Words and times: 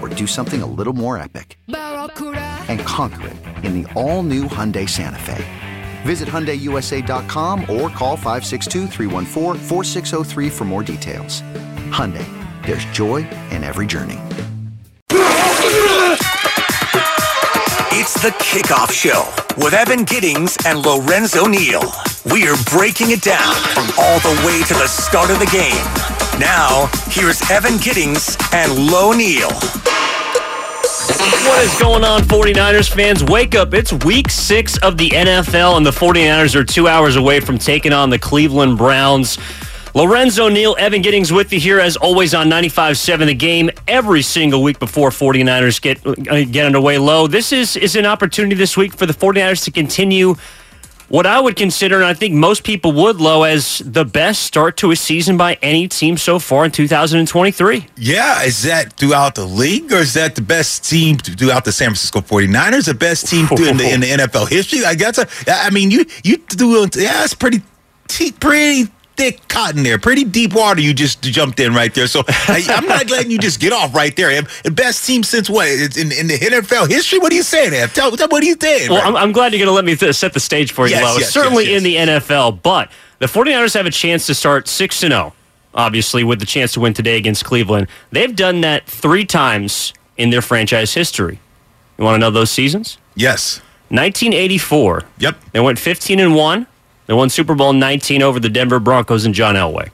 or 0.00 0.08
do 0.08 0.26
something 0.26 0.62
a 0.62 0.66
little 0.66 0.92
more 0.92 1.16
epic? 1.18 1.58
And 1.68 2.80
conquer 2.80 3.28
it 3.28 3.64
in 3.64 3.82
the 3.82 3.92
all 3.92 4.22
new 4.22 4.44
Hyundai 4.44 4.88
Santa 4.88 5.18
Fe. 5.18 5.44
Visit 6.02 6.28
HyundaiUSA.com 6.28 7.60
or 7.62 7.90
call 7.90 8.16
562 8.16 8.88
for 10.50 10.64
more 10.64 10.82
details. 10.82 11.42
Hyundai, 11.90 12.26
there's 12.66 12.84
joy 12.86 13.18
in 13.50 13.64
every 13.64 13.86
journey. 13.86 14.18
It's 17.92 18.14
the 18.22 18.30
kickoff 18.38 18.92
show 18.92 19.28
with 19.62 19.74
Evan 19.74 20.04
Giddings 20.04 20.56
and 20.64 20.78
Lorenzo 20.78 21.46
Neal. 21.46 21.82
We 22.32 22.48
are 22.48 22.56
breaking 22.70 23.10
it 23.10 23.20
down 23.20 23.54
from 23.74 23.90
all 23.98 24.20
the 24.20 24.42
way 24.46 24.62
to 24.62 24.74
the 24.74 24.86
start 24.86 25.30
of 25.30 25.38
the 25.38 25.46
game. 25.46 25.84
Now, 26.40 26.88
here's 27.10 27.42
Evan 27.50 27.76
Giddings 27.76 28.38
and 28.52 28.90
Lo 28.90 29.12
Neal. 29.12 29.50
What 31.10 31.64
is 31.64 31.76
going 31.80 32.04
on, 32.04 32.22
49ers 32.22 32.88
fans? 32.88 33.24
Wake 33.24 33.56
up. 33.56 33.74
It's 33.74 33.92
week 33.92 34.30
six 34.30 34.78
of 34.78 34.96
the 34.96 35.08
NFL, 35.08 35.76
and 35.76 35.84
the 35.84 35.90
49ers 35.90 36.54
are 36.54 36.62
two 36.62 36.86
hours 36.86 37.16
away 37.16 37.40
from 37.40 37.58
taking 37.58 37.92
on 37.92 38.10
the 38.10 38.18
Cleveland 38.18 38.78
Browns. 38.78 39.36
Lorenzo 39.92 40.48
Neal, 40.48 40.76
Evan 40.78 41.02
Giddings 41.02 41.32
with 41.32 41.52
you 41.52 41.58
here 41.58 41.80
as 41.80 41.96
always 41.96 42.32
on 42.32 42.48
95.7 42.48 43.26
The 43.26 43.34
Game 43.34 43.70
every 43.88 44.22
single 44.22 44.62
week 44.62 44.78
before 44.78 45.10
49ers 45.10 45.82
get, 45.82 46.06
uh, 46.06 46.44
get 46.44 46.64
underway 46.64 46.98
Lo. 46.98 47.26
This 47.26 47.52
is, 47.52 47.76
is 47.76 47.96
an 47.96 48.06
opportunity 48.06 48.54
this 48.54 48.76
week 48.76 48.92
for 48.94 49.06
the 49.06 49.14
49ers 49.14 49.64
to 49.64 49.72
continue– 49.72 50.36
what 51.10 51.26
I 51.26 51.40
would 51.40 51.56
consider, 51.56 51.96
and 51.96 52.04
I 52.04 52.14
think 52.14 52.34
most 52.34 52.62
people 52.62 52.92
would, 52.92 53.20
Lo, 53.20 53.42
as 53.42 53.82
the 53.84 54.04
best 54.04 54.44
start 54.44 54.76
to 54.78 54.92
a 54.92 54.96
season 54.96 55.36
by 55.36 55.58
any 55.60 55.88
team 55.88 56.16
so 56.16 56.38
far 56.38 56.64
in 56.64 56.70
2023. 56.70 57.86
Yeah, 57.96 58.42
is 58.44 58.62
that 58.62 58.92
throughout 58.92 59.34
the 59.34 59.44
league, 59.44 59.92
or 59.92 59.96
is 59.96 60.14
that 60.14 60.36
the 60.36 60.42
best 60.42 60.88
team 60.88 61.18
throughout 61.18 61.64
the 61.64 61.72
San 61.72 61.88
Francisco 61.88 62.20
49ers, 62.20 62.86
the 62.86 62.94
best 62.94 63.26
team 63.26 63.48
in 63.50 63.76
the, 63.76 63.92
in 63.92 64.00
the 64.00 64.06
NFL 64.06 64.48
history? 64.48 64.84
I 64.84 64.94
guess. 64.94 65.18
I 65.48 65.70
mean, 65.70 65.90
you 65.90 66.06
you 66.22 66.38
do 66.48 66.88
yeah, 66.94 67.24
it's 67.24 67.34
pretty 67.34 67.62
pretty 68.38 68.86
thick 69.16 69.46
cotton 69.48 69.82
there. 69.82 69.98
Pretty 69.98 70.24
deep 70.24 70.54
water 70.54 70.80
you 70.80 70.94
just 70.94 71.22
jumped 71.22 71.60
in 71.60 71.74
right 71.74 71.92
there. 71.94 72.06
So 72.06 72.22
I, 72.26 72.64
am 72.68 72.86
not 72.86 73.10
letting 73.10 73.30
you 73.30 73.38
just 73.38 73.60
get 73.60 73.72
off 73.72 73.94
right 73.94 74.14
there. 74.16 74.30
And 74.30 74.76
best 74.76 75.06
team 75.06 75.22
since 75.22 75.50
what? 75.50 75.68
In, 75.68 76.12
in 76.12 76.26
the 76.26 76.38
NFL 76.38 76.88
history? 76.88 77.18
What 77.18 77.32
are 77.32 77.36
you 77.36 77.42
saying, 77.42 77.74
Ev? 77.74 77.92
Tell, 77.92 78.10
tell 78.16 78.28
what 78.28 78.42
are 78.42 78.46
you 78.46 78.56
saying? 78.60 78.90
Well? 78.90 79.06
I'm, 79.06 79.16
I'm, 79.16 79.32
glad 79.32 79.52
you're 79.52 79.58
going 79.58 79.68
to 79.68 79.74
let 79.74 79.84
me 79.84 79.96
th- 79.96 80.14
set 80.14 80.32
the 80.32 80.40
stage 80.40 80.72
for 80.72 80.86
you, 80.86 80.94
yes, 80.94 81.18
Yes, 81.20 81.32
Certainly 81.32 81.66
yes. 81.68 81.78
in 81.78 81.84
the 81.84 81.96
NFL, 81.96 82.62
but 82.62 82.90
the 83.18 83.26
49ers 83.26 83.74
have 83.74 83.86
a 83.86 83.90
chance 83.90 84.26
to 84.26 84.34
start 84.34 84.68
6 84.68 84.98
0, 84.98 85.34
obviously, 85.74 86.24
with 86.24 86.40
the 86.40 86.46
chance 86.46 86.72
to 86.72 86.80
win 86.80 86.94
today 86.94 87.16
against 87.16 87.44
Cleveland. 87.44 87.88
They've 88.10 88.34
done 88.34 88.62
that 88.62 88.86
three 88.86 89.24
times 89.24 89.92
in 90.16 90.30
their 90.30 90.42
franchise 90.42 90.94
history. 90.94 91.40
You 91.98 92.04
want 92.04 92.14
to 92.14 92.18
know 92.18 92.30
those 92.30 92.50
seasons? 92.50 92.98
Yes. 93.14 93.58
1984. 93.90 95.04
Yep. 95.18 95.36
They 95.52 95.60
went 95.60 95.78
15 95.78 96.20
and 96.20 96.34
1. 96.34 96.66
They 97.10 97.14
won 97.14 97.28
Super 97.28 97.56
Bowl 97.56 97.72
19 97.72 98.22
over 98.22 98.38
the 98.38 98.48
Denver 98.48 98.78
Broncos 98.78 99.24
and 99.24 99.34
John 99.34 99.56
Elway. 99.56 99.90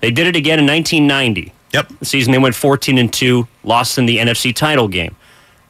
They 0.00 0.10
did 0.10 0.26
it 0.26 0.36
again 0.36 0.58
in 0.58 0.66
1990. 0.66 1.50
Yep. 1.72 1.92
The 2.00 2.04
season 2.04 2.30
they 2.30 2.36
went 2.36 2.54
14 2.54 2.98
and 2.98 3.10
2, 3.10 3.48
lost 3.64 3.96
in 3.96 4.04
the 4.04 4.18
NFC 4.18 4.54
title 4.54 4.86
game. 4.86 5.16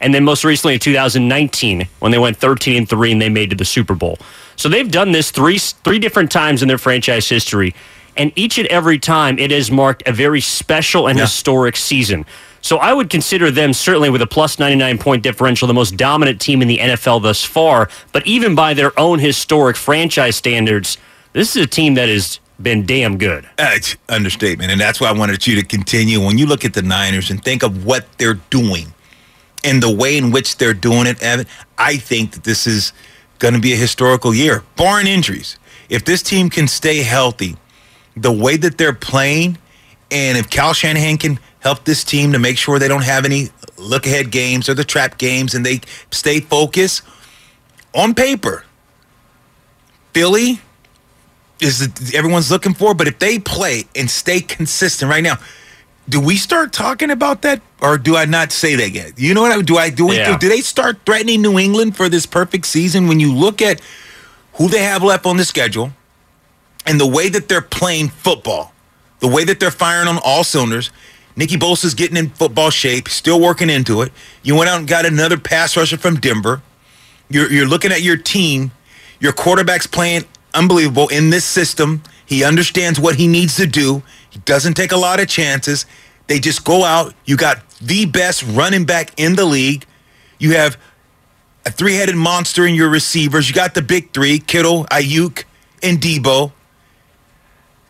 And 0.00 0.12
then 0.12 0.24
most 0.24 0.42
recently 0.42 0.74
in 0.74 0.80
2019 0.80 1.86
when 2.00 2.10
they 2.10 2.18
went 2.18 2.36
13 2.36 2.78
and 2.78 2.88
3 2.88 3.12
and 3.12 3.22
they 3.22 3.28
made 3.28 3.50
to 3.50 3.56
the 3.56 3.64
Super 3.64 3.94
Bowl. 3.94 4.18
So 4.56 4.68
they've 4.68 4.90
done 4.90 5.12
this 5.12 5.30
three 5.30 5.58
three 5.58 6.00
different 6.00 6.32
times 6.32 6.62
in 6.62 6.66
their 6.66 6.78
franchise 6.78 7.28
history 7.28 7.76
and 8.16 8.32
each 8.34 8.58
and 8.58 8.66
every 8.66 8.98
time 8.98 9.38
it 9.38 9.52
has 9.52 9.70
marked 9.70 10.02
a 10.08 10.12
very 10.12 10.40
special 10.40 11.06
and 11.06 11.16
yeah. 11.16 11.26
historic 11.26 11.76
season. 11.76 12.26
So 12.62 12.78
I 12.78 12.94
would 12.94 13.10
consider 13.10 13.50
them 13.50 13.72
certainly 13.72 14.08
with 14.08 14.22
a 14.22 14.26
plus 14.26 14.58
99 14.58 14.98
point 14.98 15.22
differential 15.22 15.68
the 15.68 15.74
most 15.74 15.96
dominant 15.96 16.40
team 16.40 16.62
in 16.62 16.68
the 16.68 16.78
NFL 16.78 17.22
thus 17.22 17.44
far. 17.44 17.90
But 18.12 18.26
even 18.26 18.54
by 18.54 18.72
their 18.72 18.98
own 18.98 19.18
historic 19.18 19.76
franchise 19.76 20.36
standards, 20.36 20.96
this 21.32 21.56
is 21.56 21.64
a 21.64 21.66
team 21.66 21.94
that 21.94 22.08
has 22.08 22.38
been 22.62 22.86
damn 22.86 23.18
good. 23.18 23.48
Uh, 23.58 23.78
understatement. 24.08 24.70
And 24.70 24.80
that's 24.80 25.00
why 25.00 25.08
I 25.08 25.12
wanted 25.12 25.44
you 25.46 25.56
to 25.60 25.66
continue. 25.66 26.24
When 26.24 26.38
you 26.38 26.46
look 26.46 26.64
at 26.64 26.74
the 26.74 26.82
Niners 26.82 27.30
and 27.30 27.42
think 27.42 27.64
of 27.64 27.84
what 27.84 28.06
they're 28.18 28.40
doing 28.50 28.94
and 29.64 29.82
the 29.82 29.94
way 29.94 30.16
in 30.16 30.30
which 30.30 30.56
they're 30.58 30.74
doing 30.74 31.06
it, 31.06 31.20
Evan, 31.22 31.46
I 31.78 31.96
think 31.96 32.32
that 32.32 32.44
this 32.44 32.66
is 32.66 32.92
going 33.40 33.54
to 33.54 33.60
be 33.60 33.72
a 33.72 33.76
historical 33.76 34.32
year, 34.32 34.62
barring 34.76 35.08
injuries. 35.08 35.58
If 35.88 36.04
this 36.04 36.22
team 36.22 36.48
can 36.48 36.68
stay 36.68 36.98
healthy, 37.02 37.56
the 38.16 38.32
way 38.32 38.56
that 38.56 38.78
they're 38.78 38.92
playing, 38.92 39.58
and 40.10 40.38
if 40.38 40.48
Kyle 40.48 40.74
Shanahan 40.74 41.16
can 41.16 41.40
help 41.62 41.84
this 41.84 42.02
team 42.04 42.32
to 42.32 42.38
make 42.38 42.58
sure 42.58 42.78
they 42.78 42.88
don't 42.88 43.04
have 43.04 43.24
any 43.24 43.48
look 43.76 44.06
ahead 44.06 44.30
games 44.30 44.68
or 44.68 44.74
the 44.74 44.84
trap 44.84 45.16
games 45.16 45.54
and 45.54 45.64
they 45.64 45.80
stay 46.10 46.40
focused 46.40 47.02
on 47.94 48.14
paper. 48.14 48.64
Philly 50.12 50.60
is 51.60 52.12
everyone's 52.14 52.50
looking 52.50 52.74
for, 52.74 52.94
but 52.94 53.06
if 53.06 53.18
they 53.18 53.38
play 53.38 53.84
and 53.94 54.10
stay 54.10 54.40
consistent 54.40 55.10
right 55.10 55.22
now, 55.22 55.36
do 56.08 56.20
we 56.20 56.36
start 56.36 56.72
talking 56.72 57.10
about 57.10 57.42
that 57.42 57.62
or 57.80 57.96
do 57.96 58.16
I 58.16 58.24
not 58.24 58.50
say 58.50 58.74
that 58.74 58.90
yet? 58.90 59.12
You 59.16 59.32
know 59.32 59.42
what 59.42 59.52
I 59.52 59.62
do 59.62 59.78
I 59.78 59.88
do, 59.88 60.12
yeah. 60.12 60.32
do, 60.32 60.38
do 60.38 60.48
they 60.48 60.60
start 60.60 60.98
threatening 61.06 61.42
New 61.42 61.58
England 61.58 61.96
for 61.96 62.08
this 62.08 62.26
perfect 62.26 62.66
season 62.66 63.06
when 63.06 63.20
you 63.20 63.32
look 63.32 63.62
at 63.62 63.80
who 64.54 64.68
they 64.68 64.82
have 64.82 65.04
left 65.04 65.26
on 65.26 65.36
the 65.36 65.44
schedule 65.44 65.92
and 66.86 67.00
the 67.00 67.06
way 67.06 67.28
that 67.28 67.48
they're 67.48 67.62
playing 67.62 68.08
football, 68.08 68.74
the 69.20 69.28
way 69.28 69.44
that 69.44 69.60
they're 69.60 69.70
firing 69.70 70.08
on 70.08 70.18
all 70.24 70.42
cylinders, 70.42 70.90
Nicky 71.36 71.56
Bosa's 71.56 71.94
getting 71.94 72.16
in 72.16 72.30
football 72.30 72.70
shape, 72.70 73.08
still 73.08 73.40
working 73.40 73.70
into 73.70 74.02
it. 74.02 74.12
You 74.42 74.56
went 74.56 74.68
out 74.68 74.78
and 74.78 74.88
got 74.88 75.06
another 75.06 75.38
pass 75.38 75.76
rusher 75.76 75.96
from 75.96 76.16
Denver. 76.16 76.62
You're, 77.30 77.50
you're 77.50 77.66
looking 77.66 77.92
at 77.92 78.02
your 78.02 78.16
team. 78.16 78.72
Your 79.20 79.32
quarterback's 79.32 79.86
playing 79.86 80.24
unbelievable 80.52 81.08
in 81.08 81.30
this 81.30 81.44
system. 81.44 82.02
He 82.26 82.44
understands 82.44 83.00
what 83.00 83.16
he 83.16 83.26
needs 83.26 83.56
to 83.56 83.66
do. 83.66 84.02
He 84.28 84.40
doesn't 84.40 84.74
take 84.74 84.92
a 84.92 84.96
lot 84.96 85.20
of 85.20 85.28
chances. 85.28 85.86
They 86.26 86.38
just 86.38 86.64
go 86.64 86.84
out. 86.84 87.14
You 87.24 87.36
got 87.36 87.68
the 87.80 88.04
best 88.06 88.42
running 88.42 88.84
back 88.84 89.12
in 89.16 89.36
the 89.36 89.44
league. 89.44 89.86
You 90.38 90.54
have 90.56 90.76
a 91.64 91.70
three-headed 91.70 92.16
monster 92.16 92.66
in 92.66 92.74
your 92.74 92.88
receivers. 92.90 93.48
You 93.48 93.54
got 93.54 93.74
the 93.74 93.82
big 93.82 94.12
three: 94.12 94.38
Kittle, 94.38 94.84
Aiyuk, 94.86 95.44
and 95.82 96.00
Deebo 96.00 96.52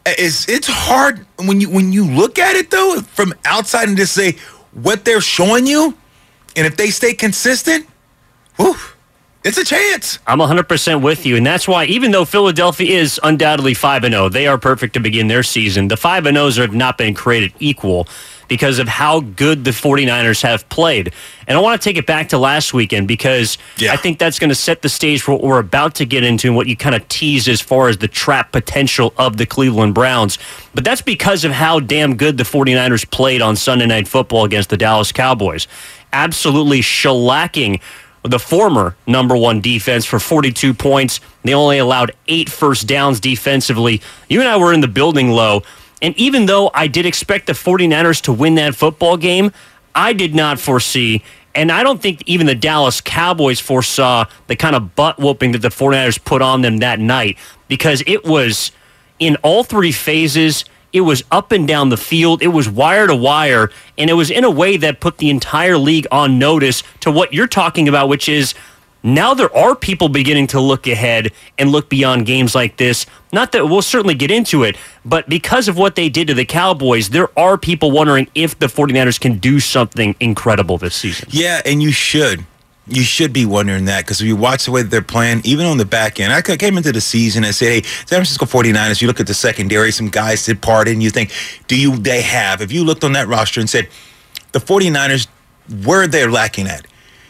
it's 0.06 0.48
it's 0.48 0.66
hard 0.66 1.26
when 1.38 1.60
you 1.60 1.70
when 1.70 1.92
you 1.92 2.04
look 2.06 2.38
at 2.38 2.56
it 2.56 2.70
though 2.70 3.00
from 3.00 3.34
outside 3.44 3.88
and 3.88 3.96
just 3.96 4.12
say 4.14 4.36
what 4.72 5.04
they're 5.04 5.20
showing 5.20 5.66
you, 5.66 5.96
and 6.56 6.66
if 6.66 6.76
they 6.76 6.90
stay 6.90 7.14
consistent, 7.14 7.86
whew, 8.56 8.76
It's 9.44 9.58
a 9.58 9.64
chance. 9.64 10.20
I'm 10.24 10.38
100% 10.38 11.02
with 11.02 11.26
you. 11.26 11.36
And 11.36 11.44
that's 11.44 11.66
why, 11.66 11.84
even 11.86 12.12
though 12.12 12.24
Philadelphia 12.24 13.00
is 13.00 13.18
undoubtedly 13.24 13.74
5 13.74 14.04
0, 14.04 14.28
they 14.28 14.46
are 14.46 14.56
perfect 14.56 14.94
to 14.94 15.00
begin 15.00 15.26
their 15.26 15.42
season. 15.42 15.88
The 15.88 15.96
5 15.96 16.24
0s 16.24 16.58
have 16.58 16.74
not 16.74 16.96
been 16.96 17.12
created 17.12 17.52
equal 17.58 18.06
because 18.46 18.78
of 18.78 18.86
how 18.86 19.20
good 19.20 19.64
the 19.64 19.70
49ers 19.72 20.42
have 20.42 20.68
played. 20.68 21.12
And 21.48 21.58
I 21.58 21.60
want 21.60 21.80
to 21.80 21.84
take 21.84 21.96
it 21.96 22.06
back 22.06 22.28
to 22.28 22.38
last 22.38 22.72
weekend 22.72 23.08
because 23.08 23.58
Yeah. 23.78 23.92
I 23.94 23.96
think 23.96 24.18
that's 24.20 24.38
going 24.38 24.50
to 24.50 24.54
set 24.54 24.82
the 24.82 24.88
stage 24.88 25.22
for 25.22 25.32
what 25.32 25.42
we're 25.42 25.58
about 25.58 25.96
to 25.96 26.04
get 26.04 26.22
into 26.22 26.46
and 26.48 26.54
what 26.54 26.68
you 26.68 26.76
kind 26.76 26.94
of 26.94 27.08
teased 27.08 27.48
as 27.48 27.60
far 27.60 27.88
as 27.88 27.96
the 27.98 28.08
trap 28.08 28.52
potential 28.52 29.12
of 29.16 29.38
the 29.38 29.46
Cleveland 29.46 29.94
Browns. 29.94 30.38
But 30.74 30.84
that's 30.84 31.02
because 31.02 31.44
of 31.44 31.50
how 31.50 31.80
damn 31.80 32.16
good 32.16 32.36
the 32.36 32.44
49ers 32.44 33.10
played 33.10 33.42
on 33.42 33.56
Sunday 33.56 33.86
Night 33.86 34.06
Football 34.06 34.44
against 34.44 34.68
the 34.70 34.76
Dallas 34.76 35.10
Cowboys. 35.10 35.66
Absolutely 36.12 36.80
shellacking 36.80 37.80
the 38.22 38.38
former 38.38 38.96
number 39.06 39.36
one 39.36 39.60
defense 39.60 40.04
for 40.04 40.18
42 40.18 40.74
points. 40.74 41.20
They 41.42 41.54
only 41.54 41.78
allowed 41.78 42.12
eight 42.28 42.48
first 42.48 42.86
downs 42.86 43.20
defensively. 43.20 44.00
You 44.28 44.40
and 44.40 44.48
I 44.48 44.56
were 44.56 44.72
in 44.72 44.80
the 44.80 44.88
building 44.88 45.30
Lo. 45.30 45.62
And 46.00 46.16
even 46.16 46.46
though 46.46 46.70
I 46.74 46.88
did 46.88 47.06
expect 47.06 47.46
the 47.46 47.52
49ers 47.52 48.22
to 48.22 48.32
win 48.32 48.56
that 48.56 48.74
football 48.74 49.16
game, 49.16 49.52
I 49.94 50.12
did 50.12 50.34
not 50.34 50.58
foresee, 50.58 51.22
and 51.54 51.70
I 51.70 51.82
don't 51.82 52.00
think 52.00 52.22
even 52.26 52.46
the 52.46 52.54
Dallas 52.54 53.00
Cowboys 53.00 53.60
foresaw 53.60 54.24
the 54.46 54.56
kind 54.56 54.74
of 54.74 54.94
butt 54.94 55.18
whooping 55.18 55.52
that 55.52 55.58
the 55.58 55.68
49ers 55.68 56.22
put 56.24 56.40
on 56.40 56.62
them 56.62 56.78
that 56.78 56.98
night 56.98 57.36
because 57.68 58.02
it 58.06 58.24
was 58.24 58.72
in 59.18 59.36
all 59.36 59.62
three 59.62 59.92
phases. 59.92 60.64
It 60.92 61.02
was 61.02 61.24
up 61.30 61.52
and 61.52 61.66
down 61.66 61.88
the 61.88 61.96
field. 61.96 62.42
It 62.42 62.48
was 62.48 62.68
wire 62.68 63.06
to 63.06 63.14
wire. 63.14 63.70
And 63.96 64.10
it 64.10 64.14
was 64.14 64.30
in 64.30 64.44
a 64.44 64.50
way 64.50 64.76
that 64.76 65.00
put 65.00 65.18
the 65.18 65.30
entire 65.30 65.78
league 65.78 66.06
on 66.10 66.38
notice 66.38 66.82
to 67.00 67.10
what 67.10 67.32
you're 67.32 67.46
talking 67.46 67.88
about, 67.88 68.08
which 68.08 68.28
is 68.28 68.54
now 69.02 69.34
there 69.34 69.54
are 69.56 69.74
people 69.74 70.08
beginning 70.08 70.46
to 70.48 70.60
look 70.60 70.86
ahead 70.86 71.32
and 71.58 71.70
look 71.70 71.88
beyond 71.88 72.26
games 72.26 72.54
like 72.54 72.76
this. 72.76 73.06
Not 73.32 73.52
that 73.52 73.66
we'll 73.66 73.82
certainly 73.82 74.14
get 74.14 74.30
into 74.30 74.62
it, 74.62 74.76
but 75.04 75.28
because 75.28 75.66
of 75.66 75.76
what 75.76 75.96
they 75.96 76.08
did 76.08 76.28
to 76.28 76.34
the 76.34 76.44
Cowboys, 76.44 77.08
there 77.08 77.36
are 77.38 77.58
people 77.58 77.90
wondering 77.90 78.28
if 78.34 78.58
the 78.58 78.66
49ers 78.66 79.18
can 79.18 79.38
do 79.38 79.58
something 79.58 80.14
incredible 80.20 80.78
this 80.78 80.94
season. 80.94 81.28
Yeah, 81.32 81.62
and 81.64 81.82
you 81.82 81.90
should. 81.90 82.44
You 82.86 83.02
should 83.02 83.32
be 83.32 83.46
wondering 83.46 83.84
that 83.84 84.04
because 84.04 84.20
if 84.20 84.26
you 84.26 84.34
watch 84.34 84.64
the 84.64 84.72
way 84.72 84.82
they're 84.82 85.02
playing, 85.02 85.42
even 85.44 85.66
on 85.66 85.78
the 85.78 85.84
back 85.84 86.18
end, 86.18 86.32
I 86.32 86.42
came 86.42 86.76
into 86.76 86.90
the 86.90 87.00
season 87.00 87.44
and 87.44 87.54
said, 87.54 87.68
hey, 87.68 87.82
San 87.82 88.18
Francisco 88.18 88.44
49ers, 88.44 89.00
you 89.00 89.06
look 89.06 89.20
at 89.20 89.28
the 89.28 89.34
secondary, 89.34 89.92
some 89.92 90.08
guys 90.08 90.44
did 90.44 90.60
part 90.60 90.88
in, 90.88 91.00
you 91.00 91.10
think, 91.10 91.30
do 91.68 91.78
you, 91.78 91.96
they 91.96 92.22
have, 92.22 92.60
if 92.60 92.72
you 92.72 92.84
looked 92.84 93.04
on 93.04 93.12
that 93.12 93.28
roster 93.28 93.60
and 93.60 93.70
said, 93.70 93.88
the 94.50 94.58
49ers, 94.58 95.28
where 95.84 96.08
they're 96.08 96.30
lacking 96.30 96.66
at, 96.66 96.86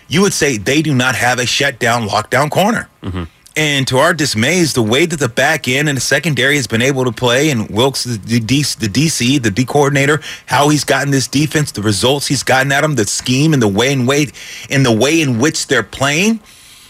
you 0.09 0.23
would 0.23 0.33
say 0.33 0.57
they 0.57 0.81
do 0.81 0.95
not 0.95 1.15
have 1.15 1.39
a 1.39 1.47
shutdown, 1.47 2.09
lockdown 2.09 2.51
corner. 2.51 2.89
Mm-hmm. 3.03 3.25
And 3.55 3.87
to 3.89 3.99
our 3.99 4.15
dismays, 4.15 4.73
the 4.73 4.83
way 4.83 5.05
that 5.05 5.19
the 5.19 5.29
back 5.29 5.69
end 5.69 5.89
and 5.89 5.97
the 5.97 6.03
secondary 6.03 6.57
has 6.57 6.67
been 6.67 6.81
able 6.81 7.05
to 7.05 7.13
play, 7.13 7.51
and 7.51 7.69
Wilks, 7.69 8.05
the, 8.05 8.17
the, 8.17 8.41
DC, 8.41 9.43
the 9.43 9.51
D 9.51 9.67
coordinator, 9.67 10.21
how 10.47 10.71
he's 10.71 10.85
gotten 10.85 11.11
this 11.11 11.29
defense, 11.29 11.71
the 11.71 11.83
results 11.83 12.27
he's 12.27 12.43
gotten 12.43 12.73
at 12.73 12.81
them, 12.81 12.95
the 12.95 13.07
scheme, 13.07 13.53
and 13.53 13.61
the 13.61 13.69
way, 13.69 13.93
and 13.93 14.87
the 14.87 14.93
way 14.93 15.21
in 15.21 15.39
which 15.39 15.67
they're 15.67 15.83
playing, 15.83 16.41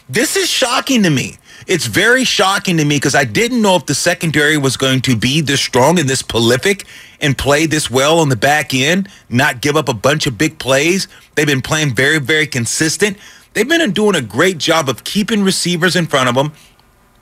this 0.09 0.37
is 0.37 0.49
shocking 0.49 1.03
to 1.03 1.11
me. 1.11 1.37
It's 1.67 1.87
very 1.87 2.25
shocking 2.25 2.76
to 2.76 2.85
me 2.85 2.97
because 2.97 3.15
I 3.15 3.25
didn't 3.25 3.62
know 3.62 3.76
if 3.76 3.87
the 3.87 3.94
secondary 3.94 4.56
was 4.56 4.76
going 4.76 5.00
to 5.03 5.17
be 5.17 5.41
this 5.41 5.61
strong 5.61 5.99
and 5.99 6.08
this 6.08 6.23
prolific 6.23 6.85
and 7.20 7.38
play 7.38 7.67
this 7.67 7.91
well 7.91 8.19
on 8.19 8.29
the 8.29 8.37
back 8.37 8.75
end, 8.75 9.08
not 9.29 9.61
give 9.61 9.76
up 9.76 9.88
a 9.88 9.94
bunch 9.94 10.26
of 10.26 10.37
big 10.37 10.58
plays. 10.58 11.08
They've 11.35 11.47
been 11.47 11.62
playing 11.62 11.94
very, 11.94 12.19
very 12.19 12.47
consistent. 12.47 13.17
They've 13.54 13.69
been 13.69 13.93
doing 13.93 14.14
a 14.14 14.22
great 14.22 14.58
job 14.58 14.88
of 14.88 15.04
keeping 15.04 15.43
receivers 15.43 15.96
in 15.96 16.06
front 16.06 16.28
of 16.28 16.34
them, 16.34 16.52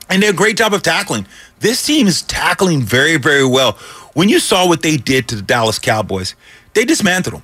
and 0.09 0.21
they're 0.21 0.31
a 0.31 0.33
great 0.33 0.57
job 0.57 0.73
of 0.73 0.81
tackling. 0.81 1.27
This 1.59 1.85
team 1.85 2.07
is 2.07 2.21
tackling 2.21 2.81
very, 2.81 3.17
very 3.17 3.45
well. 3.45 3.73
When 4.13 4.29
you 4.29 4.39
saw 4.39 4.67
what 4.67 4.81
they 4.81 4.97
did 4.97 5.27
to 5.29 5.35
the 5.35 5.41
Dallas 5.41 5.79
Cowboys, 5.79 6.35
they 6.73 6.85
dismantled 6.85 7.35
them. 7.35 7.43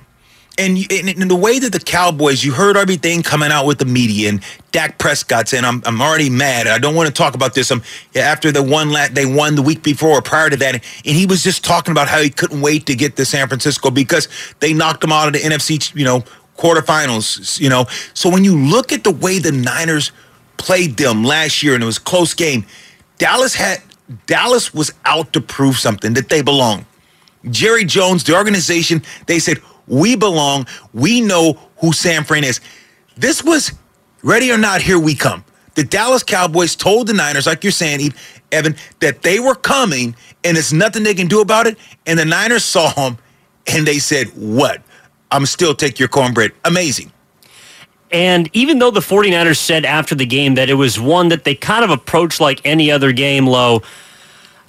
And, 0.60 0.76
in 0.90 1.28
the 1.28 1.36
way 1.36 1.60
that 1.60 1.70
the 1.70 1.78
Cowboys, 1.78 2.42
you 2.42 2.52
heard 2.52 2.76
everything 2.76 3.22
coming 3.22 3.52
out 3.52 3.64
with 3.64 3.78
the 3.78 3.84
media, 3.84 4.28
and 4.28 4.42
Dak 4.72 4.98
Prescott 4.98 5.48
saying, 5.48 5.64
"I'm 5.64 5.84
I'm 5.86 6.02
already 6.02 6.28
mad. 6.28 6.66
I 6.66 6.78
don't 6.78 6.96
want 6.96 7.06
to 7.06 7.14
talk 7.14 7.36
about 7.36 7.54
this." 7.54 7.70
I'm 7.70 7.80
yeah, 8.12 8.22
after 8.22 8.50
the 8.50 8.60
one 8.60 8.90
la- 8.90 9.06
they 9.06 9.24
won 9.24 9.54
the 9.54 9.62
week 9.62 9.84
before 9.84 10.18
or 10.18 10.22
prior 10.22 10.50
to 10.50 10.56
that, 10.56 10.74
and 10.74 10.82
he 11.04 11.26
was 11.26 11.44
just 11.44 11.64
talking 11.64 11.92
about 11.92 12.08
how 12.08 12.20
he 12.20 12.28
couldn't 12.28 12.60
wait 12.60 12.86
to 12.86 12.96
get 12.96 13.14
to 13.16 13.24
San 13.24 13.46
Francisco 13.46 13.92
because 13.92 14.26
they 14.58 14.72
knocked 14.72 15.04
him 15.04 15.12
out 15.12 15.28
of 15.28 15.32
the 15.34 15.38
NFC, 15.38 15.94
you 15.94 16.04
know, 16.04 16.24
quarterfinals. 16.58 17.58
You 17.58 17.70
know, 17.70 17.86
so 18.12 18.28
when 18.28 18.44
you 18.44 18.58
look 18.58 18.92
at 18.92 19.04
the 19.04 19.10
way 19.12 19.38
the 19.38 19.52
Niners 19.52 20.12
played 20.58 20.98
them 20.98 21.24
last 21.24 21.62
year, 21.62 21.74
and 21.74 21.82
it 21.82 21.86
was 21.86 21.96
a 21.96 22.02
close 22.02 22.34
game, 22.34 22.66
Dallas 23.16 23.54
had 23.54 23.80
Dallas 24.26 24.74
was 24.74 24.92
out 25.04 25.32
to 25.32 25.40
prove 25.40 25.76
something 25.78 26.14
that 26.14 26.28
they 26.28 26.42
belong. 26.42 26.84
Jerry 27.50 27.84
Jones, 27.84 28.24
the 28.24 28.34
organization, 28.34 29.02
they 29.26 29.38
said, 29.38 29.58
we 29.86 30.16
belong. 30.16 30.66
We 30.92 31.20
know 31.20 31.58
who 31.78 31.92
San 31.92 32.24
Fran 32.24 32.44
is. 32.44 32.60
This 33.16 33.42
was 33.42 33.72
ready 34.22 34.50
or 34.50 34.58
not, 34.58 34.82
here 34.82 34.98
we 34.98 35.14
come. 35.14 35.44
The 35.74 35.84
Dallas 35.84 36.22
Cowboys 36.22 36.74
told 36.74 37.06
the 37.06 37.12
Niners, 37.12 37.46
like 37.46 37.62
you're 37.62 37.70
saying, 37.70 38.12
Evan, 38.50 38.76
that 39.00 39.22
they 39.22 39.38
were 39.38 39.54
coming 39.54 40.16
and 40.42 40.56
it's 40.56 40.72
nothing 40.72 41.04
they 41.04 41.14
can 41.14 41.28
do 41.28 41.40
about 41.40 41.66
it. 41.66 41.78
And 42.06 42.18
the 42.18 42.24
Niners 42.24 42.64
saw 42.64 42.92
them 42.92 43.18
and 43.66 43.86
they 43.86 43.98
said, 43.98 44.28
what? 44.34 44.82
I'm 45.30 45.46
still 45.46 45.74
take 45.74 45.98
your 45.98 46.08
cornbread. 46.08 46.52
Amazing. 46.64 47.12
And 48.10 48.48
even 48.54 48.78
though 48.78 48.90
the 48.90 49.00
49ers 49.00 49.58
said 49.58 49.84
after 49.84 50.14
the 50.14 50.24
game 50.24 50.54
that 50.54 50.70
it 50.70 50.74
was 50.74 50.98
one 50.98 51.28
that 51.28 51.44
they 51.44 51.54
kind 51.54 51.84
of 51.84 51.90
approached 51.90 52.40
like 52.40 52.60
any 52.64 52.90
other 52.90 53.12
game 53.12 53.46
Lo, 53.46 53.82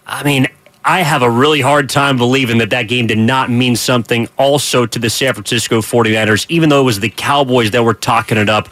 I 0.05 0.23
mean, 0.23 0.47
I 0.83 1.01
have 1.01 1.21
a 1.21 1.29
really 1.29 1.61
hard 1.61 1.89
time 1.89 2.17
believing 2.17 2.57
that 2.57 2.69
that 2.71 2.83
game 2.83 3.07
did 3.07 3.17
not 3.17 3.49
mean 3.49 3.75
something 3.75 4.27
also 4.37 4.85
to 4.85 4.99
the 4.99 5.09
San 5.09 5.33
Francisco 5.33 5.81
49ers, 5.81 6.45
even 6.49 6.69
though 6.69 6.81
it 6.81 6.85
was 6.85 6.99
the 6.99 7.09
Cowboys 7.09 7.71
that 7.71 7.83
were 7.83 7.93
talking 7.93 8.37
it 8.37 8.49
up 8.49 8.69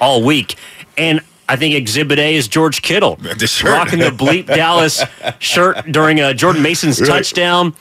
all 0.00 0.22
week. 0.22 0.56
And 0.98 1.20
I 1.48 1.56
think 1.56 1.74
Exhibit 1.74 2.18
A 2.18 2.36
is 2.36 2.48
George 2.48 2.82
Kittle 2.82 3.16
The 3.20 3.62
rocking 3.64 3.98
the 3.98 4.06
bleep 4.06 4.46
Dallas 4.46 5.02
shirt 5.38 5.90
during 5.90 6.20
uh, 6.20 6.32
Jordan 6.32 6.62
Mason's 6.62 6.98
touchdown. 7.06 7.74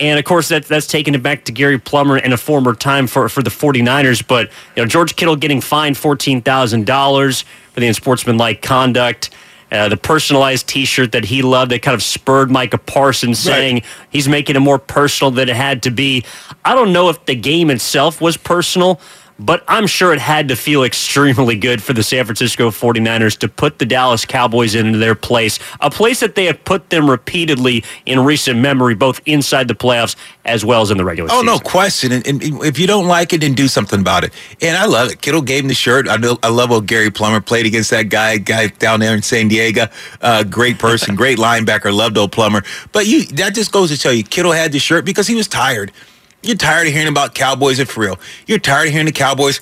And 0.00 0.18
of 0.18 0.24
course, 0.24 0.48
that, 0.48 0.64
that's 0.64 0.86
taking 0.86 1.14
it 1.14 1.22
back 1.22 1.44
to 1.44 1.52
Gary 1.52 1.78
Plummer 1.78 2.16
and 2.16 2.32
a 2.32 2.38
former 2.38 2.74
time 2.74 3.06
for, 3.06 3.28
for 3.28 3.42
the 3.42 3.50
49ers. 3.50 4.26
But 4.26 4.48
you 4.74 4.82
know, 4.82 4.86
George 4.86 5.14
Kittle 5.14 5.36
getting 5.36 5.60
fined 5.60 5.96
$14,000 5.96 7.44
for 7.72 7.80
the 7.80 7.86
unsportsmanlike 7.86 8.62
conduct. 8.62 9.30
Uh, 9.70 9.88
the 9.88 9.96
personalized 9.96 10.66
T-shirt 10.66 11.12
that 11.12 11.26
he 11.26 11.42
loved 11.42 11.70
that 11.70 11.80
kind 11.80 11.94
of 11.94 12.02
spurred 12.02 12.50
Micah 12.50 12.78
Parsons 12.78 13.38
saying 13.38 13.82
he's 14.10 14.28
making 14.28 14.56
it 14.56 14.60
more 14.60 14.80
personal 14.80 15.30
than 15.30 15.48
it 15.48 15.54
had 15.54 15.84
to 15.84 15.92
be. 15.92 16.24
I 16.64 16.74
don't 16.74 16.92
know 16.92 17.08
if 17.08 17.24
the 17.26 17.36
game 17.36 17.70
itself 17.70 18.20
was 18.20 18.36
personal, 18.36 19.00
but 19.40 19.64
I'm 19.66 19.86
sure 19.86 20.12
it 20.12 20.20
had 20.20 20.48
to 20.48 20.56
feel 20.56 20.84
extremely 20.84 21.56
good 21.56 21.82
for 21.82 21.94
the 21.94 22.02
San 22.02 22.24
Francisco 22.26 22.70
49ers 22.70 23.38
to 23.38 23.48
put 23.48 23.78
the 23.78 23.86
Dallas 23.86 24.24
Cowboys 24.24 24.74
into 24.74 24.98
their 24.98 25.14
place, 25.14 25.58
a 25.80 25.90
place 25.90 26.20
that 26.20 26.34
they 26.34 26.44
have 26.44 26.62
put 26.64 26.90
them 26.90 27.08
repeatedly 27.08 27.82
in 28.04 28.20
recent 28.24 28.58
memory, 28.58 28.94
both 28.94 29.20
inside 29.24 29.66
the 29.66 29.74
playoffs 29.74 30.14
as 30.44 30.64
well 30.64 30.82
as 30.82 30.90
in 30.90 30.98
the 30.98 31.04
regular 31.04 31.30
Oh 31.30 31.40
season. 31.40 31.48
Oh, 31.48 31.52
no 31.54 31.58
question! 31.58 32.12
And, 32.12 32.26
and 32.26 32.42
if 32.64 32.78
you 32.78 32.86
don't 32.86 33.06
like 33.06 33.32
it, 33.32 33.40
then 33.40 33.54
do 33.54 33.66
something 33.66 34.00
about 34.00 34.24
it. 34.24 34.32
And 34.60 34.76
I 34.76 34.84
love 34.84 35.10
it. 35.10 35.22
Kittle 35.22 35.42
gave 35.42 35.64
him 35.64 35.68
the 35.68 35.74
shirt. 35.74 36.08
I 36.08 36.16
know. 36.16 36.38
I 36.42 36.48
love 36.48 36.68
how 36.68 36.80
Gary 36.80 37.10
Plummer 37.10 37.40
played 37.40 37.66
against 37.66 37.90
that 37.90 38.04
guy, 38.04 38.36
guy 38.36 38.68
down 38.68 39.00
there 39.00 39.14
in 39.14 39.22
San 39.22 39.48
Diego. 39.48 39.86
Uh, 40.20 40.44
great 40.44 40.78
person, 40.78 41.14
great 41.16 41.38
linebacker. 41.38 41.94
Loved 41.94 42.18
old 42.18 42.32
Plummer. 42.32 42.62
But 42.92 43.06
you, 43.06 43.24
that 43.36 43.54
just 43.54 43.72
goes 43.72 43.90
to 43.90 43.98
tell 43.98 44.12
you, 44.12 44.22
Kittle 44.22 44.52
had 44.52 44.72
the 44.72 44.78
shirt 44.78 45.04
because 45.04 45.26
he 45.26 45.34
was 45.34 45.48
tired. 45.48 45.92
You're 46.42 46.56
tired 46.56 46.86
of 46.86 46.92
hearing 46.92 47.08
about 47.08 47.34
Cowboys 47.34 47.80
for 47.82 48.00
real. 48.00 48.18
You're 48.46 48.58
tired 48.58 48.86
of 48.86 48.92
hearing 48.92 49.06
the 49.06 49.12
Cowboys 49.12 49.60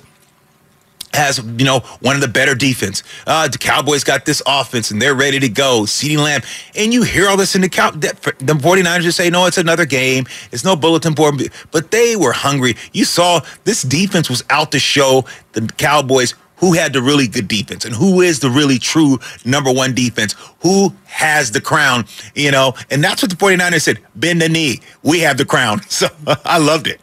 has 1.14 1.38
you 1.38 1.64
know 1.64 1.80
one 2.00 2.14
of 2.14 2.20
the 2.20 2.28
better 2.28 2.54
defense. 2.54 3.02
Uh, 3.26 3.48
the 3.48 3.58
Cowboys 3.58 4.04
got 4.04 4.24
this 4.24 4.42
offense 4.46 4.90
and 4.90 5.00
they're 5.00 5.14
ready 5.14 5.38
to 5.40 5.48
go. 5.48 5.82
CeeDee 5.82 6.18
Lamb, 6.18 6.42
and 6.76 6.92
you 6.92 7.02
hear 7.02 7.28
all 7.28 7.36
this 7.36 7.54
in 7.54 7.60
the 7.62 7.68
cow. 7.68 7.90
The 7.90 8.08
49ers 8.08 9.02
just 9.02 9.16
say, 9.16 9.30
"No, 9.30 9.46
it's 9.46 9.58
another 9.58 9.86
game. 9.86 10.26
It's 10.52 10.64
no 10.64 10.76
bulletin 10.76 11.14
board." 11.14 11.50
But 11.70 11.90
they 11.90 12.16
were 12.16 12.32
hungry. 12.32 12.76
You 12.92 13.04
saw 13.04 13.40
this 13.64 13.82
defense 13.82 14.30
was 14.30 14.44
out 14.50 14.72
to 14.72 14.78
show 14.78 15.24
the 15.52 15.62
Cowboys 15.76 16.34
who 16.58 16.72
had 16.72 16.92
the 16.92 17.02
really 17.02 17.26
good 17.26 17.48
defense 17.48 17.84
and 17.84 17.94
who 17.94 18.20
is 18.20 18.40
the 18.40 18.50
really 18.50 18.78
true 18.78 19.18
number 19.44 19.72
one 19.72 19.94
defense. 19.94 20.34
Who 20.60 20.92
has 21.06 21.50
the 21.50 21.60
crown? 21.60 22.04
You 22.34 22.50
know, 22.50 22.74
and 22.90 23.02
that's 23.02 23.22
what 23.22 23.30
the 23.30 23.36
49ers 23.36 23.82
said. 23.82 23.98
Bend 24.14 24.42
the 24.42 24.48
knee. 24.48 24.80
We 25.02 25.20
have 25.20 25.36
the 25.36 25.44
crown. 25.44 25.80
So 25.98 26.06
I 26.44 26.58
loved 26.58 26.86
it. 26.86 27.00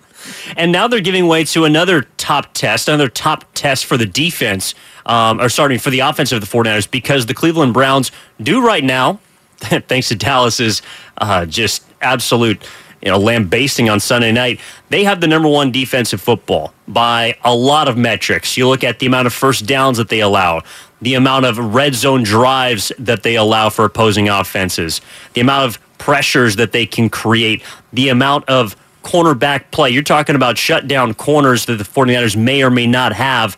And 0.55 0.71
now 0.71 0.87
they're 0.87 1.01
giving 1.01 1.27
way 1.27 1.43
to 1.45 1.65
another 1.65 2.03
top 2.17 2.53
test, 2.53 2.87
another 2.87 3.09
top 3.09 3.43
test 3.53 3.85
for 3.85 3.97
the 3.97 4.05
defense, 4.05 4.73
um, 5.05 5.41
or 5.41 5.49
starting 5.49 5.79
for 5.79 5.89
the 5.89 5.99
offense 5.99 6.31
of 6.31 6.39
the 6.39 6.47
49ers, 6.47 6.89
because 6.89 7.25
the 7.25 7.33
Cleveland 7.33 7.73
Browns 7.73 8.11
do 8.41 8.65
right 8.65 8.83
now, 8.83 9.19
thanks 9.57 10.07
to 10.09 10.15
Dallas's 10.15 10.81
uh, 11.17 11.45
just 11.45 11.83
absolute 12.01 12.63
you 13.05 13.11
know, 13.11 13.19
lambasting 13.19 13.87
on 13.87 13.99
Sunday 13.99 14.31
night, 14.31 14.59
they 14.89 15.03
have 15.03 15.21
the 15.21 15.27
number 15.27 15.47
one 15.47 15.71
defensive 15.71 16.19
football 16.19 16.73
by 16.87 17.37
a 17.43 17.55
lot 17.55 17.87
of 17.87 17.95
metrics. 17.95 18.57
You 18.57 18.67
look 18.67 18.83
at 18.83 18.97
the 18.97 19.05
amount 19.05 19.27
of 19.27 19.33
first 19.33 19.67
downs 19.67 19.97
that 19.97 20.09
they 20.09 20.21
allow, 20.21 20.63
the 21.01 21.13
amount 21.13 21.45
of 21.45 21.59
red 21.59 21.93
zone 21.93 22.23
drives 22.23 22.91
that 22.97 23.21
they 23.21 23.35
allow 23.35 23.69
for 23.69 23.85
opposing 23.85 24.27
offenses, 24.27 25.01
the 25.33 25.41
amount 25.41 25.65
of 25.65 25.97
pressures 25.99 26.55
that 26.55 26.71
they 26.71 26.87
can 26.87 27.07
create, 27.09 27.61
the 27.93 28.09
amount 28.09 28.49
of 28.49 28.75
cornerback 29.03 29.69
play. 29.69 29.91
You're 29.91 30.01
talking 30.01 30.35
about 30.35 30.57
shutdown 30.57 31.13
corners 31.13 31.67
that 31.67 31.77
the 31.77 31.83
49ers 31.83 32.35
may 32.35 32.63
or 32.63 32.71
may 32.71 32.87
not 32.87 33.13
have. 33.13 33.55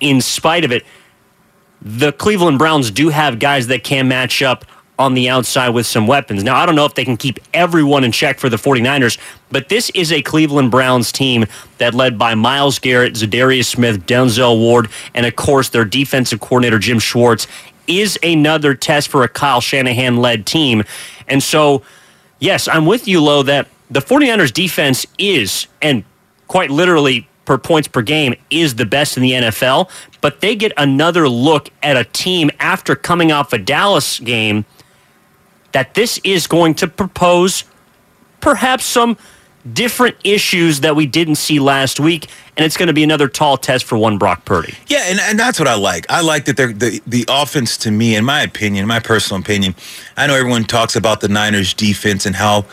In 0.00 0.22
spite 0.22 0.64
of 0.64 0.72
it, 0.72 0.86
the 1.82 2.12
Cleveland 2.12 2.58
Browns 2.58 2.90
do 2.90 3.10
have 3.10 3.38
guys 3.38 3.66
that 3.66 3.84
can 3.84 4.08
match 4.08 4.40
up 4.40 4.64
on 4.98 5.14
the 5.14 5.28
outside 5.28 5.70
with 5.70 5.86
some 5.86 6.06
weapons. 6.06 6.44
Now, 6.44 6.56
I 6.56 6.66
don't 6.66 6.76
know 6.76 6.84
if 6.84 6.94
they 6.94 7.04
can 7.04 7.16
keep 7.16 7.40
everyone 7.52 8.04
in 8.04 8.12
check 8.12 8.38
for 8.38 8.48
the 8.48 8.56
49ers, 8.56 9.18
but 9.50 9.68
this 9.68 9.90
is 9.90 10.12
a 10.12 10.22
Cleveland 10.22 10.70
Browns 10.70 11.10
team 11.10 11.46
that 11.78 11.94
led 11.94 12.16
by 12.18 12.34
Myles 12.34 12.78
Garrett, 12.78 13.14
Za'Darius 13.14 13.66
Smith, 13.66 14.06
Denzel 14.06 14.58
Ward, 14.58 14.88
and 15.12 15.26
of 15.26 15.34
course 15.34 15.68
their 15.68 15.84
defensive 15.84 16.40
coordinator 16.40 16.78
Jim 16.78 16.98
Schwartz 17.00 17.46
is 17.86 18.18
another 18.22 18.74
test 18.74 19.08
for 19.08 19.24
a 19.24 19.28
Kyle 19.28 19.60
Shanahan 19.60 20.16
led 20.16 20.46
team. 20.46 20.84
And 21.28 21.42
so, 21.42 21.82
yes, 22.38 22.68
I'm 22.68 22.86
with 22.86 23.08
you, 23.08 23.20
Lo, 23.20 23.42
that 23.42 23.68
the 23.90 24.00
49ers 24.00 24.52
defense 24.52 25.06
is, 25.18 25.66
and 25.82 26.04
quite 26.48 26.70
literally 26.70 27.28
per 27.44 27.58
points 27.58 27.88
per 27.88 28.00
game, 28.00 28.34
is 28.48 28.76
the 28.76 28.86
best 28.86 29.16
in 29.16 29.22
the 29.22 29.32
NFL. 29.32 29.90
But 30.20 30.40
they 30.40 30.56
get 30.56 30.72
another 30.76 31.28
look 31.28 31.68
at 31.82 31.96
a 31.96 32.04
team 32.04 32.50
after 32.58 32.96
coming 32.96 33.32
off 33.32 33.52
a 33.52 33.58
Dallas 33.58 34.18
game 34.18 34.64
that 35.74 35.94
this 35.94 36.18
is 36.24 36.46
going 36.46 36.72
to 36.76 36.86
propose 36.88 37.64
perhaps 38.40 38.84
some 38.84 39.18
different 39.72 40.16
issues 40.22 40.80
that 40.80 40.94
we 40.94 41.04
didn't 41.04 41.34
see 41.34 41.58
last 41.58 41.98
week, 41.98 42.28
and 42.56 42.64
it's 42.64 42.76
going 42.76 42.86
to 42.86 42.92
be 42.92 43.02
another 43.02 43.28
tall 43.28 43.56
test 43.56 43.84
for 43.84 43.98
one 43.98 44.16
Brock 44.16 44.44
Purdy. 44.44 44.74
Yeah, 44.86 45.02
and, 45.06 45.18
and 45.20 45.38
that's 45.38 45.58
what 45.58 45.66
I 45.66 45.74
like. 45.74 46.06
I 46.08 46.22
like 46.22 46.44
that 46.44 46.56
the 46.56 47.00
the 47.06 47.24
offense 47.28 47.76
to 47.78 47.90
me, 47.90 48.14
in 48.14 48.24
my 48.24 48.42
opinion, 48.42 48.86
my 48.86 49.00
personal 49.00 49.40
opinion. 49.40 49.74
I 50.16 50.26
know 50.28 50.34
everyone 50.34 50.64
talks 50.64 50.96
about 50.96 51.20
the 51.20 51.28
Niners 51.28 51.74
defense 51.74 52.24
and 52.24 52.36
how 52.36 52.66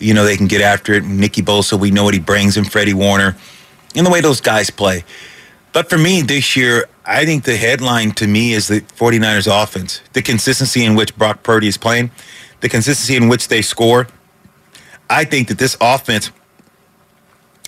you 0.00 0.12
know 0.12 0.24
they 0.24 0.36
can 0.36 0.48
get 0.48 0.60
after 0.60 0.94
it. 0.94 1.04
Nicky 1.04 1.42
Bosa, 1.42 1.78
we 1.78 1.92
know 1.92 2.04
what 2.04 2.14
he 2.14 2.20
brings, 2.20 2.56
and 2.56 2.70
Freddie 2.70 2.94
Warner, 2.94 3.36
and 3.94 4.04
the 4.04 4.10
way 4.10 4.20
those 4.20 4.40
guys 4.40 4.68
play. 4.68 5.04
But 5.72 5.88
for 5.88 5.98
me 5.98 6.22
this 6.22 6.56
year, 6.56 6.88
I 7.04 7.24
think 7.24 7.44
the 7.44 7.56
headline 7.56 8.12
to 8.12 8.26
me 8.26 8.52
is 8.52 8.68
the 8.68 8.80
49ers 8.80 9.46
offense, 9.62 10.00
the 10.12 10.22
consistency 10.22 10.84
in 10.84 10.94
which 10.94 11.16
Brock 11.16 11.42
Purdy 11.42 11.68
is 11.68 11.76
playing, 11.76 12.10
the 12.60 12.68
consistency 12.68 13.16
in 13.16 13.28
which 13.28 13.48
they 13.48 13.62
score. 13.62 14.08
I 15.10 15.24
think 15.24 15.48
that 15.48 15.58
this 15.58 15.76
offense 15.80 16.30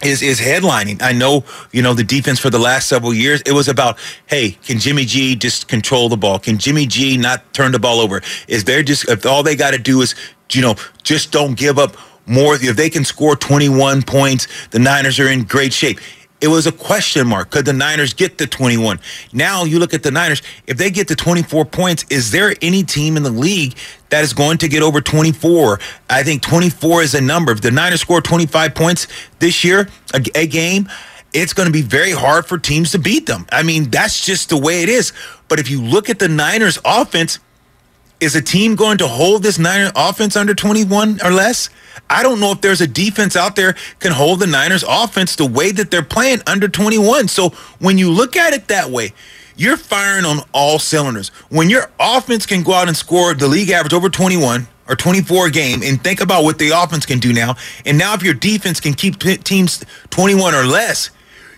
is 0.02 0.23
is 0.23 0.40
headlining. 0.40 1.02
I 1.02 1.12
know, 1.12 1.44
you 1.73 1.82
know, 1.82 1.94
the 1.94 2.04
defense 2.04 2.38
for 2.38 2.50
the 2.50 2.59
last 2.59 2.88
several 2.88 3.12
years, 3.12 3.42
it 3.42 3.52
was 3.52 3.68
about, 3.68 3.99
hey, 4.26 4.52
can 4.64 4.78
Jimmy 4.78 5.04
G 5.04 5.37
just 5.37 5.68
control 5.68 6.09
the 6.09 6.16
ball? 6.16 6.38
Can 6.38 6.59
Jimmy 6.59 6.87
G 6.87 7.16
not 7.16 7.52
turn 7.52 7.73
the 7.73 7.78
ball 7.78 8.00
over? 8.00 8.23
Is 8.49 8.64
there 8.64 8.82
just 8.82 9.09
if 9.09 9.26
all 9.26 9.42
they 9.42 9.56
got 9.56 9.73
to 9.73 9.78
do 9.78 10.00
is, 10.00 10.14
you 10.52 10.62
know, 10.62 10.75
just 11.02 11.32
don't 11.32 11.56
give 11.56 11.78
up 11.78 11.97
more 12.26 12.54
if 12.54 12.76
they 12.76 12.88
can 12.88 13.04
score 13.04 13.35
21 13.35 14.02
points, 14.02 14.47
the 14.70 14.78
Niners 14.78 15.18
are 15.18 15.28
in 15.28 15.44
great 15.44 15.73
shape 15.73 15.99
it 16.40 16.49
was 16.49 16.66
a 16.66 16.73
question 16.73 17.26
mark. 17.26 17.50
Could 17.50 17.66
the 17.66 17.73
Niners 17.73 18.12
get 18.12 18.38
to 18.38 18.47
21? 18.47 18.99
Now 19.32 19.64
you 19.64 19.78
look 19.78 19.92
at 19.92 20.02
the 20.02 20.11
Niners. 20.11 20.42
If 20.66 20.78
they 20.78 20.90
get 20.90 21.09
to 21.09 21.16
24 21.16 21.66
points, 21.66 22.04
is 22.09 22.30
there 22.30 22.54
any 22.62 22.82
team 22.82 23.16
in 23.16 23.23
the 23.23 23.30
league 23.30 23.76
that 24.09 24.25
is 24.25 24.32
going 24.32 24.59
to 24.59 24.68
get 24.68 24.82
over 24.82 25.00
24? 25.00 25.78
I 26.09 26.23
think 26.23 26.42
24 26.42 27.02
is 27.02 27.14
a 27.14 27.20
number. 27.20 27.52
If 27.52 27.61
the 27.61 27.70
Niners 27.70 28.00
score 28.00 28.20
25 28.20 28.75
points 28.75 29.06
this 29.38 29.64
year, 29.64 29.88
a, 30.14 30.23
a 30.35 30.47
game, 30.47 30.88
it's 31.32 31.52
going 31.52 31.66
to 31.66 31.73
be 31.73 31.82
very 31.82 32.12
hard 32.12 32.47
for 32.47 32.59
teams 32.59 32.92
to 32.92 32.99
beat 32.99 33.26
them. 33.26 33.47
I 33.52 33.62
mean, 33.62 33.90
that's 33.90 34.25
just 34.25 34.49
the 34.49 34.56
way 34.56 34.82
it 34.82 34.88
is. 34.88 35.12
But 35.49 35.61
if 35.61 35.70
you 35.70 35.82
look 35.82 36.09
at 36.11 36.18
the 36.18 36.28
Niners 36.28 36.78
offense, 36.85 37.38
is 38.21 38.37
a 38.37 38.43
team 38.43 38.77
going 38.77 38.99
to 38.99 39.09
hold 39.09 39.43
this 39.43 39.59
Niners 39.59 39.93
offense 39.97 40.37
under 40.37 40.55
21 40.55 41.21
or 41.25 41.31
less? 41.31 41.71
I 42.09 42.23
don't 42.23 42.41
know 42.41 42.53
if 42.53 42.61
there's 42.61 42.81
a 42.81 42.87
defense 42.87 43.35
out 43.35 43.57
there 43.57 43.75
can 43.99 44.12
hold 44.12 44.41
the 44.41 44.47
Niners 44.47 44.85
offense 44.87 45.37
the 45.37 45.47
way 45.47 45.73
that 45.73 45.91
they're 45.91 46.03
playing 46.03 46.41
under 46.47 46.69
21. 46.69 47.29
So 47.29 47.50
when 47.79 47.99
you 47.99 48.11
look 48.11 48.37
at 48.37 48.53
it 48.53 48.69
that 48.69 48.91
way, 48.91 49.12
you're 49.57 49.77
firing 49.77 50.25
on 50.25 50.41
all 50.53 50.79
cylinders. 50.79 51.29
When 51.49 51.71
your 51.71 51.91
offense 51.99 52.47
can 52.47 52.62
go 52.62 52.73
out 52.73 52.89
and 52.89 52.97
score 52.97 53.35
the 53.35 53.49
league 53.49 53.71
average 53.71 53.93
over 53.93 54.09
21 54.09 54.67
or 54.89 54.97
24 54.97 55.47
a 55.47 55.50
game 55.50 55.83
and 55.83 56.03
think 56.03 56.21
about 56.21 56.45
what 56.45 56.59
the 56.59 56.71
offense 56.71 57.07
can 57.07 57.19
do 57.19 57.33
now. 57.33 57.57
And 57.85 57.99
now 57.99 58.15
if 58.15 58.23
your 58.23 58.35
defense 58.35 58.81
can 58.81 58.95
keep 58.95 59.19
teams 59.19 59.85
21 60.11 60.55
or 60.55 60.65
less, 60.65 61.11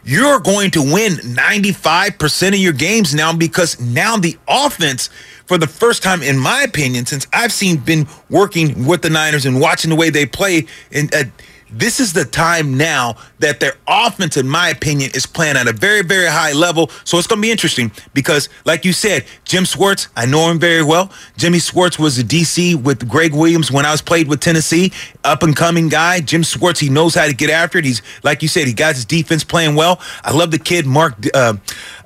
you're 0.04 0.40
going 0.40 0.72
to 0.72 0.82
win 0.82 1.12
95% 1.12 2.48
of 2.48 2.54
your 2.56 2.72
games 2.72 3.14
now 3.14 3.34
because 3.34 3.80
now 3.80 4.16
the 4.16 4.36
offense– 4.46 5.10
for 5.52 5.58
the 5.58 5.66
first 5.66 6.02
time, 6.02 6.22
in 6.22 6.38
my 6.38 6.62
opinion, 6.62 7.04
since 7.04 7.26
I've 7.30 7.52
seen 7.52 7.76
been 7.76 8.08
working 8.30 8.86
with 8.86 9.02
the 9.02 9.10
Niners 9.10 9.44
and 9.44 9.60
watching 9.60 9.90
the 9.90 9.96
way 9.96 10.08
they 10.08 10.24
play, 10.24 10.64
and 10.90 11.14
uh, 11.14 11.24
this 11.72 12.00
is 12.00 12.12
the 12.12 12.24
time 12.24 12.76
now 12.76 13.16
that 13.38 13.60
their 13.60 13.74
offense, 13.88 14.36
in 14.36 14.48
my 14.48 14.68
opinion, 14.68 15.10
is 15.14 15.26
playing 15.26 15.56
at 15.56 15.66
a 15.66 15.72
very, 15.72 16.02
very 16.02 16.26
high 16.26 16.52
level. 16.52 16.90
So 17.04 17.18
it's 17.18 17.26
going 17.26 17.40
to 17.40 17.42
be 17.42 17.50
interesting 17.50 17.90
because, 18.14 18.48
like 18.64 18.84
you 18.84 18.92
said, 18.92 19.24
Jim 19.44 19.64
Schwartz, 19.64 20.08
I 20.16 20.26
know 20.26 20.50
him 20.50 20.58
very 20.58 20.82
well. 20.82 21.10
Jimmy 21.36 21.58
Schwartz 21.58 21.98
was 21.98 22.18
a 22.18 22.24
DC 22.24 22.80
with 22.80 23.08
Gregg 23.08 23.34
Williams 23.34 23.70
when 23.70 23.86
I 23.86 23.90
was 23.90 24.02
played 24.02 24.28
with 24.28 24.40
Tennessee. 24.40 24.92
Up 25.24 25.42
and 25.42 25.56
coming 25.56 25.88
guy. 25.88 26.20
Jim 26.20 26.42
Schwartz, 26.42 26.80
he 26.80 26.88
knows 26.88 27.14
how 27.14 27.26
to 27.26 27.34
get 27.34 27.50
after 27.50 27.78
it. 27.78 27.84
He's, 27.84 28.02
like 28.22 28.42
you 28.42 28.48
said, 28.48 28.66
he 28.66 28.74
got 28.74 28.94
his 28.94 29.04
defense 29.04 29.44
playing 29.44 29.74
well. 29.74 30.00
I 30.22 30.32
love 30.32 30.50
the 30.50 30.58
kid, 30.58 30.86
Mark 30.86 31.14
uh, 31.34 31.54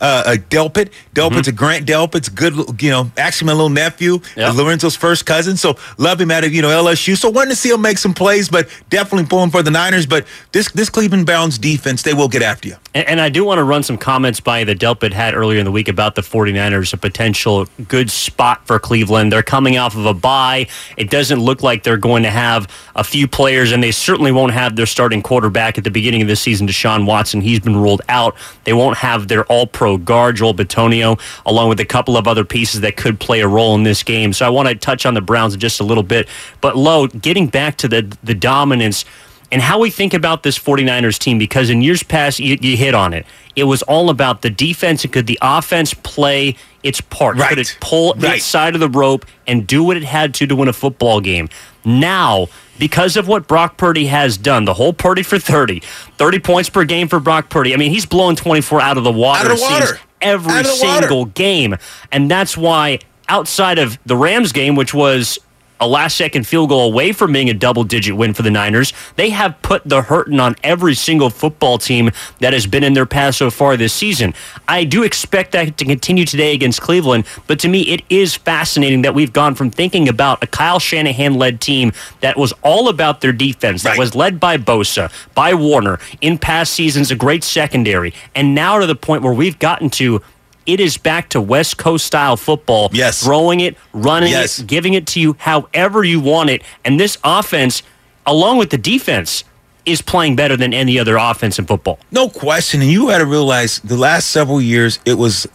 uh, 0.01 0.23
uh 0.27 0.37
Delpit. 0.51 0.93
Delpit's 1.15 1.49
mm-hmm. 1.49 1.51
a 1.51 1.53
Grant 1.53 1.87
Delpit's 1.87 2.29
good, 2.29 2.81
you 2.81 2.91
know, 2.91 3.11
actually 3.17 3.47
my 3.47 3.53
little 3.53 3.71
nephew, 3.71 4.21
yep. 4.37 4.55
Lorenzo's 4.55 4.97
first 4.97 5.27
cousin. 5.27 5.57
So 5.57 5.77
love 5.99 6.21
him 6.21 6.31
out 6.31 6.45
of, 6.45 6.53
you 6.53 6.63
know, 6.63 6.69
LSU. 6.69 7.17
So 7.17 7.31
wanting 7.31 7.51
to 7.51 7.57
see 7.57 7.71
him 7.71 7.81
make 7.81 7.99
some 7.99 8.15
plays, 8.15 8.49
but 8.49 8.69
definitely 8.91 9.27
pulling 9.27 9.51
for 9.57 9.63
the 9.63 9.71
Niners. 9.71 10.05
But 10.05 10.27
this, 10.53 10.71
this 10.73 10.91
Cleveland 10.91 11.25
Browns 11.25 11.57
defense, 11.57 12.03
they 12.03 12.13
will 12.13 12.29
get 12.29 12.43
after 12.43 12.69
you. 12.69 12.77
And, 12.95 13.09
and 13.09 13.21
I 13.21 13.31
do 13.31 13.43
want 13.45 13.59
to 13.59 13.65
run 13.65 13.83
some 13.83 13.97
comments 13.97 14.39
by 14.39 14.65
the 14.65 14.75
Delpit 14.75 15.13
had 15.13 15.35
earlier 15.35 15.59
in 15.59 15.65
the 15.65 15.73
week 15.73 15.89
about 15.89 16.15
the 16.15 16.21
49ers, 16.21 16.93
a 16.93 16.97
potential 16.99 17.67
good 17.89 18.11
spot 18.11 18.67
for 18.67 18.79
Cleveland. 18.79 19.33
They're 19.33 19.43
coming 19.43 19.79
off 19.79 19.97
of 19.97 20.05
a 20.05 20.13
bye. 20.13 20.69
It 20.99 21.11
doesn't 21.11 21.41
look 21.41 21.63
like 21.63 21.85
they're 21.85 21.97
going 21.97 22.25
to 22.25 22.31
have 22.31 22.71
a 22.95 23.03
few 23.03 23.27
players, 23.27 23.73
and 23.73 23.83
they 23.83 23.93
certainly 23.93 24.31
won't 24.31 24.53
have 24.53 24.77
their 24.77 24.87
starting 24.87 25.23
quarterback 25.23 25.79
at 25.79 25.85
the 25.85 25.91
beginning 25.91 26.21
of 26.21 26.29
the 26.29 26.37
season, 26.37 26.67
Deshaun 26.67 27.07
Watson. 27.07 27.41
He's 27.41 27.61
been 27.61 27.77
ruled 27.77 28.03
out. 28.11 28.37
They 28.65 28.75
won't 28.75 28.99
have 28.99 29.29
their 29.29 29.45
all 29.47 29.67
pro 29.67 29.97
guard, 29.97 30.37
Joel 30.37 30.55
Bitonio, 30.55 31.19
along 31.47 31.71
with 31.71 31.81
a 31.81 31.87
couple 31.87 32.17
of 32.19 32.29
other 32.29 32.45
pieces 32.45 32.83
that 32.83 32.97
could 32.97 33.19
play 33.19 33.41
a 33.41 33.49
role 33.49 33.75
in 33.75 33.85
this 33.85 34.03
game. 34.03 34.35
So 34.35 34.45
I 34.45 34.51
want 34.51 34.69
to 34.69 34.75
touch 34.75 35.07
on 35.07 35.15
the 35.15 35.23
Browns 35.23 35.57
just 35.57 35.81
a 35.81 35.85
little 35.85 36.03
bit. 36.03 36.29
But, 36.61 36.77
Lo, 36.77 37.07
getting 37.07 37.47
back 37.47 37.79
to 37.79 37.89
the, 37.89 38.17
the 38.23 38.35
dominance 38.35 39.07
and 39.53 39.63
how 39.63 39.79
we 39.79 39.91
think 39.91 40.15
about 40.15 40.43
this 40.43 40.59
49ers 40.59 41.19
team 41.19 41.39
because 41.39 41.71
in 41.71 41.83
years 41.83 42.03
past 42.03 42.39
you, 42.39 42.57
you, 42.61 42.77
hit 42.77 42.95
on 42.95 43.13
it 43.13 43.27
it 43.55 43.65
was 43.65 43.83
all 43.83 44.11
about 44.11 44.43
the 44.43 44.51
defense 44.51 45.05
and 45.05 45.13
could 45.13 45.27
the 45.27 45.39
offense 45.43 45.95
play 45.95 46.57
its 46.83 47.01
part 47.01 47.37
right. 47.37 47.51
could 47.51 47.59
it 47.59 47.77
pull 47.81 48.15
right. 48.15 48.37
its 48.37 48.45
side 48.45 48.75
of 48.75 48.81
the 48.81 48.89
rope 48.89 49.25
and 49.47 49.67
do 49.67 49.83
what 49.83 49.97
it 49.97 50.03
had 50.03 50.35
to 50.35 50.47
to 50.47 50.57
win 50.57 50.69
a 50.69 50.73
football 50.73 51.21
game 51.21 51.49
now 51.85 52.47
because 52.79 53.17
of 53.17 53.27
what 53.27 53.49
Brock 53.49 53.79
Purdy 53.79 54.07
has 54.07 54.37
done 54.37 54.65
the 54.65 54.75
whole 54.75 54.93
Purdy 54.93 55.23
for 55.23 55.39
30 55.39 55.81
30 55.81 56.39
points 56.41 56.69
per 56.69 56.85
game 56.85 57.09
for 57.09 57.21
Brock 57.21 57.49
Purdy 57.49 57.73
I 57.73 57.77
mean 57.77 57.93
he's 57.93 58.07
blowing 58.07 58.37
24 58.37 58.81
out 58.81 58.99
of 58.99 59.05
the 59.05 59.13
water, 59.13 59.47
out 59.47 59.51
of 59.51 59.59
the 59.59 59.63
water. 59.63 60.01
every 60.21 60.65
single 60.65 61.21
water. 61.21 61.31
game 61.33 61.77
and 62.13 62.31
that's 62.31 62.57
why 62.57 62.99
outside 63.29 63.79
of 63.79 63.99
the 64.07 64.17
Rams 64.17 64.53
game 64.53 64.75
which 64.77 64.93
was 64.95 65.39
a 65.81 65.87
last 65.87 66.17
second 66.17 66.47
field 66.47 66.69
goal 66.69 66.91
away 66.91 67.13
from 67.13 67.33
being 67.33 67.51
a 67.51 67.55
double 67.55 67.85
digit 67.85 68.17
win 68.17 68.35
for 68.35 68.43
the 68.43 68.51
Niners. 68.51 68.93
They 69.17 69.31
have 69.31 69.61
put 69.63 69.83
the 69.85 70.03
hurting 70.03 70.41
on 70.41 70.57
every 70.63 70.95
single 70.95 71.31
football 71.31 71.79
team 71.79 72.11
that 72.41 72.53
has 72.53 72.67
been 72.67 72.85
in 72.85 72.95
their 72.95 73.07
path 73.07 73.35
so 73.35 73.51
far 73.51 73.77
this 73.77 73.93
season. 73.93 74.35
I 74.69 74.85
do 74.85 75.03
expect 75.03 75.53
that 75.53 75.77
to 75.79 75.85
continue 75.85 76.25
today 76.25 76.55
against 76.55 76.81
Cleveland, 76.81 77.27
but 77.47 77.59
to 77.61 77.69
me, 77.69 77.83
it 77.83 78.03
is 78.09 78.35
fascinating 78.35 79.03
that 79.03 79.15
we've 79.15 79.33
gone 79.33 79.55
from 79.55 79.71
thinking 79.71 80.09
about 80.09 80.43
a 80.43 80.47
Kyle 80.47 80.79
Shanahan 80.79 81.35
led 81.35 81.61
team 81.61 81.93
that 82.21 82.37
was 82.37 82.53
all 82.63 82.89
about 82.89 83.21
their 83.21 83.33
defense, 83.33 83.83
that 83.83 83.91
right. 83.91 83.99
was 83.99 84.15
led 84.15 84.41
by 84.41 84.57
Bosa, 84.57 85.13
by 85.35 85.55
Warner, 85.55 85.99
in 86.21 86.39
past 86.39 86.73
seasons, 86.73 87.11
a 87.11 87.17
great 87.17 87.45
secondary, 87.45 88.15
and 88.35 88.55
now 88.55 88.79
to 88.79 88.87
the 88.87 88.97
point 88.97 89.23
where 89.23 89.33
we've 89.33 89.59
gotten 89.59 89.91
to 89.91 90.23
it 90.67 90.81
is 90.81 90.99
back 90.99 91.29
to 91.31 91.41
West 91.41 91.79
Coast 91.79 92.05
style 92.05 92.37
football. 92.37 92.91
Yes. 92.93 93.23
Throwing 93.23 93.61
it, 93.61 93.77
running 93.93 94.31
yes. 94.31 94.59
it, 94.59 94.67
giving 94.67 94.95
it 94.95 95.07
to 95.09 95.21
you 95.21 95.37
however 95.39 96.05
you 96.05 96.21
want 96.21 96.51
it. 96.51 96.63
And 96.85 96.99
this 97.01 97.17
offense, 97.25 97.83
along 98.27 98.59
with 98.59 98.71
the 98.71 98.79
defense, 98.79 99.45
is 99.87 100.03
playing 100.03 100.35
better 100.35 100.57
than 100.57 100.75
any 100.75 100.99
other 100.99 101.17
offense 101.17 101.59
in 101.59 101.67
football. 101.67 101.99
No 102.11 102.29
question. 102.29 102.83
And 102.83 102.91
you 102.91 103.07
got 103.07 103.19
to 103.19 103.27
realize 103.27 103.79
the 103.81 103.97
last 103.97 104.31
several 104.31 104.61
years, 104.61 104.99
it 105.07 105.15
was 105.15 105.47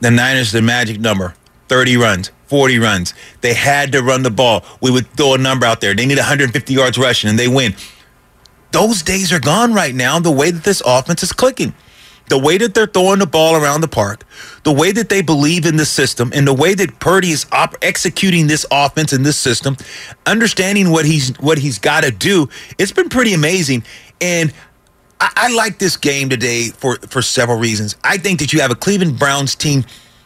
the 0.00 0.10
Niners, 0.10 0.52
the 0.52 0.62
magic 0.62 1.00
number 1.00 1.34
30 1.68 1.96
runs, 1.96 2.30
40 2.46 2.78
runs. 2.78 3.14
They 3.40 3.54
had 3.54 3.92
to 3.92 4.02
run 4.02 4.22
the 4.22 4.30
ball. 4.30 4.64
We 4.82 4.90
would 4.90 5.06
throw 5.12 5.34
a 5.34 5.38
number 5.38 5.64
out 5.64 5.80
there. 5.80 5.94
They 5.94 6.04
need 6.04 6.18
150 6.18 6.74
yards 6.74 6.98
rushing 6.98 7.30
and 7.30 7.38
they 7.38 7.48
win. 7.48 7.74
Those 8.72 9.02
days 9.02 9.32
are 9.32 9.40
gone 9.40 9.72
right 9.72 9.94
now, 9.94 10.20
the 10.20 10.30
way 10.30 10.50
that 10.50 10.62
this 10.62 10.82
offense 10.84 11.22
is 11.22 11.32
clicking. 11.32 11.74
The 12.30 12.38
way 12.38 12.56
that 12.56 12.74
they're 12.74 12.86
throwing 12.86 13.18
the 13.18 13.26
ball 13.26 13.56
around 13.56 13.80
the 13.80 13.88
park, 13.88 14.24
the 14.62 14.72
way 14.72 14.92
that 14.92 15.08
they 15.08 15.20
believe 15.20 15.66
in 15.66 15.76
the 15.76 15.84
system, 15.84 16.30
and 16.32 16.46
the 16.46 16.54
way 16.54 16.74
that 16.74 17.00
Purdy 17.00 17.30
is 17.32 17.44
op- 17.50 17.74
executing 17.82 18.46
this 18.46 18.64
offense 18.70 19.12
in 19.12 19.24
this 19.24 19.36
system, 19.36 19.76
understanding 20.26 20.90
what 20.90 21.04
he's 21.04 21.36
what 21.40 21.58
he's 21.58 21.78
got 21.78 22.04
to 22.04 22.12
do, 22.12 22.48
it's 22.78 22.92
been 22.92 23.08
pretty 23.08 23.34
amazing. 23.34 23.82
And 24.20 24.54
I, 25.20 25.32
I 25.34 25.54
like 25.54 25.78
this 25.78 25.96
game 25.96 26.30
today 26.30 26.68
for 26.68 26.96
for 27.08 27.20
several 27.20 27.58
reasons. 27.58 27.96
I 28.04 28.16
think 28.16 28.38
that 28.38 28.52
you 28.52 28.60
have 28.60 28.70
a 28.70 28.76
Cleveland 28.76 29.18
Browns 29.18 29.56
team 29.56 29.84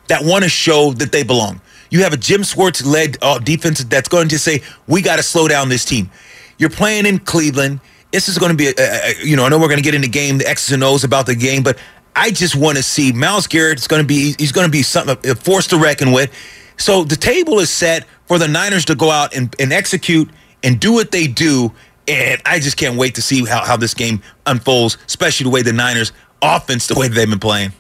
that 0.09 0.23
want 0.23 0.45
to 0.45 0.51
show 0.51 0.93
that 0.93 1.11
they 1.11 1.23
belong. 1.23 1.63
You 1.89 2.03
have 2.03 2.13
a 2.13 2.19
Jim 2.19 2.43
Schwartz 2.43 2.85
led 2.85 3.17
uh, 3.23 3.39
defense 3.39 3.83
that's 3.85 4.09
going 4.09 4.29
to 4.29 4.39
say 4.39 4.63
we 4.87 5.01
got 5.01 5.17
to 5.17 5.23
slow 5.23 5.49
down 5.49 5.71
this 5.71 5.87
team. 5.87 6.11
You're 6.59 6.71
playing 6.71 7.07
in 7.07 7.19
Cleveland 7.19 7.81
this 8.15 8.29
is 8.29 8.39
going 8.39 8.53
to 8.53 8.57
be, 8.57 8.69
a, 8.69 8.73
a, 8.79 9.25
you 9.25 9.35
know, 9.35 9.45
I 9.45 9.49
know 9.49 9.59
we're 9.59 9.67
going 9.67 9.79
to 9.79 9.83
get 9.83 9.97
in 9.97 10.03
the 10.03 10.09
game, 10.09 10.39
the 10.39 10.49
X's 10.49 10.73
and 10.73 10.85
O's 10.85 11.03
about 11.03 11.27
the 11.27 11.35
game, 11.35 11.65
but 11.65 11.79
I 12.15 12.31
just 12.31 12.55
want 12.55 12.77
to 12.77 12.83
see 12.83 13.11
Myles 13.13 13.49
Garrett. 13.49 13.79
It's 13.79 13.89
going 13.89 14.03
to 14.03 14.07
be, 14.07 14.37
he's 14.39 14.53
going 14.53 14.67
to 14.67 14.71
be 14.71 14.85
something 14.85 15.19
a 15.29 15.35
force 15.35 15.67
to 15.69 15.79
reckon 15.79 16.13
with. 16.13 16.33
So 16.77 17.03
the 17.03 17.17
table 17.17 17.59
is 17.59 17.71
set 17.71 18.07
for 18.27 18.39
the 18.39 18.47
Niners 18.47 18.85
to 18.85 18.95
go 18.95 19.11
out 19.11 19.35
and, 19.35 19.53
and 19.59 19.73
execute 19.73 20.31
and 20.63 20.79
do 20.79 20.93
what 20.93 21.11
they 21.11 21.27
do. 21.27 21.73
And 22.07 22.41
I 22.47 22.61
just 22.61 22.77
can't 22.77 22.97
wait 22.97 23.17
to 23.17 23.23
see 23.23 23.45
how, 23.45 23.65
how 23.65 23.77
this 23.77 23.95
game 23.95 24.23
unfolds, 24.47 24.97
especially 25.09 25.45
the 25.45 25.51
way 25.51 25.63
the 25.63 25.73
Niners 25.73 26.13
offense, 26.41 26.87
the 26.87 26.95
way 26.95 27.09
they've 27.09 27.29
been 27.29 27.41
playing. 27.41 27.73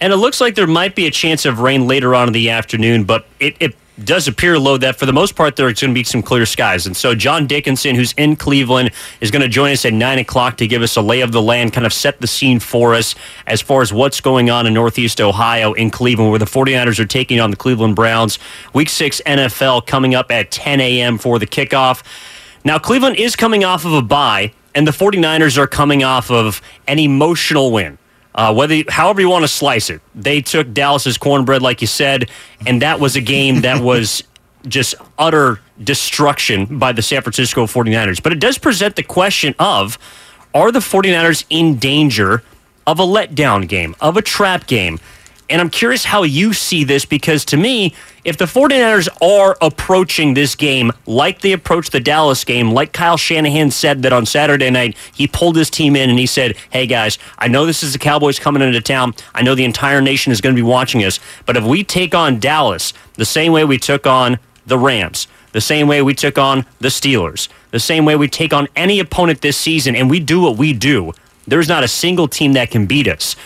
And 0.00 0.14
it 0.14 0.16
looks 0.16 0.40
like 0.40 0.54
there 0.54 0.66
might 0.66 0.94
be 0.94 1.06
a 1.06 1.10
chance 1.10 1.44
of 1.44 1.60
rain 1.60 1.86
later 1.86 2.14
on 2.14 2.28
in 2.28 2.32
the 2.32 2.48
afternoon, 2.48 3.04
but 3.04 3.26
it, 3.38 3.54
it 3.60 3.76
does 4.02 4.26
appear 4.26 4.58
Lo 4.58 4.76
that 4.78 4.96
for 4.96 5.06
the 5.06 5.12
most 5.12 5.36
part 5.36 5.56
there's 5.56 5.80
going 5.80 5.90
to 5.90 5.94
be 5.94 6.04
some 6.04 6.22
clear 6.22 6.46
skies. 6.46 6.86
And 6.86 6.96
so 6.96 7.14
John 7.14 7.46
Dickinson, 7.46 7.94
who's 7.94 8.12
in 8.14 8.36
Cleveland, 8.36 8.90
is 9.20 9.30
going 9.30 9.42
to 9.42 9.48
join 9.48 9.72
us 9.72 9.84
at 9.84 9.92
9 9.92 10.18
o'clock 10.18 10.56
to 10.56 10.66
give 10.66 10.82
us 10.82 10.96
a 10.96 11.00
lay 11.00 11.20
of 11.20 11.32
the 11.32 11.42
land, 11.42 11.72
kind 11.72 11.86
of 11.86 11.92
set 11.92 12.20
the 12.20 12.26
scene 12.26 12.58
for 12.58 12.94
us 12.94 13.14
as 13.46 13.60
far 13.60 13.82
as 13.82 13.92
what's 13.92 14.20
going 14.20 14.50
on 14.50 14.66
in 14.66 14.74
Northeast 14.74 15.20
Ohio 15.20 15.72
in 15.74 15.90
Cleveland, 15.90 16.30
where 16.30 16.38
the 16.38 16.44
49ers 16.44 16.98
are 16.98 17.06
taking 17.06 17.40
on 17.40 17.50
the 17.50 17.56
Cleveland 17.56 17.94
Browns. 17.94 18.38
Week 18.72 18.88
6 18.88 19.20
NFL 19.26 19.86
coming 19.86 20.14
up 20.14 20.30
at 20.30 20.50
10 20.50 20.80
a.m. 20.80 21.18
for 21.18 21.38
the 21.38 21.46
kickoff. 21.46 22.02
Now, 22.64 22.78
Cleveland 22.78 23.16
is 23.16 23.36
coming 23.36 23.62
off 23.62 23.84
of 23.84 23.92
a 23.92 24.02
bye, 24.02 24.52
and 24.74 24.86
the 24.86 24.92
49ers 24.92 25.58
are 25.58 25.66
coming 25.66 26.02
off 26.02 26.30
of 26.30 26.60
an 26.88 26.98
emotional 26.98 27.70
win. 27.70 27.98
Uh, 28.34 28.52
whether 28.52 28.82
however 28.88 29.20
you 29.20 29.28
want 29.28 29.44
to 29.44 29.48
slice 29.48 29.90
it, 29.90 30.00
they 30.14 30.40
took 30.40 30.72
Dallas's 30.74 31.16
cornbread, 31.16 31.62
like 31.62 31.80
you 31.80 31.86
said, 31.86 32.30
and 32.66 32.82
that 32.82 32.98
was 32.98 33.14
a 33.14 33.20
game 33.20 33.60
that 33.60 33.82
was 33.82 34.24
just 34.66 34.94
utter 35.18 35.60
destruction 35.82 36.78
by 36.78 36.92
the 36.92 37.02
San 37.02 37.22
Francisco 37.22 37.66
49ers. 37.66 38.22
But 38.22 38.32
it 38.32 38.40
does 38.40 38.58
present 38.58 38.96
the 38.96 39.02
question 39.02 39.54
of 39.58 39.98
are 40.54 40.72
the 40.72 40.80
49ers 40.80 41.44
in 41.50 41.76
danger 41.76 42.42
of 42.86 42.98
a 42.98 43.02
letdown 43.04 43.68
game, 43.68 43.94
of 44.00 44.16
a 44.16 44.22
trap 44.22 44.66
game? 44.66 44.98
And 45.54 45.60
I'm 45.60 45.70
curious 45.70 46.04
how 46.04 46.24
you 46.24 46.52
see 46.52 46.82
this 46.82 47.04
because 47.04 47.44
to 47.44 47.56
me, 47.56 47.94
if 48.24 48.36
the 48.36 48.44
49ers 48.44 49.06
are 49.22 49.56
approaching 49.62 50.34
this 50.34 50.56
game 50.56 50.90
like 51.06 51.42
they 51.42 51.52
approached 51.52 51.92
the 51.92 52.00
Dallas 52.00 52.42
game, 52.42 52.72
like 52.72 52.92
Kyle 52.92 53.16
Shanahan 53.16 53.70
said 53.70 54.02
that 54.02 54.12
on 54.12 54.26
Saturday 54.26 54.68
night, 54.68 54.96
he 55.14 55.28
pulled 55.28 55.54
his 55.54 55.70
team 55.70 55.94
in 55.94 56.10
and 56.10 56.18
he 56.18 56.26
said, 56.26 56.56
Hey 56.70 56.88
guys, 56.88 57.20
I 57.38 57.46
know 57.46 57.66
this 57.66 57.84
is 57.84 57.92
the 57.92 58.00
Cowboys 58.00 58.40
coming 58.40 58.62
into 58.62 58.80
town. 58.80 59.14
I 59.32 59.42
know 59.42 59.54
the 59.54 59.64
entire 59.64 60.00
nation 60.00 60.32
is 60.32 60.40
going 60.40 60.56
to 60.56 60.60
be 60.60 60.68
watching 60.68 61.04
us. 61.04 61.20
But 61.46 61.56
if 61.56 61.62
we 61.62 61.84
take 61.84 62.16
on 62.16 62.40
Dallas 62.40 62.92
the 63.12 63.24
same 63.24 63.52
way 63.52 63.64
we 63.64 63.78
took 63.78 64.08
on 64.08 64.40
the 64.66 64.76
Rams, 64.76 65.28
the 65.52 65.60
same 65.60 65.86
way 65.86 66.02
we 66.02 66.14
took 66.14 66.36
on 66.36 66.66
the 66.80 66.88
Steelers, 66.88 67.46
the 67.70 67.78
same 67.78 68.04
way 68.04 68.16
we 68.16 68.26
take 68.26 68.52
on 68.52 68.66
any 68.74 68.98
opponent 68.98 69.40
this 69.40 69.56
season, 69.56 69.94
and 69.94 70.10
we 70.10 70.18
do 70.18 70.40
what 70.40 70.56
we 70.56 70.72
do, 70.72 71.12
there's 71.46 71.68
not 71.68 71.84
a 71.84 71.88
single 71.88 72.26
team 72.26 72.54
that 72.54 72.72
can 72.72 72.86
beat 72.86 73.06
us 73.06 73.36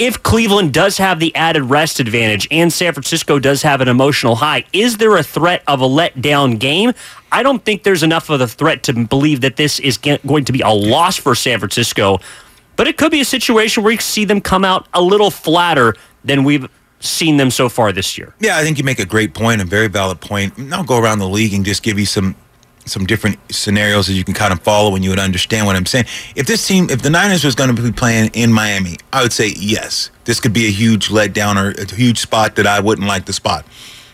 if 0.00 0.22
Cleveland 0.22 0.72
does 0.72 0.96
have 0.96 1.20
the 1.20 1.32
added 1.36 1.62
rest 1.64 2.00
advantage 2.00 2.48
and 2.50 2.72
San 2.72 2.94
Francisco 2.94 3.38
does 3.38 3.62
have 3.62 3.82
an 3.82 3.88
emotional 3.88 4.34
high, 4.34 4.64
is 4.72 4.96
there 4.96 5.14
a 5.18 5.22
threat 5.22 5.62
of 5.68 5.82
a 5.82 5.86
letdown 5.86 6.58
game? 6.58 6.92
I 7.30 7.42
don't 7.42 7.62
think 7.62 7.82
there's 7.82 8.02
enough 8.02 8.30
of 8.30 8.40
a 8.40 8.48
threat 8.48 8.82
to 8.84 9.04
believe 9.04 9.42
that 9.42 9.56
this 9.56 9.78
is 9.78 9.98
going 9.98 10.46
to 10.46 10.52
be 10.52 10.62
a 10.62 10.70
loss 10.70 11.18
for 11.18 11.34
San 11.34 11.58
Francisco, 11.58 12.18
but 12.76 12.88
it 12.88 12.96
could 12.96 13.12
be 13.12 13.20
a 13.20 13.26
situation 13.26 13.82
where 13.82 13.92
you 13.92 13.98
see 13.98 14.24
them 14.24 14.40
come 14.40 14.64
out 14.64 14.88
a 14.94 15.02
little 15.02 15.30
flatter 15.30 15.94
than 16.24 16.44
we've 16.44 16.66
seen 17.00 17.36
them 17.36 17.50
so 17.50 17.68
far 17.68 17.92
this 17.92 18.16
year. 18.16 18.34
Yeah, 18.40 18.56
I 18.56 18.62
think 18.62 18.78
you 18.78 18.84
make 18.84 19.00
a 19.00 19.06
great 19.06 19.34
point, 19.34 19.60
a 19.60 19.66
very 19.66 19.88
valid 19.88 20.22
point. 20.22 20.56
And 20.56 20.74
I'll 20.74 20.82
go 20.82 20.98
around 20.98 21.18
the 21.18 21.28
league 21.28 21.52
and 21.52 21.62
just 21.62 21.82
give 21.82 21.98
you 21.98 22.06
some 22.06 22.34
some 22.86 23.06
different 23.06 23.38
scenarios 23.50 24.06
that 24.06 24.14
you 24.14 24.24
can 24.24 24.34
kind 24.34 24.52
of 24.52 24.60
follow 24.60 24.94
and 24.94 25.04
you 25.04 25.10
would 25.10 25.18
understand 25.18 25.66
what 25.66 25.76
I'm 25.76 25.86
saying. 25.86 26.06
If 26.34 26.46
this 26.46 26.66
team, 26.66 26.88
if 26.90 27.02
the 27.02 27.10
Niners 27.10 27.44
was 27.44 27.54
going 27.54 27.74
to 27.74 27.82
be 27.82 27.92
playing 27.92 28.30
in 28.34 28.52
Miami, 28.52 28.96
I 29.12 29.22
would 29.22 29.32
say 29.32 29.52
yes. 29.56 30.10
This 30.24 30.40
could 30.40 30.52
be 30.52 30.66
a 30.66 30.70
huge 30.70 31.08
letdown 31.08 31.56
or 31.56 31.80
a 31.80 31.94
huge 31.94 32.18
spot 32.18 32.56
that 32.56 32.66
I 32.66 32.80
wouldn't 32.80 33.06
like 33.06 33.26
the 33.26 33.32
spot. 33.32 33.66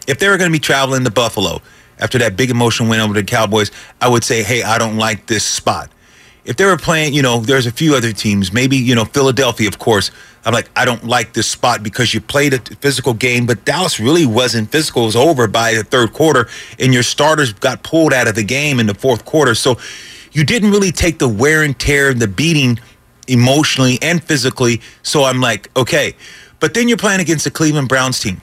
If 0.07 0.19
they 0.19 0.29
were 0.29 0.37
going 0.37 0.51
to 0.51 0.53
be 0.53 0.61
traveling 0.61 1.05
to 1.05 1.11
Buffalo 1.11 1.63
after 1.99 2.19
that 2.19 2.37
big 2.37 2.51
emotion 2.51 2.89
win 2.89 3.01
over 3.01 3.15
the 3.15 3.25
Cowboys, 3.25 3.71
I 4.01 4.09
would 4.09 4.25
say, 4.25 4.43
hey, 4.43 4.63
I 4.63 4.79
don't 4.79 4.97
like 4.97 5.27
this 5.27 5.45
spot 5.45 5.91
if 6.47 6.57
they 6.57 6.65
were 6.65 6.77
playing, 6.77 7.13
you 7.13 7.23
know, 7.23 7.41
there's 7.41 7.67
a 7.67 7.73
few 7.73 7.95
other 7.97 8.13
teams, 8.13 8.53
maybe, 8.53 8.77
you 8.77 8.95
know, 8.95 9.05
Philadelphia, 9.05 9.67
of 9.67 9.79
course. 9.79 10.13
I'm 10.45 10.55
like, 10.55 10.71
I 10.77 10.85
don't 10.85 11.05
like 11.05 11.33
this 11.33 11.49
spot 11.49 11.83
because 11.83 12.15
you 12.15 12.21
played 12.21 12.55
a 12.55 12.59
physical 12.77 13.15
game, 13.15 13.47
but 13.47 13.65
Dallas 13.65 13.99
really 13.99 14.25
wasn't 14.25 14.71
physical. 14.71 15.03
It 15.03 15.07
was 15.07 15.17
over 15.17 15.49
by 15.49 15.75
the 15.75 15.83
third 15.83 16.13
quarter, 16.13 16.49
and 16.79 16.95
your 16.95 17.03
starters 17.03 17.53
got 17.53 17.83
pulled 17.83 18.13
out 18.13 18.29
of 18.29 18.37
the 18.37 18.45
game 18.45 18.79
in 18.79 18.87
the 18.87 18.95
fourth 18.95 19.25
quarter. 19.25 19.57
So 19.57 19.79
you 20.31 20.45
didn't 20.45 20.71
really 20.71 20.93
take 20.93 21.19
the 21.19 21.29
wear 21.29 21.65
and 21.65 21.77
tear 21.77 22.11
and 22.11 22.23
the 22.23 22.29
beating 22.29 22.79
emotionally 23.27 23.99
and 24.01 24.23
physically. 24.23 24.81
So 25.03 25.25
I'm 25.25 25.41
like, 25.41 25.77
okay. 25.77 26.15
But 26.61 26.75
then 26.75 26.87
you're 26.87 26.97
playing 26.97 27.21
against 27.21 27.45
the 27.45 27.51
Cleveland 27.51 27.89
Browns 27.89 28.21
team. 28.21 28.41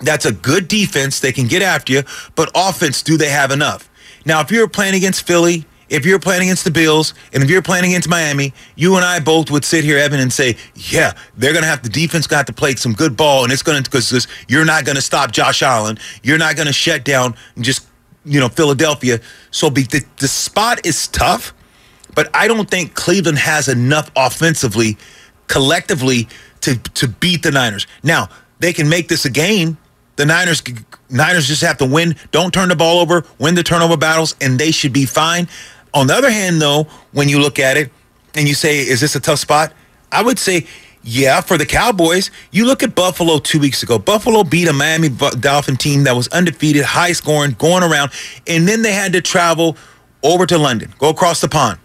That's 0.00 0.26
a 0.26 0.32
good 0.32 0.68
defense. 0.68 1.20
They 1.20 1.32
can 1.32 1.46
get 1.46 1.62
after 1.62 1.94
you, 1.94 2.02
but 2.34 2.50
offense, 2.54 3.02
do 3.02 3.16
they 3.16 3.30
have 3.30 3.50
enough? 3.50 3.88
Now, 4.26 4.42
if 4.42 4.50
you're 4.50 4.68
playing 4.68 4.94
against 4.94 5.26
Philly, 5.26 5.64
if 5.88 6.04
you're 6.04 6.18
playing 6.18 6.42
against 6.42 6.64
the 6.64 6.70
Bills 6.70 7.14
and 7.32 7.42
if 7.42 7.50
you're 7.50 7.62
playing 7.62 7.84
against 7.84 8.08
Miami, 8.08 8.52
you 8.74 8.96
and 8.96 9.04
I 9.04 9.20
both 9.20 9.50
would 9.50 9.64
sit 9.64 9.84
here, 9.84 9.98
Evan, 9.98 10.20
and 10.20 10.32
say, 10.32 10.56
yeah, 10.74 11.12
they're 11.36 11.52
going 11.52 11.62
to 11.62 11.68
have 11.68 11.82
the 11.82 11.88
defense 11.88 12.26
got 12.26 12.46
to 12.48 12.52
play 12.52 12.74
some 12.74 12.92
good 12.92 13.16
ball, 13.16 13.44
and 13.44 13.52
it's 13.52 13.62
going 13.62 13.82
to 13.82 13.90
because 13.90 14.26
you're 14.48 14.64
not 14.64 14.84
going 14.84 14.96
to 14.96 15.02
stop 15.02 15.32
Josh 15.32 15.62
Allen, 15.62 15.98
you're 16.22 16.38
not 16.38 16.56
going 16.56 16.66
to 16.66 16.72
shut 16.72 17.04
down 17.04 17.34
just 17.58 17.86
you 18.24 18.40
know 18.40 18.48
Philadelphia. 18.48 19.20
So 19.50 19.70
be, 19.70 19.82
the, 19.82 20.04
the 20.18 20.28
spot 20.28 20.84
is 20.84 21.08
tough, 21.08 21.54
but 22.14 22.28
I 22.34 22.48
don't 22.48 22.68
think 22.68 22.94
Cleveland 22.94 23.38
has 23.38 23.68
enough 23.68 24.10
offensively, 24.16 24.98
collectively, 25.46 26.28
to 26.62 26.76
to 26.76 27.08
beat 27.08 27.42
the 27.42 27.52
Niners. 27.52 27.86
Now 28.02 28.28
they 28.58 28.72
can 28.72 28.88
make 28.88 29.08
this 29.08 29.24
a 29.24 29.30
game. 29.30 29.78
The 30.16 30.26
Niners 30.26 30.62
Niners 31.08 31.46
just 31.46 31.62
have 31.62 31.78
to 31.78 31.86
win. 31.86 32.16
Don't 32.32 32.52
turn 32.52 32.68
the 32.68 32.76
ball 32.76 32.98
over. 33.00 33.24
Win 33.38 33.54
the 33.54 33.62
turnover 33.62 33.96
battles, 33.96 34.34
and 34.40 34.58
they 34.58 34.70
should 34.70 34.92
be 34.92 35.06
fine. 35.06 35.48
On 35.94 36.06
the 36.06 36.14
other 36.14 36.30
hand, 36.30 36.60
though, 36.60 36.86
when 37.12 37.28
you 37.28 37.38
look 37.38 37.58
at 37.58 37.76
it 37.76 37.90
and 38.34 38.46
you 38.46 38.54
say, 38.54 38.78
is 38.78 39.00
this 39.00 39.14
a 39.14 39.20
tough 39.20 39.38
spot? 39.38 39.72
I 40.12 40.22
would 40.22 40.38
say, 40.38 40.66
yeah, 41.02 41.40
for 41.40 41.56
the 41.56 41.66
Cowboys. 41.66 42.30
You 42.50 42.66
look 42.66 42.82
at 42.82 42.94
Buffalo 42.94 43.38
two 43.38 43.60
weeks 43.60 43.82
ago. 43.82 43.98
Buffalo 43.98 44.42
beat 44.42 44.68
a 44.68 44.72
Miami 44.72 45.08
Dolphin 45.08 45.76
team 45.76 46.04
that 46.04 46.16
was 46.16 46.26
undefeated, 46.28 46.84
high 46.84 47.12
scoring, 47.12 47.52
going 47.58 47.84
around, 47.84 48.10
and 48.46 48.66
then 48.66 48.82
they 48.82 48.92
had 48.92 49.12
to 49.12 49.20
travel 49.20 49.76
over 50.22 50.46
to 50.46 50.58
London, 50.58 50.92
go 50.98 51.08
across 51.08 51.40
the 51.40 51.48
pond. 51.48 51.78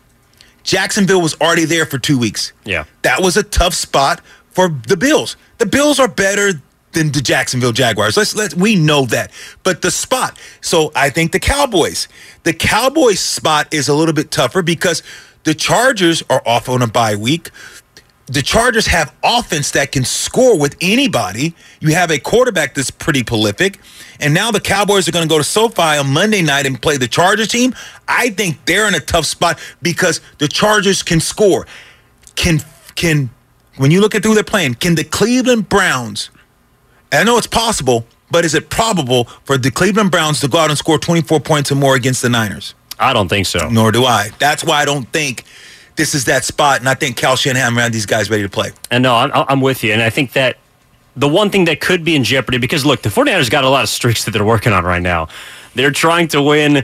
Jacksonville 0.63 1.21
was 1.21 1.39
already 1.39 1.65
there 1.65 1.85
for 1.85 1.99
two 1.99 2.17
weeks. 2.17 2.53
Yeah. 2.65 2.85
That 3.03 3.21
was 3.21 3.37
a 3.37 3.43
tough 3.43 3.73
spot 3.73 4.21
for 4.51 4.69
the 4.87 4.97
Bills. 4.97 5.37
The 5.59 5.65
Bills 5.65 5.99
are 5.99 6.07
better 6.07 6.53
than 6.93 7.12
the 7.12 7.21
Jacksonville 7.21 7.71
Jaguars. 7.71 8.17
Let's 8.17 8.36
let 8.36 8.54
we 8.54 8.75
know 8.75 9.06
that. 9.06 9.32
But 9.63 9.82
the 9.82 9.91
spot. 9.91 10.38
So 10.62 10.91
I 10.95 11.10
think 11.10 11.32
the 11.32 11.39
Cowboys. 11.39 12.08
The 12.43 12.54
Cowboys 12.54 13.19
spot 13.19 13.73
is 13.73 13.88
a 13.88 13.93
little 13.93 14.13
bit 14.13 14.32
tougher 14.32 14.62
because 14.62 15.04
the 15.43 15.54
Chargers 15.54 16.23
are 16.30 16.41
off 16.45 16.69
on 16.69 16.82
a 16.82 16.88
bye 16.88 17.15
week. 17.15 17.49
The 18.27 18.41
Chargers 18.41 18.88
have 18.88 19.13
offense 19.23 19.71
that 19.71 19.91
can 19.91 20.06
score 20.06 20.58
with 20.58 20.77
anybody. 20.80 21.54
You 21.82 21.93
have 21.95 22.12
a 22.12 22.19
quarterback 22.19 22.75
that's 22.75 22.91
pretty 22.91 23.23
prolific. 23.23 23.80
And 24.21 24.34
now 24.34 24.51
the 24.51 24.62
Cowboys 24.62 25.10
are 25.10 25.12
going 25.12 25.27
to 25.27 25.30
go 25.30 25.38
to 25.38 25.43
SoFi 25.43 25.97
on 25.97 26.13
Monday 26.13 26.41
night 26.41 26.65
and 26.65 26.82
play 26.82 26.97
the 26.97 27.08
Chargers 27.08 27.49
team. 27.49 27.73
I 28.08 28.30
think 28.30 28.63
they're 28.65 28.88
in 28.88 28.95
a 28.95 28.99
tough 28.99 29.25
spot 29.25 29.60
because 29.82 30.21
the 30.38 30.47
Chargers 30.47 31.04
can 31.04 31.19
score. 31.19 31.67
Can 32.36 32.62
can 32.95 33.32
when 33.77 33.91
you 33.91 33.99
look 33.99 34.15
at 34.15 34.23
who 34.23 34.36
they're 34.36 34.43
playing, 34.43 34.75
can 34.75 34.95
the 34.95 35.04
Cleveland 35.04 35.67
Browns 35.67 36.30
I 37.12 37.24
know 37.24 37.38
it's 37.38 37.47
possible, 37.47 38.06
but 38.30 38.45
is 38.45 38.54
it 38.56 38.69
probable 38.69 39.26
for 39.43 39.58
the 39.58 39.71
Cleveland 39.71 40.12
Browns 40.12 40.39
to 40.41 40.47
go 40.47 40.58
out 40.60 40.69
and 40.69 40.78
score 40.78 40.97
24 40.97 41.39
points 41.41 41.71
or 41.71 41.76
more 41.76 41.95
against 41.95 42.21
the 42.21 42.30
Niners? 42.30 42.74
I 43.00 43.13
don't 43.13 43.28
think 43.28 43.47
so. 43.47 43.69
Nor 43.69 43.91
do 43.91 44.06
I. 44.06 44.30
That's 44.39 44.63
why 44.63 44.82
I 44.82 44.86
don't 44.86 45.08
think 45.12 45.43
this 45.95 46.15
is 46.15 46.26
that 46.26 46.43
spot, 46.45 46.80
and 46.80 46.88
I 46.88 46.93
think 46.93 47.17
Kyle 47.17 47.36
Shanahan 47.36 47.78
around 47.78 47.93
these 47.93 48.06
guys 48.06 48.30
ready 48.30 48.43
to 48.43 48.50
play. 48.50 48.71
And 48.89 49.04
no, 49.04 49.15
I'm, 49.15 49.32
I'm 49.34 49.62
with 49.62 49.84
you, 49.84 49.91
and 49.91 50.02
I 50.02 50.10
think 50.10 50.34
that 50.34 50.58
the 51.15 51.28
one 51.28 51.50
thing 51.50 51.65
that 51.65 51.82
could 51.82 52.06
be 52.06 52.15
in 52.15 52.24
jeopardy 52.24 52.58
because 52.58 52.86
look, 52.86 53.02
the 53.02 53.10
49ers 53.10 53.50
got 53.50 53.63
a 53.63 53.69
lot 53.69 53.84
of 53.84 53.89
streaks 53.89 54.24
that 54.26 54.32
they're 54.32 54.45
working 54.45 54.71
on 54.71 54.86
right 54.86 55.02
now. 55.02 55.28
They're 55.76 55.91
trying 55.91 56.28
to 56.30 56.41
win. 56.41 56.78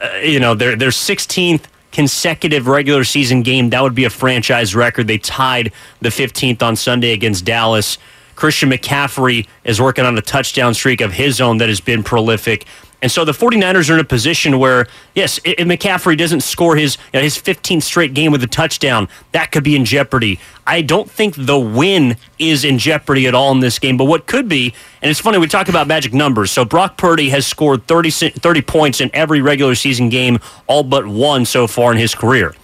Uh, 0.00 0.16
you 0.22 0.40
know, 0.40 0.54
they're 0.54 0.76
they're 0.76 0.88
16th 0.90 1.64
consecutive 1.92 2.66
regular 2.66 3.04
season 3.04 3.42
game. 3.42 3.70
That 3.70 3.82
would 3.82 3.94
be 3.94 4.04
a 4.04 4.10
franchise 4.10 4.74
record. 4.74 5.06
They 5.06 5.18
tied 5.18 5.72
the 6.00 6.10
15th 6.10 6.62
on 6.62 6.76
Sunday 6.76 7.12
against 7.12 7.44
Dallas. 7.44 7.98
Christian 8.36 8.70
McCaffrey 8.70 9.46
is 9.64 9.80
working 9.80 10.04
on 10.04 10.16
a 10.16 10.22
touchdown 10.22 10.74
streak 10.74 11.00
of 11.00 11.12
his 11.12 11.40
own 11.40 11.58
that 11.58 11.68
has 11.68 11.80
been 11.80 12.04
prolific. 12.04 12.66
And 13.02 13.12
so 13.12 13.24
the 13.24 13.32
49ers 13.32 13.90
are 13.90 13.94
in 13.94 14.00
a 14.00 14.04
position 14.04 14.58
where, 14.58 14.86
yes, 15.14 15.38
if 15.44 15.66
McCaffrey 15.66 16.16
doesn't 16.16 16.40
score 16.40 16.76
his 16.76 16.96
you 17.12 17.18
know, 17.18 17.22
his 17.22 17.36
15th 17.36 17.82
straight 17.82 18.14
game 18.14 18.32
with 18.32 18.42
a 18.42 18.46
touchdown, 18.46 19.08
that 19.32 19.52
could 19.52 19.64
be 19.64 19.76
in 19.76 19.84
jeopardy. 19.84 20.38
I 20.66 20.82
don't 20.82 21.10
think 21.10 21.34
the 21.36 21.58
win 21.58 22.16
is 22.38 22.64
in 22.64 22.78
jeopardy 22.78 23.26
at 23.26 23.34
all 23.34 23.52
in 23.52 23.60
this 23.60 23.78
game. 23.78 23.96
But 23.96 24.04
what 24.04 24.26
could 24.26 24.48
be, 24.48 24.74
and 25.02 25.10
it's 25.10 25.20
funny, 25.20 25.38
we 25.38 25.46
talk 25.46 25.68
about 25.68 25.86
magic 25.86 26.14
numbers. 26.14 26.50
So 26.50 26.64
Brock 26.64 26.96
Purdy 26.96 27.30
has 27.30 27.46
scored 27.46 27.86
30, 27.86 28.10
30 28.10 28.62
points 28.62 29.00
in 29.00 29.10
every 29.14 29.40
regular 29.40 29.74
season 29.74 30.08
game, 30.08 30.38
all 30.66 30.82
but 30.82 31.06
one 31.06 31.44
so 31.44 31.66
far 31.66 31.92
in 31.92 31.98
his 31.98 32.14
career. 32.14 32.54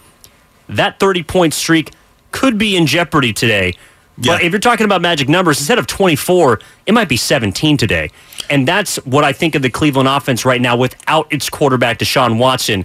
That 0.68 0.98
30 0.98 1.22
point 1.24 1.54
streak 1.54 1.92
could 2.30 2.56
be 2.56 2.76
in 2.76 2.86
jeopardy 2.86 3.34
today 3.34 3.74
but 4.18 4.42
if 4.42 4.52
you're 4.52 4.60
talking 4.60 4.84
about 4.84 5.00
magic 5.00 5.28
numbers, 5.28 5.58
instead 5.58 5.78
of 5.78 5.86
24, 5.86 6.60
it 6.86 6.92
might 6.92 7.08
be 7.08 7.16
17 7.16 7.76
today. 7.76 8.10
And 8.50 8.68
that's 8.68 8.96
what 9.06 9.24
I 9.24 9.32
think 9.32 9.54
of 9.54 9.62
the 9.62 9.70
Cleveland 9.70 10.08
offense 10.08 10.44
right 10.44 10.60
now 10.60 10.76
without 10.76 11.32
its 11.32 11.48
quarterback, 11.48 11.98
Deshaun 11.98 12.38
Watson. 12.38 12.84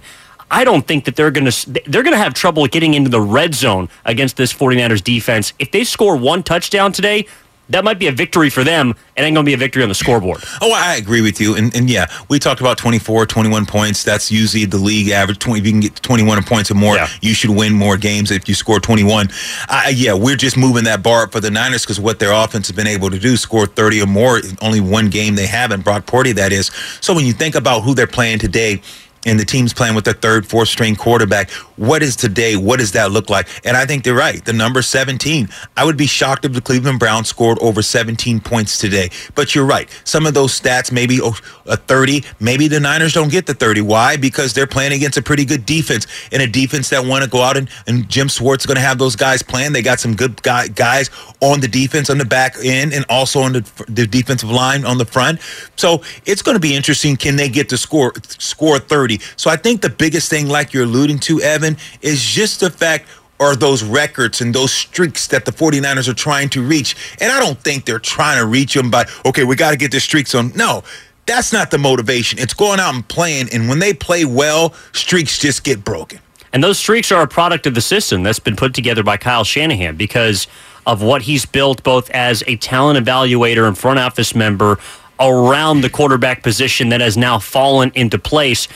I 0.50 0.64
don't 0.64 0.86
think 0.86 1.04
that 1.04 1.16
they're 1.16 1.30
going 1.30 1.50
to 1.50 1.70
they're 1.86 2.02
going 2.02 2.14
to 2.14 2.22
have 2.22 2.32
trouble 2.32 2.66
getting 2.66 2.94
into 2.94 3.10
the 3.10 3.20
red 3.20 3.54
zone 3.54 3.90
against 4.06 4.36
this 4.38 4.52
49ers 4.52 5.04
defense. 5.04 5.52
If 5.58 5.70
they 5.72 5.84
score 5.84 6.16
one 6.16 6.42
touchdown 6.42 6.92
today, 6.92 7.26
that 7.70 7.84
might 7.84 7.98
be 7.98 8.06
a 8.06 8.12
victory 8.12 8.50
for 8.50 8.64
them 8.64 8.94
and 9.16 9.26
ain't 9.26 9.34
going 9.34 9.44
to 9.44 9.48
be 9.48 9.54
a 9.54 9.58
victory 9.58 9.82
on 9.82 9.88
the 9.88 9.94
scoreboard. 9.94 10.42
Oh, 10.60 10.72
I 10.72 10.96
agree 10.96 11.20
with 11.20 11.40
you. 11.40 11.54
And, 11.56 11.74
and 11.74 11.90
yeah, 11.90 12.06
we 12.28 12.38
talked 12.38 12.60
about 12.60 12.78
24, 12.78 13.26
21 13.26 13.66
points. 13.66 14.02
That's 14.04 14.30
usually 14.30 14.64
the 14.64 14.78
league 14.78 15.10
average. 15.10 15.38
20, 15.38 15.60
if 15.60 15.66
you 15.66 15.72
can 15.72 15.80
get 15.80 15.96
21 15.96 16.42
points 16.44 16.70
or 16.70 16.74
more, 16.74 16.96
yeah. 16.96 17.08
you 17.20 17.34
should 17.34 17.50
win 17.50 17.72
more 17.72 17.96
games 17.96 18.30
if 18.30 18.48
you 18.48 18.54
score 18.54 18.80
21. 18.80 19.28
Uh, 19.68 19.82
yeah, 19.92 20.14
we're 20.14 20.36
just 20.36 20.56
moving 20.56 20.84
that 20.84 21.02
bar 21.02 21.24
up 21.24 21.32
for 21.32 21.40
the 21.40 21.50
Niners 21.50 21.82
because 21.82 22.00
what 22.00 22.18
their 22.18 22.32
offense 22.32 22.68
has 22.68 22.76
been 22.76 22.86
able 22.86 23.10
to 23.10 23.18
do, 23.18 23.36
score 23.36 23.66
30 23.66 24.02
or 24.02 24.06
more, 24.06 24.40
only 24.62 24.80
one 24.80 25.10
game 25.10 25.34
they 25.34 25.46
haven't. 25.46 25.84
Brock 25.84 26.06
Purdy, 26.06 26.32
that 26.32 26.52
is. 26.52 26.70
So 27.00 27.14
when 27.14 27.26
you 27.26 27.32
think 27.32 27.54
about 27.54 27.80
who 27.80 27.94
they're 27.94 28.06
playing 28.06 28.38
today, 28.38 28.80
and 29.26 29.38
the 29.38 29.44
team's 29.44 29.72
playing 29.72 29.94
with 29.94 30.04
their 30.04 30.14
third, 30.14 30.46
fourth 30.46 30.68
string 30.68 30.96
quarterback. 30.96 31.50
What 31.76 32.02
is 32.02 32.16
today? 32.16 32.56
What 32.56 32.78
does 32.78 32.92
that 32.92 33.10
look 33.10 33.30
like? 33.30 33.48
And 33.64 33.76
I 33.76 33.86
think 33.86 34.04
they're 34.04 34.14
right. 34.14 34.44
The 34.44 34.52
number 34.52 34.82
17. 34.82 35.48
I 35.76 35.84
would 35.84 35.96
be 35.96 36.06
shocked 36.06 36.44
if 36.44 36.52
the 36.52 36.60
Cleveland 36.60 36.98
Browns 36.98 37.28
scored 37.28 37.58
over 37.60 37.82
17 37.82 38.40
points 38.40 38.78
today. 38.78 39.10
But 39.34 39.54
you're 39.54 39.66
right. 39.66 39.88
Some 40.04 40.26
of 40.26 40.34
those 40.34 40.58
stats, 40.58 40.90
maybe 40.92 41.20
a 41.66 41.76
30, 41.76 42.24
maybe 42.40 42.68
the 42.68 42.80
Niners 42.80 43.12
don't 43.12 43.30
get 43.30 43.46
the 43.46 43.54
30. 43.54 43.82
Why? 43.82 44.16
Because 44.16 44.54
they're 44.54 44.66
playing 44.66 44.92
against 44.92 45.18
a 45.18 45.22
pretty 45.22 45.44
good 45.44 45.66
defense 45.66 46.06
and 46.32 46.42
a 46.42 46.46
defense 46.46 46.88
that 46.90 47.04
want 47.04 47.24
to 47.24 47.30
go 47.30 47.42
out 47.42 47.56
and, 47.56 47.68
and 47.86 48.08
Jim 48.08 48.28
Schwartz 48.28 48.62
is 48.62 48.66
going 48.66 48.76
to 48.76 48.82
have 48.82 48.98
those 48.98 49.16
guys 49.16 49.42
playing. 49.42 49.72
They 49.72 49.82
got 49.82 50.00
some 50.00 50.14
good 50.14 50.42
guy, 50.42 50.68
guys 50.68 51.10
on 51.40 51.60
the 51.60 51.68
defense 51.68 52.10
on 52.10 52.18
the 52.18 52.24
back 52.24 52.56
end 52.64 52.92
and 52.92 53.04
also 53.08 53.40
on 53.40 53.52
the, 53.52 53.84
the 53.88 54.06
defensive 54.06 54.50
line 54.50 54.84
on 54.84 54.98
the 54.98 55.04
front. 55.04 55.40
So 55.76 56.02
it's 56.26 56.42
going 56.42 56.56
to 56.56 56.60
be 56.60 56.74
interesting. 56.74 57.16
Can 57.16 57.36
they 57.36 57.48
get 57.48 57.68
to 57.70 57.78
score 57.78 58.12
score 58.26 58.78
30? 58.78 59.17
So 59.36 59.50
I 59.50 59.56
think 59.56 59.80
the 59.80 59.90
biggest 59.90 60.30
thing, 60.30 60.48
like 60.48 60.72
you're 60.72 60.84
alluding 60.84 61.18
to, 61.20 61.40
Evan, 61.40 61.76
is 62.02 62.22
just 62.22 62.60
the 62.60 62.70
fact 62.70 63.06
are 63.40 63.54
those 63.54 63.84
records 63.84 64.40
and 64.40 64.54
those 64.54 64.72
streaks 64.72 65.28
that 65.28 65.44
the 65.44 65.52
49ers 65.52 66.08
are 66.08 66.14
trying 66.14 66.48
to 66.50 66.62
reach. 66.62 66.96
And 67.20 67.30
I 67.30 67.38
don't 67.38 67.58
think 67.58 67.84
they're 67.84 67.98
trying 67.98 68.38
to 68.38 68.46
reach 68.46 68.74
them 68.74 68.90
by, 68.90 69.06
okay, 69.24 69.44
we 69.44 69.56
got 69.56 69.70
to 69.70 69.76
get 69.76 69.92
the 69.92 70.00
streaks 70.00 70.34
on. 70.34 70.52
No, 70.56 70.82
that's 71.26 71.52
not 71.52 71.70
the 71.70 71.78
motivation. 71.78 72.38
It's 72.38 72.54
going 72.54 72.80
out 72.80 72.94
and 72.94 73.06
playing. 73.06 73.48
And 73.52 73.68
when 73.68 73.78
they 73.78 73.94
play 73.94 74.24
well, 74.24 74.74
streaks 74.92 75.38
just 75.38 75.62
get 75.62 75.84
broken. 75.84 76.20
And 76.52 76.64
those 76.64 76.78
streaks 76.78 77.12
are 77.12 77.22
a 77.22 77.28
product 77.28 77.66
of 77.66 77.74
the 77.74 77.80
system 77.80 78.22
that's 78.22 78.38
been 78.38 78.56
put 78.56 78.74
together 78.74 79.02
by 79.02 79.18
Kyle 79.18 79.44
Shanahan 79.44 79.96
because 79.96 80.46
of 80.86 81.02
what 81.02 81.22
he's 81.22 81.44
built 81.44 81.82
both 81.82 82.08
as 82.10 82.42
a 82.46 82.56
talent 82.56 83.04
evaluator 83.04 83.68
and 83.68 83.76
front 83.76 83.98
office 83.98 84.34
member 84.34 84.78
around 85.20 85.82
the 85.82 85.90
quarterback 85.90 86.42
position 86.42 86.88
that 86.88 87.00
has 87.00 87.16
now 87.16 87.38
fallen 87.38 87.92
into 87.94 88.18
place. 88.18 88.66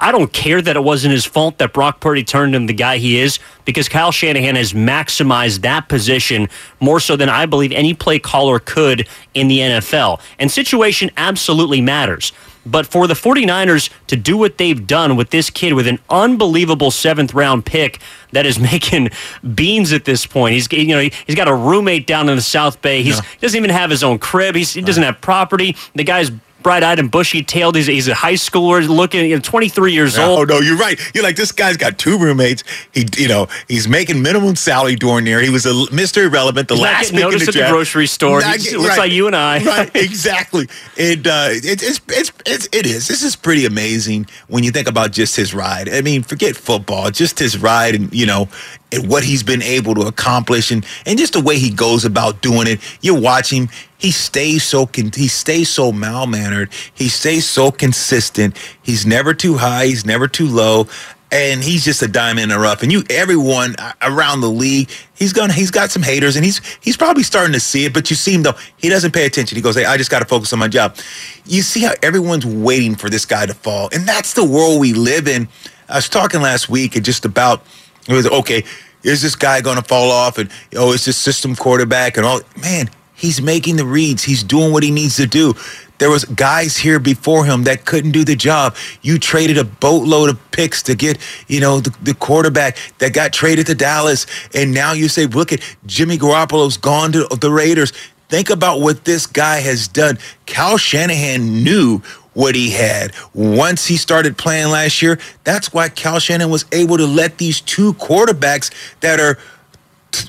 I 0.00 0.12
don't 0.12 0.32
care 0.32 0.60
that 0.60 0.76
it 0.76 0.82
wasn't 0.82 1.12
his 1.12 1.24
fault 1.24 1.58
that 1.58 1.72
Brock 1.72 2.00
Purdy 2.00 2.24
turned 2.24 2.54
him 2.54 2.66
the 2.66 2.74
guy 2.74 2.98
he 2.98 3.18
is 3.18 3.38
because 3.64 3.88
Kyle 3.88 4.12
Shanahan 4.12 4.56
has 4.56 4.72
maximized 4.72 5.62
that 5.62 5.88
position 5.88 6.48
more 6.80 7.00
so 7.00 7.16
than 7.16 7.28
I 7.28 7.46
believe 7.46 7.72
any 7.72 7.94
play 7.94 8.18
caller 8.18 8.58
could 8.58 9.08
in 9.32 9.48
the 9.48 9.58
NFL. 9.58 10.20
And 10.38 10.50
situation 10.50 11.10
absolutely 11.16 11.80
matters. 11.80 12.32
But 12.66 12.86
for 12.86 13.06
the 13.06 13.14
49ers 13.14 13.90
to 14.06 14.16
do 14.16 14.36
what 14.36 14.56
they've 14.58 14.86
done 14.86 15.16
with 15.16 15.30
this 15.30 15.50
kid 15.50 15.74
with 15.74 15.86
an 15.86 15.98
unbelievable 16.08 16.90
seventh 16.90 17.34
round 17.34 17.66
pick 17.66 18.00
that 18.32 18.46
is 18.46 18.58
making 18.72 19.10
beans 19.54 19.92
at 19.92 20.04
this 20.06 20.26
point. 20.26 20.54
He's 20.54 20.70
you 20.72 20.86
know 20.86 21.00
he's 21.26 21.36
got 21.36 21.48
a 21.48 21.54
roommate 21.54 22.06
down 22.06 22.28
in 22.28 22.36
the 22.36 22.42
South 22.42 22.80
Bay. 22.80 23.02
He's, 23.02 23.18
He 23.20 23.38
doesn't 23.40 23.58
even 23.58 23.70
have 23.70 23.90
his 23.90 24.02
own 24.02 24.18
crib. 24.18 24.54
He's, 24.54 24.72
he 24.72 24.80
doesn't 24.80 25.02
have 25.02 25.20
property. 25.20 25.76
The 25.94 26.04
guy's 26.04 26.30
bright-eyed 26.64 26.98
and 26.98 27.08
bushy-tailed. 27.08 27.76
He's, 27.76 27.86
he's 27.86 28.08
a 28.08 28.14
high 28.14 28.34
schooler, 28.34 28.88
looking, 28.88 29.30
you 29.30 29.36
know, 29.36 29.40
23 29.40 29.92
years 29.92 30.16
yeah. 30.16 30.26
old. 30.26 30.50
Oh 30.50 30.54
no, 30.54 30.60
you're 30.60 30.76
right. 30.76 30.98
You're 31.14 31.22
like 31.22 31.36
this 31.36 31.52
guy's 31.52 31.76
got 31.76 31.98
two 31.98 32.18
roommates. 32.18 32.64
He, 32.92 33.06
you 33.16 33.28
know, 33.28 33.46
he's 33.68 33.86
making 33.86 34.20
minimum 34.20 34.56
salary 34.56 34.96
during 34.96 35.24
there. 35.24 35.40
He 35.40 35.50
was 35.50 35.66
a 35.66 35.72
Mr. 35.92 36.24
Irrelevant, 36.24 36.66
the 36.66 36.74
he's 36.74 36.82
last 36.82 37.10
pick 37.12 37.20
noticed 37.20 37.48
at 37.48 37.54
the 37.54 37.68
grocery 37.70 38.08
store. 38.08 38.40
Not, 38.40 38.56
he 38.56 38.76
looks 38.76 38.88
right, 38.88 38.98
like 38.98 39.12
you 39.12 39.28
and 39.28 39.36
I. 39.36 39.62
right, 39.62 39.90
exactly. 39.94 40.66
And 40.98 41.26
uh, 41.26 41.48
it, 41.50 41.82
it's, 41.82 42.00
it's 42.08 42.32
it's 42.44 42.68
it 42.72 42.86
is. 42.86 43.06
This 43.06 43.22
is 43.22 43.36
pretty 43.36 43.66
amazing 43.66 44.26
when 44.48 44.64
you 44.64 44.72
think 44.72 44.88
about 44.88 45.12
just 45.12 45.36
his 45.36 45.54
ride. 45.54 45.88
I 45.88 46.00
mean, 46.00 46.22
forget 46.22 46.56
football, 46.56 47.10
just 47.10 47.38
his 47.38 47.58
ride, 47.58 47.94
and 47.94 48.12
you 48.12 48.26
know, 48.26 48.48
and 48.92 49.08
what 49.08 49.24
he's 49.24 49.42
been 49.42 49.62
able 49.62 49.94
to 49.94 50.02
accomplish 50.02 50.70
and, 50.70 50.86
and 51.06 51.18
just 51.18 51.32
the 51.32 51.40
way 51.40 51.58
he 51.58 51.70
goes 51.70 52.04
about 52.04 52.42
doing 52.42 52.66
it. 52.66 52.80
You 53.00 53.14
watch 53.14 53.52
him, 53.52 53.68
he 53.98 54.10
stays 54.10 54.62
so 54.64 54.86
con- 54.86 55.12
he 55.14 55.28
stays 55.28 55.68
so 55.68 55.92
mal-mannered. 55.92 56.70
He 56.94 57.08
stays 57.08 57.48
so 57.48 57.70
consistent. 57.70 58.56
He's 58.82 59.06
never 59.06 59.34
too 59.34 59.56
high, 59.56 59.86
he's 59.86 60.04
never 60.04 60.28
too 60.28 60.46
low. 60.46 60.86
And 61.32 61.64
he's 61.64 61.84
just 61.84 62.00
a 62.00 62.06
diamond 62.06 62.44
in 62.44 62.48
the 62.50 62.58
rough. 62.60 62.84
And 62.84 62.92
you 62.92 63.02
everyone 63.10 63.74
around 64.02 64.40
the 64.40 64.50
league, 64.50 64.88
he's 65.14 65.32
gonna 65.32 65.52
he's 65.52 65.72
got 65.72 65.90
some 65.90 66.02
haters 66.02 66.36
and 66.36 66.44
he's 66.44 66.60
he's 66.80 66.96
probably 66.96 67.24
starting 67.24 67.54
to 67.54 67.60
see 67.60 67.86
it, 67.86 67.92
but 67.92 68.08
you 68.08 68.14
see 68.14 68.34
him 68.34 68.44
though, 68.44 68.54
he 68.76 68.88
doesn't 68.88 69.12
pay 69.12 69.26
attention. 69.26 69.56
He 69.56 69.62
goes, 69.62 69.74
Hey, 69.74 69.84
I 69.84 69.96
just 69.96 70.10
gotta 70.10 70.26
focus 70.26 70.52
on 70.52 70.60
my 70.60 70.68
job. 70.68 70.96
You 71.44 71.62
see 71.62 71.82
how 71.82 71.94
everyone's 72.02 72.46
waiting 72.46 72.94
for 72.94 73.10
this 73.10 73.26
guy 73.26 73.46
to 73.46 73.54
fall. 73.54 73.88
And 73.92 74.06
that's 74.06 74.34
the 74.34 74.44
world 74.44 74.78
we 74.80 74.92
live 74.92 75.26
in. 75.26 75.48
I 75.88 75.96
was 75.96 76.08
talking 76.08 76.40
last 76.40 76.68
week 76.68 76.94
and 76.94 77.04
just 77.04 77.24
about 77.24 77.64
it 78.08 78.12
was 78.12 78.26
okay 78.26 78.62
is 79.04 79.20
this 79.22 79.36
guy 79.36 79.60
going 79.60 79.76
to 79.76 79.82
fall 79.82 80.10
off? 80.10 80.38
And 80.38 80.50
oh, 80.74 80.92
is 80.92 81.04
this 81.04 81.16
system 81.16 81.54
quarterback 81.54 82.16
and 82.16 82.26
all? 82.26 82.40
Man, 82.60 82.90
he's 83.14 83.40
making 83.40 83.76
the 83.76 83.84
reads. 83.84 84.24
He's 84.24 84.42
doing 84.42 84.72
what 84.72 84.82
he 84.82 84.90
needs 84.90 85.16
to 85.16 85.26
do. 85.26 85.54
There 85.98 86.10
was 86.10 86.24
guys 86.24 86.76
here 86.76 86.98
before 86.98 87.44
him 87.44 87.64
that 87.64 87.84
couldn't 87.84 88.10
do 88.10 88.24
the 88.24 88.34
job. 88.34 88.74
You 89.02 89.18
traded 89.18 89.58
a 89.58 89.64
boatload 89.64 90.28
of 90.28 90.50
picks 90.50 90.82
to 90.84 90.96
get, 90.96 91.18
you 91.46 91.60
know, 91.60 91.80
the, 91.80 91.94
the 92.02 92.14
quarterback 92.14 92.78
that 92.98 93.12
got 93.12 93.32
traded 93.32 93.66
to 93.66 93.76
Dallas, 93.76 94.26
and 94.54 94.74
now 94.74 94.92
you 94.92 95.08
say, 95.08 95.26
look 95.26 95.52
at 95.52 95.60
Jimmy 95.86 96.18
Garoppolo's 96.18 96.76
gone 96.76 97.12
to 97.12 97.28
the 97.40 97.50
Raiders. 97.50 97.92
Think 98.28 98.50
about 98.50 98.80
what 98.80 99.04
this 99.04 99.26
guy 99.26 99.60
has 99.60 99.86
done. 99.86 100.18
Kyle 100.46 100.78
Shanahan 100.78 101.62
knew 101.62 102.02
what 102.34 102.54
he 102.54 102.70
had. 102.70 103.12
Once 103.32 103.86
he 103.86 103.96
started 103.96 104.36
playing 104.36 104.68
last 104.68 105.00
year, 105.00 105.18
that's 105.44 105.72
why 105.72 105.88
Cal 105.88 106.18
Shannon 106.18 106.50
was 106.50 106.64
able 106.72 106.96
to 106.98 107.06
let 107.06 107.38
these 107.38 107.60
two 107.60 107.94
quarterbacks 107.94 108.70
that 109.00 109.20
are, 109.20 109.38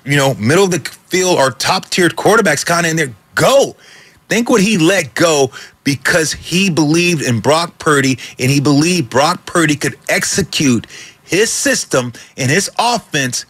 you 0.06 0.16
know, 0.16 0.34
middle 0.36 0.64
of 0.64 0.72
the 0.72 0.80
field 0.80 1.38
or 1.38 1.52
top 1.52 1.90
tiered 1.90 2.16
quarterbacks 2.16 2.66
kind 2.66 2.86
of 2.86 2.92
in 2.92 2.98
there 2.98 3.14
go. 3.36 3.76
Think 4.28 4.50
what 4.50 4.62
he 4.62 4.78
let 4.78 5.14
go 5.14 5.52
because 5.84 6.34
he 6.34 6.70
believed 6.70 7.22
in 7.22 7.40
Brock 7.42 7.78
Purdy 7.78 8.18
and 8.40 8.50
he 8.50 8.60
believed 8.60 9.10
Brock 9.10 9.46
Purdy 9.46 9.76
could 9.76 9.98
execute 10.10 10.88
his 11.24 11.52
system 11.52 12.14
and 12.38 12.50
his 12.50 12.70
offense 12.80 13.46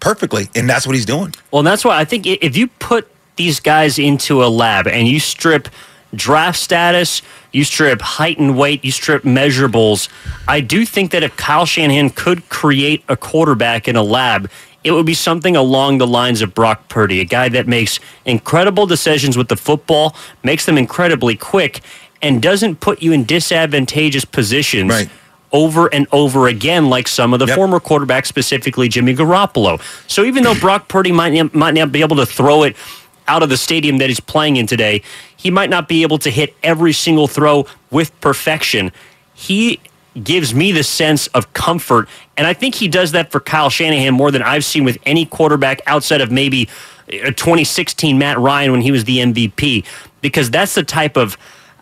perfectly. 0.00 0.48
And 0.54 0.68
that's 0.68 0.86
what 0.86 0.94
he's 0.94 1.06
doing. 1.06 1.34
Well, 1.50 1.62
that's 1.62 1.84
why 1.84 1.98
I 1.98 2.04
think 2.04 2.26
if 2.26 2.56
you 2.56 2.66
put 2.66 3.10
these 3.36 3.60
guys 3.60 3.98
into 3.98 4.44
a 4.44 4.46
lab 4.46 4.86
and 4.86 5.08
you 5.08 5.20
strip 5.20 5.68
draft 6.14 6.58
status, 6.58 7.22
you 7.52 7.64
strip 7.64 8.00
height 8.00 8.38
and 8.38 8.56
weight, 8.56 8.84
you 8.84 8.92
strip 8.92 9.22
measurables. 9.22 10.08
I 10.46 10.60
do 10.60 10.84
think 10.84 11.10
that 11.12 11.22
if 11.22 11.36
Kyle 11.36 11.66
Shanahan 11.66 12.10
could 12.10 12.48
create 12.48 13.04
a 13.08 13.16
quarterback 13.16 13.88
in 13.88 13.96
a 13.96 14.02
lab, 14.02 14.50
it 14.84 14.92
would 14.92 15.06
be 15.06 15.14
something 15.14 15.56
along 15.56 15.98
the 15.98 16.06
lines 16.06 16.40
of 16.40 16.54
Brock 16.54 16.88
Purdy, 16.88 17.20
a 17.20 17.24
guy 17.24 17.48
that 17.50 17.66
makes 17.66 18.00
incredible 18.24 18.86
decisions 18.86 19.36
with 19.36 19.48
the 19.48 19.56
football, 19.56 20.14
makes 20.42 20.66
them 20.66 20.78
incredibly 20.78 21.36
quick, 21.36 21.80
and 22.22 22.40
doesn't 22.40 22.80
put 22.80 23.02
you 23.02 23.12
in 23.12 23.24
disadvantageous 23.24 24.24
positions. 24.24 24.90
Right 24.90 25.10
over 25.52 25.86
and 25.94 26.06
over 26.12 26.46
again, 26.46 26.90
like 26.90 27.08
some 27.08 27.32
of 27.32 27.40
the 27.40 27.46
yep. 27.46 27.56
former 27.56 27.80
quarterbacks, 27.80 28.26
specifically 28.26 28.88
Jimmy 28.88 29.14
Garoppolo. 29.14 29.80
So 30.06 30.24
even 30.24 30.44
though 30.44 30.54
Brock 30.54 30.88
Purdy 30.88 31.12
might 31.12 31.54
might 31.54 31.74
not 31.74 31.92
be 31.92 32.02
able 32.02 32.16
to 32.16 32.26
throw 32.26 32.64
it 32.64 32.76
out 33.28 33.42
of 33.42 33.48
the 33.48 33.56
stadium 33.56 33.98
that 33.98 34.08
he's 34.08 34.20
playing 34.20 34.56
in 34.56 34.66
today, 34.66 35.02
he 35.36 35.50
might 35.50 35.70
not 35.70 35.88
be 35.88 36.02
able 36.02 36.18
to 36.18 36.30
hit 36.30 36.54
every 36.62 36.92
single 36.92 37.28
throw 37.28 37.66
with 37.90 38.18
perfection. 38.20 38.90
He 39.34 39.80
gives 40.22 40.54
me 40.54 40.72
the 40.72 40.82
sense 40.82 41.28
of 41.28 41.52
comfort. 41.52 42.08
And 42.36 42.46
I 42.46 42.52
think 42.52 42.74
he 42.74 42.88
does 42.88 43.12
that 43.12 43.30
for 43.30 43.40
Kyle 43.40 43.70
Shanahan 43.70 44.14
more 44.14 44.30
than 44.30 44.42
I've 44.42 44.64
seen 44.64 44.84
with 44.84 44.98
any 45.06 45.24
quarterback 45.24 45.80
outside 45.86 46.20
of 46.20 46.32
maybe 46.32 46.68
a 47.08 47.32
2016 47.32 48.18
Matt 48.18 48.38
Ryan 48.38 48.72
when 48.72 48.80
he 48.80 48.90
was 48.90 49.04
the 49.04 49.18
MVP, 49.18 49.84
because 50.20 50.50
that's 50.50 50.74
the 50.74 50.82
type 50.82 51.16
of 51.16 51.36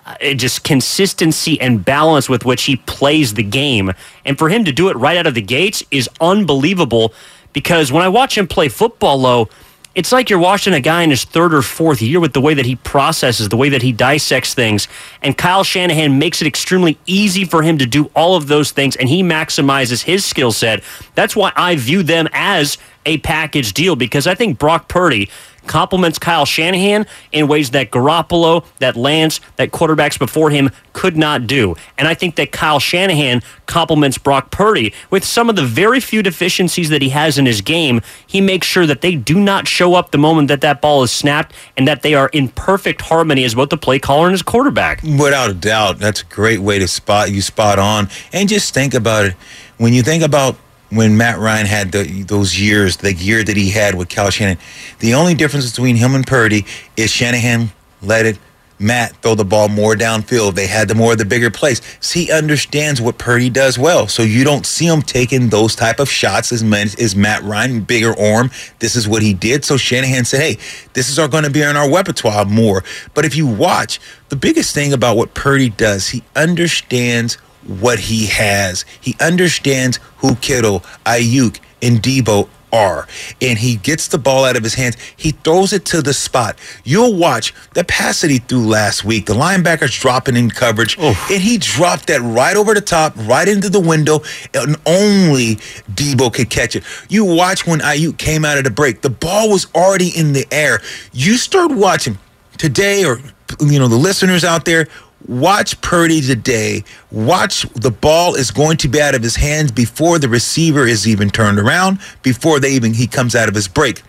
uh, 0.04 0.34
just 0.34 0.64
consistency 0.64 1.60
and 1.60 1.84
balance 1.84 2.28
with 2.28 2.44
which 2.44 2.64
he 2.64 2.76
plays 2.76 3.34
the 3.34 3.42
game. 3.42 3.92
And 4.24 4.38
for 4.38 4.48
him 4.48 4.64
to 4.64 4.72
do 4.72 4.88
it 4.88 4.96
right 4.96 5.16
out 5.16 5.26
of 5.26 5.34
the 5.34 5.42
gates 5.42 5.82
is 5.90 6.08
unbelievable 6.20 7.12
because 7.52 7.90
when 7.90 8.02
I 8.02 8.08
watch 8.08 8.36
him 8.36 8.46
play 8.46 8.68
football, 8.68 9.18
low, 9.18 9.48
it's 9.96 10.12
like 10.12 10.28
you're 10.28 10.38
watching 10.38 10.74
a 10.74 10.80
guy 10.80 11.02
in 11.02 11.08
his 11.08 11.24
third 11.24 11.54
or 11.54 11.62
fourth 11.62 12.02
year 12.02 12.20
with 12.20 12.34
the 12.34 12.40
way 12.40 12.52
that 12.52 12.66
he 12.66 12.76
processes, 12.76 13.48
the 13.48 13.56
way 13.56 13.70
that 13.70 13.80
he 13.80 13.92
dissects 13.92 14.52
things. 14.52 14.88
And 15.22 15.36
Kyle 15.36 15.64
Shanahan 15.64 16.18
makes 16.18 16.42
it 16.42 16.46
extremely 16.46 16.98
easy 17.06 17.46
for 17.46 17.62
him 17.62 17.78
to 17.78 17.86
do 17.86 18.10
all 18.14 18.36
of 18.36 18.46
those 18.46 18.72
things, 18.72 18.94
and 18.94 19.08
he 19.08 19.22
maximizes 19.22 20.02
his 20.02 20.22
skill 20.22 20.52
set. 20.52 20.84
That's 21.14 21.34
why 21.34 21.50
I 21.56 21.76
view 21.76 22.02
them 22.02 22.28
as 22.34 22.76
a 23.06 23.16
package 23.18 23.72
deal 23.72 23.96
because 23.96 24.26
I 24.26 24.34
think 24.34 24.58
Brock 24.58 24.86
Purdy 24.86 25.30
complements 25.66 26.18
Kyle 26.18 26.46
Shanahan 26.46 27.06
in 27.32 27.48
ways 27.48 27.70
that 27.70 27.90
Garoppolo, 27.90 28.64
that 28.78 28.96
Lance, 28.96 29.40
that 29.56 29.70
quarterbacks 29.70 30.18
before 30.18 30.50
him 30.50 30.70
could 30.92 31.16
not 31.16 31.46
do. 31.46 31.76
And 31.98 32.08
I 32.08 32.14
think 32.14 32.36
that 32.36 32.52
Kyle 32.52 32.80
Shanahan 32.80 33.42
complements 33.66 34.18
Brock 34.18 34.50
Purdy 34.50 34.94
with 35.10 35.24
some 35.24 35.50
of 35.50 35.56
the 35.56 35.64
very 35.64 36.00
few 36.00 36.22
deficiencies 36.22 36.88
that 36.88 37.02
he 37.02 37.10
has 37.10 37.36
in 37.38 37.46
his 37.46 37.60
game. 37.60 38.00
He 38.26 38.40
makes 38.40 38.66
sure 38.66 38.86
that 38.86 39.00
they 39.00 39.14
do 39.14 39.38
not 39.38 39.68
show 39.68 39.94
up 39.94 40.10
the 40.10 40.18
moment 40.18 40.48
that 40.48 40.60
that 40.62 40.80
ball 40.80 41.02
is 41.02 41.10
snapped 41.10 41.54
and 41.76 41.86
that 41.86 42.02
they 42.02 42.14
are 42.14 42.28
in 42.28 42.48
perfect 42.48 43.02
harmony 43.02 43.44
as 43.44 43.54
both 43.54 43.68
the 43.68 43.76
play 43.76 43.98
caller 43.98 44.26
and 44.26 44.32
his 44.32 44.42
quarterback. 44.42 45.02
Without 45.02 45.50
a 45.50 45.54
doubt, 45.54 45.98
that's 45.98 46.22
a 46.22 46.26
great 46.26 46.60
way 46.60 46.78
to 46.78 46.88
spot 46.88 47.30
you 47.30 47.42
spot 47.42 47.78
on. 47.78 48.08
And 48.32 48.48
just 48.48 48.72
think 48.72 48.94
about 48.94 49.26
it. 49.26 49.34
When 49.78 49.92
you 49.92 50.02
think 50.02 50.22
about 50.22 50.56
when 50.90 51.16
Matt 51.16 51.38
Ryan 51.38 51.66
had 51.66 51.92
the, 51.92 52.22
those 52.22 52.58
years, 52.58 52.98
the 52.98 53.12
year 53.12 53.42
that 53.42 53.56
he 53.56 53.70
had 53.70 53.94
with 53.94 54.08
Kyle 54.08 54.30
Shanahan, 54.30 54.58
the 55.00 55.14
only 55.14 55.34
difference 55.34 55.70
between 55.70 55.96
him 55.96 56.14
and 56.14 56.26
Purdy 56.26 56.64
is 56.96 57.10
Shanahan 57.10 57.70
let 58.02 58.26
it 58.26 58.38
Matt 58.78 59.16
throw 59.22 59.34
the 59.34 59.44
ball 59.44 59.68
more 59.68 59.94
downfield. 59.94 60.54
They 60.54 60.66
had 60.66 60.88
the 60.88 60.94
more 60.94 61.12
of 61.12 61.18
the 61.18 61.24
bigger 61.24 61.50
plays. 61.50 61.80
So 62.00 62.20
he 62.20 62.30
understands 62.30 63.00
what 63.00 63.16
Purdy 63.16 63.48
does 63.48 63.78
well. 63.78 64.06
So 64.06 64.22
you 64.22 64.44
don't 64.44 64.66
see 64.66 64.86
him 64.86 65.02
taking 65.02 65.48
those 65.48 65.74
type 65.74 65.98
of 65.98 66.10
shots 66.10 66.52
as, 66.52 66.62
as 66.62 67.16
Matt 67.16 67.42
Ryan, 67.42 67.80
bigger 67.80 68.18
arm. 68.18 68.50
This 68.80 68.94
is 68.94 69.08
what 69.08 69.22
he 69.22 69.32
did. 69.32 69.64
So 69.64 69.76
Shanahan 69.76 70.26
said, 70.26 70.40
hey, 70.40 70.54
this 70.92 71.08
is 71.08 71.16
going 71.16 71.44
to 71.44 71.50
be 71.50 71.62
in 71.62 71.76
our 71.76 71.90
repertoire 71.90 72.44
more. 72.44 72.84
But 73.14 73.24
if 73.24 73.34
you 73.34 73.46
watch, 73.46 73.98
the 74.28 74.36
biggest 74.36 74.74
thing 74.74 74.92
about 74.92 75.16
what 75.16 75.32
Purdy 75.32 75.70
does, 75.70 76.10
he 76.10 76.22
understands 76.34 77.38
what 77.68 77.98
he 77.98 78.26
has. 78.26 78.84
He 79.00 79.14
understands 79.20 79.98
who 80.18 80.34
Kittle, 80.36 80.80
Aiyuk, 81.04 81.60
and 81.82 82.02
Deebo 82.02 82.48
are. 82.72 83.06
And 83.40 83.58
he 83.58 83.76
gets 83.76 84.08
the 84.08 84.18
ball 84.18 84.44
out 84.44 84.56
of 84.56 84.62
his 84.62 84.74
hands. 84.74 84.96
He 85.16 85.30
throws 85.30 85.72
it 85.72 85.84
to 85.86 86.02
the 86.02 86.12
spot. 86.12 86.58
You'll 86.84 87.16
watch 87.16 87.54
the 87.74 87.84
pass 87.84 88.20
that 88.20 88.30
he 88.30 88.38
threw 88.38 88.66
last 88.66 89.04
week. 89.04 89.26
The 89.26 89.34
linebacker's 89.34 89.98
dropping 89.98 90.36
in 90.36 90.50
coverage. 90.50 90.98
Oof. 90.98 91.30
And 91.30 91.40
he 91.40 91.58
dropped 91.58 92.08
that 92.08 92.20
right 92.20 92.56
over 92.56 92.74
the 92.74 92.80
top, 92.80 93.14
right 93.16 93.46
into 93.48 93.68
the 93.68 93.80
window, 93.80 94.20
and 94.52 94.76
only 94.86 95.56
Deebo 95.94 96.32
could 96.32 96.50
catch 96.50 96.76
it. 96.76 96.84
You 97.08 97.24
watch 97.24 97.66
when 97.66 97.80
Aiyuk 97.80 98.18
came 98.18 98.44
out 98.44 98.58
of 98.58 98.64
the 98.64 98.70
break. 98.70 99.00
The 99.00 99.10
ball 99.10 99.50
was 99.50 99.66
already 99.74 100.08
in 100.08 100.32
the 100.32 100.46
air. 100.50 100.80
You 101.12 101.36
start 101.36 101.70
watching 101.70 102.18
today 102.58 103.04
or 103.04 103.20
you 103.60 103.78
know 103.78 103.86
the 103.86 103.96
listeners 103.96 104.44
out 104.44 104.64
there 104.64 104.88
Watch 105.26 105.80
Purdy 105.80 106.20
today. 106.20 106.84
Watch 107.10 107.62
the 107.74 107.90
ball 107.90 108.34
is 108.34 108.50
going 108.50 108.76
to 108.78 108.88
be 108.88 109.00
out 109.00 109.14
of 109.14 109.22
his 109.22 109.36
hands 109.36 109.72
before 109.72 110.18
the 110.18 110.28
receiver 110.28 110.86
is 110.86 111.08
even 111.08 111.30
turned 111.30 111.58
around, 111.58 111.98
before 112.22 112.60
they 112.60 112.72
even 112.72 112.94
he 112.94 113.06
comes 113.06 113.34
out 113.34 113.48
of 113.48 113.54
his 113.54 113.66
break. 113.66 114.02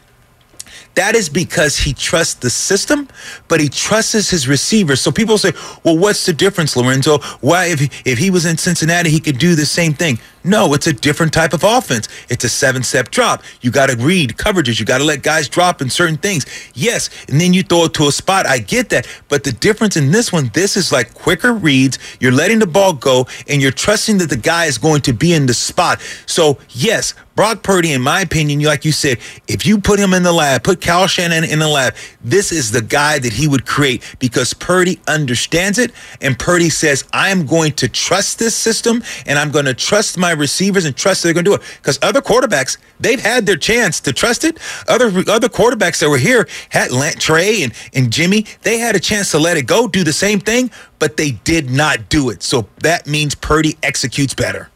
That 0.98 1.14
is 1.14 1.30
because 1.30 1.78
he 1.78 1.94
trusts 1.94 2.34
the 2.34 2.50
system, 2.50 3.08
but 3.48 3.60
he 3.60 3.70
trusts 3.70 4.14
his 4.32 4.48
receivers. 4.48 5.00
So 5.00 5.12
people 5.12 5.38
say, 5.38 5.54
well, 5.84 5.96
what's 5.96 6.26
the 6.26 6.34
difference, 6.34 6.76
Lorenzo? 6.76 7.20
Why, 7.40 7.66
if, 7.66 8.08
if 8.08 8.18
he 8.18 8.32
was 8.32 8.48
in 8.48 8.58
Cincinnati, 8.58 9.12
he 9.12 9.20
could 9.20 9.38
do 9.38 9.54
the 9.54 9.68
same 9.68 9.94
thing? 9.94 10.18
No, 10.44 10.74
it's 10.74 10.88
a 10.88 10.94
different 10.94 11.34
type 11.34 11.54
of 11.54 11.64
offense. 11.64 12.08
It's 12.30 12.44
a 12.46 12.50
seven 12.50 12.82
step 12.82 13.12
drop. 13.12 13.44
You 13.62 13.70
got 13.70 13.90
to 13.90 13.96
read 13.98 14.38
coverages. 14.38 14.80
You 14.80 14.88
got 14.88 14.98
to 14.98 15.04
let 15.04 15.22
guys 15.22 15.48
drop 15.48 15.84
in 15.84 15.92
certain 15.92 16.18
things. 16.18 16.48
Yes, 16.74 17.12
and 17.28 17.40
then 17.40 17.54
you 17.54 17.62
throw 17.62 17.84
it 17.84 17.94
to 17.96 18.08
a 18.08 18.12
spot. 18.12 18.48
I 18.48 18.58
get 18.58 18.90
that. 18.90 19.08
But 19.30 19.44
the 19.44 19.52
difference 19.52 19.98
in 19.98 20.10
this 20.10 20.34
one, 20.34 20.50
this 20.56 20.76
is 20.76 20.92
like 20.92 21.14
quicker 21.14 21.54
reads. 21.54 22.00
You're 22.20 22.32
letting 22.32 22.58
the 22.58 22.66
ball 22.66 22.94
go 22.94 23.28
and 23.48 23.62
you're 23.62 23.72
trusting 23.72 24.18
that 24.18 24.32
the 24.32 24.38
guy 24.38 24.66
is 24.66 24.80
going 24.80 25.02
to 25.02 25.14
be 25.14 25.34
in 25.34 25.46
the 25.46 25.54
spot. 25.54 26.02
So, 26.26 26.58
yes, 26.70 27.14
Brock 27.38 27.62
Purdy, 27.62 27.94
in 27.94 28.02
my 28.02 28.22
opinion, 28.22 28.60
like 28.62 28.84
you 28.84 28.92
said, 28.92 29.20
if 29.48 29.64
you 29.64 29.78
put 29.78 30.00
him 30.00 30.16
in 30.16 30.24
the 30.24 30.34
lab, 30.34 30.64
put 30.64 30.82
Kyle 30.82 31.06
Shanahan 31.06 31.44
in 31.44 31.60
the 31.60 31.68
lab, 31.68 31.94
this 32.20 32.52
is 32.52 32.72
the 32.72 32.82
guy 32.82 33.20
that 33.20 33.32
he 33.32 33.48
would 33.48 33.64
create 33.68 34.02
because 34.18 34.56
Purdy 34.56 35.00
understands 35.08 35.78
it. 35.78 35.92
And 36.20 36.38
Purdy 36.40 36.72
says, 36.72 37.04
I'm 37.14 37.46
going 37.46 37.74
to 37.74 37.88
trust 37.88 38.40
this 38.40 38.56
system 38.56 39.04
and 39.28 39.38
I'm 39.38 39.52
going 39.52 39.66
to 39.66 39.76
trust 39.76 40.18
my 40.18 40.32
receivers 40.32 40.86
and 40.86 40.98
trust 40.98 41.22
they're 41.22 41.32
going 41.32 41.46
to 41.46 41.52
do 41.52 41.56
it. 41.56 41.62
Because 41.78 42.00
other 42.02 42.22
quarterbacks, 42.22 42.80
they've 43.00 43.22
had 43.22 43.46
their 43.46 43.56
chance 43.56 44.00
to 44.00 44.14
trust 44.14 44.44
it. 44.44 44.58
Other 44.88 45.06
other 45.30 45.48
quarterbacks 45.48 46.00
that 46.00 46.10
were 46.10 46.18
here 46.18 46.48
had 46.70 46.90
Trey 47.20 47.62
and, 47.62 47.72
and 47.94 48.12
Jimmy, 48.12 48.48
they 48.64 48.80
had 48.80 48.96
a 48.96 49.00
chance 49.00 49.30
to 49.30 49.38
let 49.38 49.58
it 49.58 49.68
go, 49.68 49.88
do 49.88 50.04
the 50.04 50.12
same 50.12 50.40
thing, 50.40 50.72
but 50.98 51.18
they 51.18 51.32
did 51.44 51.70
not 51.70 52.10
do 52.10 52.32
it. 52.32 52.42
So 52.42 52.68
that 52.80 53.06
means 53.06 53.36
Purdy 53.36 53.78
executes 53.84 54.34
better. 54.34 54.72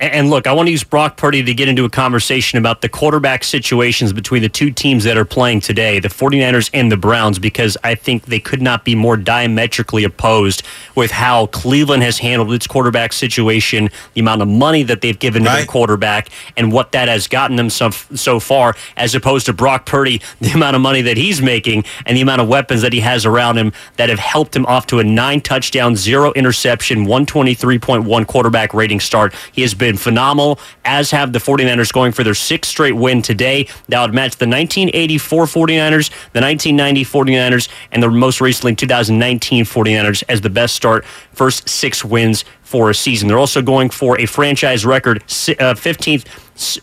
And 0.00 0.30
look, 0.30 0.46
I 0.46 0.52
want 0.52 0.68
to 0.68 0.70
use 0.70 0.84
Brock 0.84 1.16
Purdy 1.16 1.42
to 1.42 1.54
get 1.54 1.68
into 1.68 1.84
a 1.84 1.90
conversation 1.90 2.56
about 2.56 2.82
the 2.82 2.88
quarterback 2.88 3.42
situations 3.42 4.12
between 4.12 4.42
the 4.42 4.48
two 4.48 4.70
teams 4.70 5.02
that 5.04 5.16
are 5.16 5.24
playing 5.24 5.60
today, 5.60 5.98
the 5.98 6.08
49ers 6.08 6.70
and 6.72 6.92
the 6.92 6.96
Browns, 6.96 7.40
because 7.40 7.76
I 7.82 7.96
think 7.96 8.26
they 8.26 8.38
could 8.38 8.62
not 8.62 8.84
be 8.84 8.94
more 8.94 9.16
diametrically 9.16 10.04
opposed 10.04 10.62
with 10.94 11.10
how 11.10 11.46
Cleveland 11.46 12.04
has 12.04 12.18
handled 12.18 12.52
its 12.52 12.68
quarterback 12.68 13.12
situation, 13.12 13.90
the 14.14 14.20
amount 14.20 14.42
of 14.42 14.46
money 14.46 14.84
that 14.84 15.00
they've 15.00 15.18
given 15.18 15.42
right. 15.42 15.50
to 15.50 15.56
their 15.58 15.66
quarterback, 15.66 16.28
and 16.56 16.70
what 16.70 16.92
that 16.92 17.08
has 17.08 17.26
gotten 17.26 17.56
them 17.56 17.68
so, 17.68 17.90
so 17.90 18.38
far, 18.38 18.76
as 18.96 19.16
opposed 19.16 19.46
to 19.46 19.52
Brock 19.52 19.84
Purdy, 19.84 20.20
the 20.40 20.52
amount 20.52 20.76
of 20.76 20.82
money 20.82 21.02
that 21.02 21.16
he's 21.16 21.42
making 21.42 21.82
and 22.06 22.16
the 22.16 22.20
amount 22.20 22.40
of 22.40 22.48
weapons 22.48 22.82
that 22.82 22.92
he 22.92 23.00
has 23.00 23.26
around 23.26 23.56
him 23.56 23.72
that 23.96 24.10
have 24.10 24.20
helped 24.20 24.54
him 24.54 24.64
off 24.66 24.86
to 24.86 25.00
a 25.00 25.04
nine 25.04 25.40
touchdown, 25.40 25.96
zero 25.96 26.32
interception, 26.34 27.04
123.1 27.06 28.26
quarterback 28.28 28.72
rating 28.72 29.00
start. 29.00 29.34
He 29.50 29.62
has 29.62 29.74
been 29.74 29.87
been 29.88 29.96
phenomenal, 29.96 30.58
as 30.84 31.10
have 31.12 31.32
the 31.32 31.38
49ers 31.38 31.90
going 31.92 32.12
for 32.12 32.22
their 32.22 32.34
sixth 32.34 32.70
straight 32.70 32.92
win 32.92 33.22
today. 33.22 33.66
That 33.88 34.02
would 34.02 34.12
match 34.12 34.36
the 34.36 34.46
1984 34.46 35.46
49ers, 35.46 36.10
the 36.32 36.42
1990 36.42 37.04
49ers, 37.04 37.68
and 37.90 38.02
the 38.02 38.10
most 38.10 38.42
recently 38.42 38.74
2019 38.74 39.64
49ers 39.64 40.22
as 40.28 40.42
the 40.42 40.50
best 40.50 40.74
start, 40.74 41.06
first 41.32 41.68
six 41.68 42.04
wins 42.04 42.44
for 42.62 42.90
a 42.90 42.94
season. 42.94 43.28
They're 43.28 43.38
also 43.38 43.62
going 43.62 43.88
for 43.88 44.20
a 44.20 44.26
franchise 44.26 44.84
record, 44.84 45.24
15th 45.26 46.26
uh, 46.26 46.28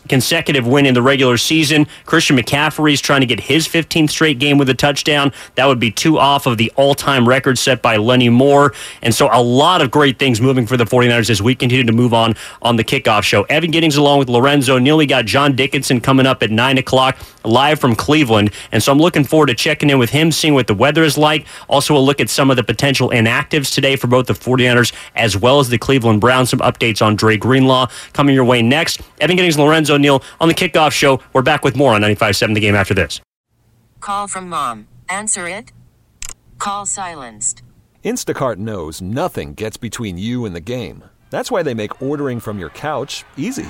consecutive 0.08 0.66
win 0.66 0.86
in 0.86 0.94
the 0.94 1.02
regular 1.02 1.36
season. 1.36 1.86
Christian 2.04 2.36
McCaffrey 2.36 2.92
is 2.92 3.00
trying 3.00 3.20
to 3.20 3.26
get 3.26 3.40
his 3.40 3.68
15th 3.68 4.10
straight 4.10 4.38
game 4.38 4.58
with 4.58 4.68
a 4.68 4.74
touchdown. 4.74 5.32
That 5.54 5.66
would 5.66 5.80
be 5.80 5.90
two 5.90 6.18
off 6.18 6.46
of 6.46 6.58
the 6.58 6.72
all 6.76 6.94
time 6.94 7.28
record 7.28 7.58
set 7.58 7.82
by 7.82 7.96
Lenny 7.96 8.28
Moore. 8.28 8.72
And 9.02 9.14
so 9.14 9.28
a 9.32 9.42
lot 9.42 9.82
of 9.82 9.90
great 9.90 10.18
things 10.18 10.40
moving 10.40 10.66
for 10.66 10.76
the 10.76 10.84
49ers 10.84 11.30
as 11.30 11.42
we 11.42 11.54
continue 11.54 11.84
to 11.84 11.92
move 11.92 12.14
on 12.14 12.34
on 12.62 12.76
the 12.76 12.84
kickoff 12.84 13.22
show. 13.22 13.42
Evan 13.44 13.70
Giddings 13.70 13.96
along 13.96 14.18
with 14.18 14.28
Lorenzo 14.28 14.78
Neal. 14.78 14.96
We 14.96 15.06
got 15.06 15.26
John 15.26 15.54
Dickinson 15.54 16.00
coming 16.00 16.26
up 16.26 16.42
at 16.42 16.50
9 16.50 16.78
o'clock 16.78 17.18
live 17.44 17.78
from 17.78 17.94
Cleveland. 17.94 18.50
And 18.72 18.82
so 18.82 18.92
I'm 18.92 18.98
looking 18.98 19.24
forward 19.24 19.46
to 19.46 19.54
checking 19.54 19.90
in 19.90 19.98
with 19.98 20.10
him, 20.10 20.32
seeing 20.32 20.54
what 20.54 20.66
the 20.66 20.74
weather 20.74 21.02
is 21.02 21.16
like. 21.16 21.46
Also, 21.68 21.96
a 21.96 21.98
look 21.98 22.20
at 22.20 22.28
some 22.28 22.50
of 22.50 22.56
the 22.56 22.64
potential 22.64 23.10
inactives 23.10 23.72
today 23.72 23.96
for 23.96 24.06
both 24.06 24.26
the 24.26 24.32
49ers 24.32 24.92
as 25.14 25.36
well 25.36 25.60
as 25.60 25.68
the 25.68 25.78
Cleveland 25.78 26.20
Browns. 26.20 26.50
Some 26.50 26.60
updates 26.60 27.04
on 27.04 27.16
Dre 27.16 27.36
Greenlaw 27.36 27.88
coming 28.12 28.34
your 28.34 28.44
way 28.44 28.62
next. 28.62 29.00
Evan 29.20 29.36
Giddings, 29.36 29.56
Lorenzo 29.66 29.96
Neal 29.96 30.22
on 30.40 30.48
the 30.48 30.54
kickoff 30.54 30.92
show. 30.92 31.20
We're 31.32 31.42
back 31.42 31.64
with 31.64 31.76
more 31.76 31.92
on 31.94 32.00
95.7 32.02 32.54
The 32.54 32.60
Game 32.60 32.76
after 32.76 32.94
this. 32.94 33.20
Call 34.00 34.28
from 34.28 34.48
mom. 34.48 34.86
Answer 35.08 35.48
it. 35.48 35.72
Call 36.58 36.86
silenced. 36.86 37.62
Instacart 38.04 38.56
knows 38.56 39.02
nothing 39.02 39.54
gets 39.54 39.76
between 39.76 40.16
you 40.16 40.44
and 40.44 40.54
the 40.54 40.60
game. 40.60 41.02
That's 41.30 41.50
why 41.50 41.64
they 41.64 41.74
make 41.74 42.00
ordering 42.00 42.38
from 42.38 42.60
your 42.60 42.70
couch 42.70 43.24
easy. 43.36 43.66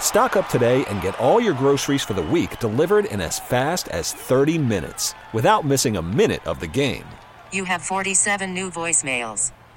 Stock 0.00 0.36
up 0.36 0.48
today 0.48 0.84
and 0.86 1.00
get 1.00 1.18
all 1.20 1.40
your 1.40 1.54
groceries 1.54 2.02
for 2.02 2.14
the 2.14 2.22
week 2.22 2.58
delivered 2.58 3.04
in 3.04 3.20
as 3.20 3.38
fast 3.38 3.86
as 3.88 4.12
30 4.12 4.58
minutes 4.58 5.14
without 5.32 5.64
missing 5.64 5.96
a 5.96 6.02
minute 6.02 6.44
of 6.44 6.58
the 6.58 6.66
game. 6.66 7.06
You 7.52 7.64
have 7.64 7.82
47 7.82 8.52
new 8.52 8.70
voicemails. 8.70 9.52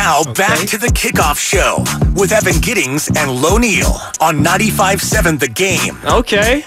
Now 0.00 0.24
back 0.32 0.66
to 0.68 0.78
the 0.78 0.86
kickoff 0.86 1.38
show 1.38 1.84
with 2.18 2.32
Evan 2.32 2.58
Giddings 2.62 3.10
and 3.18 3.30
Lo 3.42 3.58
Neal 3.58 3.88
on 4.18 4.38
95.7 4.42 5.38
The 5.38 5.46
Game. 5.48 5.98
Okay. 6.06 6.64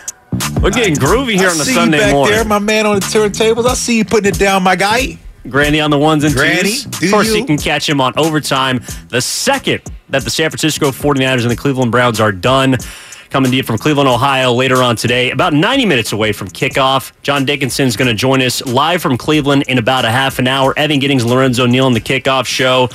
We're 0.62 0.69
getting 0.69 0.93
groovy 0.93 1.32
here 1.32 1.48
I 1.50 1.54
on 1.54 1.60
a 1.60 1.63
see 1.65 1.74
Sunday 1.74 1.98
you 1.98 2.04
back 2.04 2.13
morning. 2.13 2.36
there, 2.36 2.46
my 2.46 2.60
man 2.60 2.86
on 2.86 2.93
the 2.93 3.02
turntables. 3.02 3.65
I 3.65 3.74
see 3.74 3.98
you 3.98 4.06
putting 4.06 4.32
it 4.32 4.38
down, 4.38 4.62
my 4.62 4.76
guy. 4.76 5.17
Granny 5.50 5.80
on 5.82 5.89
the 5.89 5.98
ones 5.98 6.24
and 6.24 6.36
Granny, 6.36 6.74
twos. 6.74 6.84
do 6.86 7.06
Of 7.08 7.12
course, 7.12 7.28
you? 7.30 7.38
you 7.38 7.46
can 7.46 7.58
catch 7.58 7.89
him 7.89 8.00
on 8.00 8.13
overtime. 8.17 8.82
The 9.10 9.19
second 9.19 9.82
that 10.10 10.24
the 10.24 10.30
San 10.30 10.52
Francisco 10.52 10.91
49ers 10.91 11.41
and 11.41 11.50
the 11.50 11.56
Cleveland 11.56 11.91
Browns 11.91 12.19
are 12.19 12.32
done. 12.32 12.78
Coming 13.34 13.50
to 13.50 13.58
you 13.58 13.63
from 13.63 13.80
Cleveland, 13.80 14.08
Ohio 14.08 14.54
later 14.54 14.84
on 14.84 14.96
today, 14.96 15.32
about 15.32 15.54
90 15.54 15.88
minutes 15.88 16.12
away 16.12 16.34
from 16.34 16.50
kickoff. 16.50 17.12
John 17.24 17.46
Dickinson's 17.46 17.98
going 17.98 18.08
to 18.08 18.13
join 18.13 18.43
us 18.43 18.63
live 18.63 19.02
from 19.02 19.17
Cleveland 19.17 19.63
in 19.67 19.80
about 19.80 20.06
a 20.06 20.12
half 20.12 20.38
an 20.38 20.48
hour. 20.48 20.72
Evan 20.78 21.00
Giddings, 21.00 21.26
Lorenzo 21.26 21.65
Neal 21.65 21.88
on 21.88 21.93
the 21.93 22.00
kickoff 22.00 22.46
show. 22.46 22.89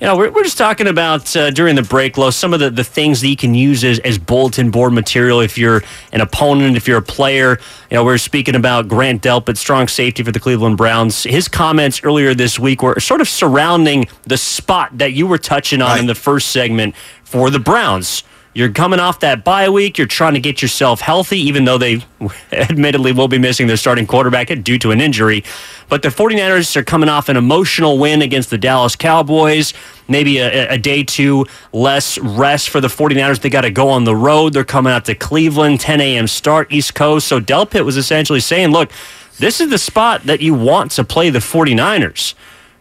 You 0.00 0.06
know, 0.06 0.16
we're, 0.16 0.30
we're 0.30 0.44
just 0.44 0.56
talking 0.56 0.86
about 0.86 1.36
uh, 1.36 1.50
during 1.50 1.76
the 1.76 1.82
break, 1.82 2.16
Lo, 2.16 2.30
some 2.30 2.54
of 2.54 2.60
the, 2.60 2.70
the 2.70 2.82
things 2.84 3.20
that 3.20 3.28
you 3.28 3.36
can 3.36 3.52
use 3.54 3.84
as, 3.84 3.98
as 3.98 4.16
bulletin 4.16 4.70
board 4.70 4.94
material 4.94 5.40
if 5.40 5.58
you're 5.58 5.82
an 6.10 6.22
opponent, 6.22 6.74
if 6.74 6.88
you're 6.88 6.96
a 6.98 7.02
player. 7.02 7.58
You 7.90 7.96
know, 7.98 8.04
we 8.04 8.14
are 8.14 8.18
speaking 8.18 8.54
about 8.54 8.88
Grant 8.88 9.22
Delpit, 9.22 9.58
strong 9.58 9.88
safety 9.88 10.22
for 10.22 10.32
the 10.32 10.40
Cleveland 10.40 10.78
Browns. 10.78 11.24
His 11.24 11.48
comments 11.48 12.02
earlier 12.02 12.32
this 12.32 12.58
week 12.58 12.82
were 12.82 12.98
sort 12.98 13.20
of 13.20 13.28
surrounding 13.28 14.06
the 14.22 14.38
spot 14.38 14.96
that 14.96 15.12
you 15.12 15.26
were 15.26 15.36
touching 15.38 15.82
on 15.82 15.90
Right. 15.90 16.00
in 16.00 16.06
the 16.06 16.14
first 16.14 16.48
segment 16.48 16.94
for 17.24 17.50
the 17.50 17.58
Browns. 17.60 18.24
You're 18.54 18.70
coming 18.70 19.00
off 19.00 19.20
that 19.20 19.44
bye 19.44 19.70
week. 19.70 19.96
You're 19.96 20.06
trying 20.06 20.34
to 20.34 20.40
get 20.40 20.60
yourself 20.60 21.00
healthy, 21.00 21.38
even 21.38 21.64
though 21.64 21.78
they 21.78 22.04
admittedly 22.52 23.12
will 23.12 23.28
be 23.28 23.38
missing 23.38 23.66
their 23.66 23.78
starting 23.78 24.06
quarterback 24.06 24.48
due 24.62 24.78
to 24.80 24.90
an 24.90 25.00
injury. 25.00 25.42
But 25.88 26.02
the 26.02 26.08
49ers 26.08 26.76
are 26.76 26.84
coming 26.84 27.08
off 27.08 27.30
an 27.30 27.38
emotional 27.38 27.98
win 27.98 28.20
against 28.20 28.50
the 28.50 28.58
Dallas 28.58 28.94
Cowboys. 28.94 29.72
Maybe 30.06 30.36
a, 30.38 30.68
a 30.68 30.76
day 30.76 31.02
two 31.02 31.46
less 31.72 32.18
rest 32.18 32.68
for 32.68 32.82
the 32.82 32.88
49ers. 32.88 33.40
They 33.40 33.48
got 33.48 33.62
to 33.62 33.70
go 33.70 33.88
on 33.88 34.04
the 34.04 34.16
road. 34.16 34.52
They're 34.52 34.64
coming 34.64 34.92
out 34.92 35.06
to 35.06 35.14
Cleveland, 35.14 35.80
10 35.80 36.02
a.m. 36.02 36.26
start, 36.26 36.70
East 36.70 36.94
Coast. 36.94 37.26
So 37.28 37.40
Del 37.40 37.62
Delpit 37.62 37.84
was 37.84 37.96
essentially 37.96 38.40
saying, 38.40 38.70
look, 38.70 38.90
this 39.38 39.60
is 39.60 39.70
the 39.70 39.78
spot 39.78 40.24
that 40.24 40.40
you 40.40 40.54
want 40.54 40.90
to 40.92 41.04
play 41.04 41.30
the 41.30 41.38
49ers. 41.38 42.34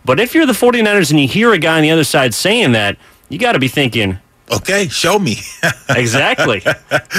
But 0.03 0.19
if 0.19 0.33
you're 0.33 0.45
the 0.45 0.53
49ers 0.53 1.11
and 1.11 1.19
you 1.19 1.27
hear 1.27 1.53
a 1.53 1.59
guy 1.59 1.77
on 1.77 1.83
the 1.83 1.91
other 1.91 2.03
side 2.03 2.33
saying 2.33 2.71
that, 2.71 2.97
you 3.29 3.37
got 3.37 3.53
to 3.53 3.59
be 3.59 3.67
thinking, 3.67 4.19
Okay, 4.51 4.87
show 4.87 5.17
me. 5.17 5.37
exactly. 5.89 6.61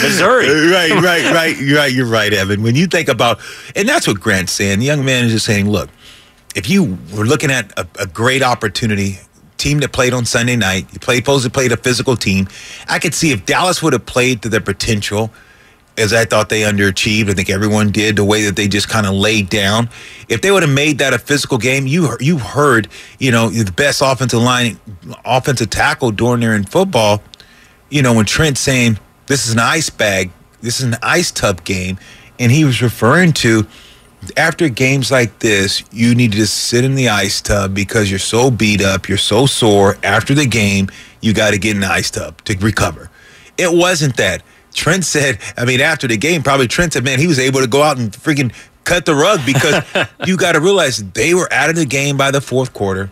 Missouri. 0.02 0.48
right, 0.70 0.92
right, 0.92 1.32
right. 1.32 1.56
You're 1.58 1.78
right. 1.78 1.92
You're 1.92 2.06
right, 2.06 2.32
Evan. 2.32 2.62
When 2.62 2.76
you 2.76 2.86
think 2.86 3.08
about, 3.08 3.40
and 3.74 3.88
that's 3.88 4.06
what 4.06 4.20
Grant's 4.20 4.52
saying. 4.52 4.80
The 4.80 4.84
young 4.84 5.04
man 5.04 5.24
is 5.24 5.32
just 5.32 5.46
saying, 5.46 5.70
look, 5.70 5.88
if 6.54 6.68
you 6.68 6.98
were 7.16 7.24
looking 7.24 7.50
at 7.50 7.72
a, 7.78 7.86
a 7.98 8.06
great 8.06 8.42
opportunity, 8.42 9.18
team 9.62 9.78
that 9.78 9.92
played 9.92 10.12
on 10.12 10.24
Sunday 10.24 10.56
night, 10.56 10.86
you 10.92 10.98
played, 10.98 11.18
supposed 11.18 11.44
to 11.44 11.50
played 11.50 11.70
a 11.70 11.76
physical 11.76 12.16
team. 12.16 12.48
I 12.88 12.98
could 12.98 13.14
see 13.14 13.30
if 13.30 13.46
Dallas 13.46 13.82
would 13.82 13.92
have 13.92 14.04
played 14.04 14.42
to 14.42 14.48
their 14.48 14.60
potential, 14.60 15.30
as 15.98 16.12
I 16.12 16.24
thought 16.24 16.48
they 16.48 16.62
underachieved. 16.62 17.30
I 17.30 17.34
think 17.34 17.50
everyone 17.50 17.90
did 17.90 18.16
the 18.16 18.24
way 18.24 18.44
that 18.44 18.56
they 18.56 18.68
just 18.68 18.88
kind 18.88 19.06
of 19.06 19.14
laid 19.14 19.48
down. 19.50 19.88
If 20.28 20.40
they 20.40 20.50
would 20.50 20.62
have 20.62 20.72
made 20.72 20.98
that 20.98 21.12
a 21.12 21.18
physical 21.18 21.58
game, 21.58 21.86
you 21.86 22.16
you 22.20 22.38
heard, 22.38 22.88
you 23.18 23.30
know, 23.30 23.50
the 23.50 23.72
best 23.72 24.02
offensive 24.02 24.40
line, 24.40 24.78
offensive 25.24 25.70
tackle 25.70 26.10
during 26.10 26.40
there 26.40 26.54
in 26.54 26.64
football. 26.64 27.22
You 27.90 28.02
know, 28.02 28.14
when 28.14 28.24
Trent 28.24 28.56
saying 28.56 28.98
this 29.26 29.46
is 29.46 29.52
an 29.52 29.58
ice 29.58 29.90
bag, 29.90 30.30
this 30.60 30.80
is 30.80 30.86
an 30.86 30.96
ice 31.02 31.30
tub 31.30 31.64
game, 31.64 31.98
and 32.38 32.50
he 32.50 32.64
was 32.64 32.80
referring 32.80 33.32
to 33.34 33.66
after 34.36 34.68
games 34.68 35.10
like 35.10 35.40
this, 35.40 35.82
you 35.90 36.14
need 36.14 36.32
to 36.32 36.38
just 36.38 36.56
sit 36.56 36.84
in 36.84 36.94
the 36.94 37.08
ice 37.08 37.40
tub 37.40 37.74
because 37.74 38.08
you're 38.10 38.18
so 38.18 38.50
beat 38.50 38.80
up, 38.80 39.08
you're 39.08 39.18
so 39.18 39.46
sore. 39.46 39.96
After 40.02 40.34
the 40.34 40.46
game, 40.46 40.88
you 41.20 41.32
got 41.32 41.50
to 41.50 41.58
get 41.58 41.74
in 41.74 41.80
the 41.80 41.90
ice 41.90 42.10
tub 42.10 42.40
to 42.44 42.56
recover. 42.58 43.10
It 43.58 43.72
wasn't 43.72 44.16
that. 44.16 44.42
Trent 44.74 45.04
said, 45.04 45.38
I 45.56 45.64
mean, 45.64 45.80
after 45.80 46.08
the 46.08 46.16
game, 46.16 46.42
probably 46.42 46.68
Trent 46.68 46.92
said, 46.92 47.04
man, 47.04 47.18
he 47.18 47.26
was 47.26 47.38
able 47.38 47.60
to 47.60 47.66
go 47.66 47.82
out 47.82 47.98
and 47.98 48.10
freaking 48.12 48.52
cut 48.84 49.06
the 49.06 49.14
rug 49.14 49.40
because 49.46 49.84
you 50.26 50.36
got 50.36 50.52
to 50.52 50.60
realize 50.60 51.02
they 51.12 51.34
were 51.34 51.52
out 51.52 51.70
of 51.70 51.76
the 51.76 51.84
game 51.86 52.16
by 52.16 52.30
the 52.30 52.40
fourth 52.40 52.72
quarter. 52.72 53.10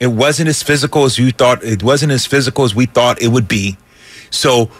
It 0.00 0.08
wasn't 0.08 0.48
as 0.48 0.62
physical 0.62 1.04
as 1.04 1.18
you 1.18 1.30
thought. 1.30 1.62
It 1.62 1.82
wasn't 1.82 2.12
as 2.12 2.26
physical 2.26 2.64
as 2.64 2.74
we 2.74 2.86
thought 2.86 3.20
it 3.20 3.28
would 3.28 3.48
be. 3.48 3.76
So 4.30 4.70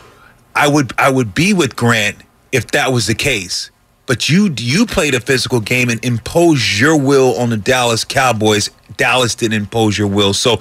I 0.55 0.67
would 0.67 0.93
I 0.99 1.11
would 1.11 1.35
be 1.35 1.53
with 1.53 1.77
Grant 1.77 2.17
if 2.53 2.69
that 2.69 2.93
was 2.93 3.07
the 3.07 3.15
case. 3.15 3.71
But 4.07 4.29
you 4.29 4.55
you 4.59 4.87
played 4.87 5.15
a 5.15 5.21
physical 5.21 5.61
game 5.61 5.91
and 5.91 6.03
imposed 6.05 6.81
your 6.81 6.97
will 6.97 7.37
on 7.39 7.51
the 7.51 7.59
Dallas 7.59 8.05
Cowboys. 8.05 8.71
Dallas 8.97 9.35
didn't 9.35 9.61
impose 9.61 9.99
your 9.99 10.09
will. 10.09 10.33
So 10.33 10.61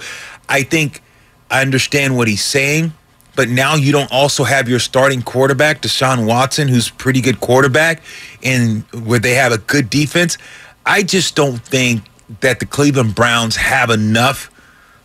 I 0.50 0.64
think 0.64 1.02
I 1.50 1.62
understand 1.62 2.18
what 2.18 2.28
he's 2.28 2.44
saying. 2.44 2.94
But 3.40 3.48
now 3.48 3.76
you 3.76 3.94
don't 3.94 4.12
also 4.12 4.44
have 4.44 4.68
your 4.68 4.80
starting 4.80 5.22
quarterback, 5.22 5.82
Deshaun 5.82 6.26
Watson, 6.26 6.68
who's 6.68 6.90
pretty 6.90 7.22
good 7.22 7.40
quarterback, 7.40 8.02
and 8.44 8.84
where 8.92 9.20
they 9.20 9.34
have 9.36 9.54
a 9.54 9.60
good 9.60 9.90
defense. 9.90 10.38
I 10.86 11.04
just 11.04 11.38
don't 11.38 11.58
think 11.60 12.04
that 12.42 12.60
the 12.60 12.66
Cleveland 12.66 13.16
Browns 13.16 13.56
have 13.56 13.92
enough 13.92 14.52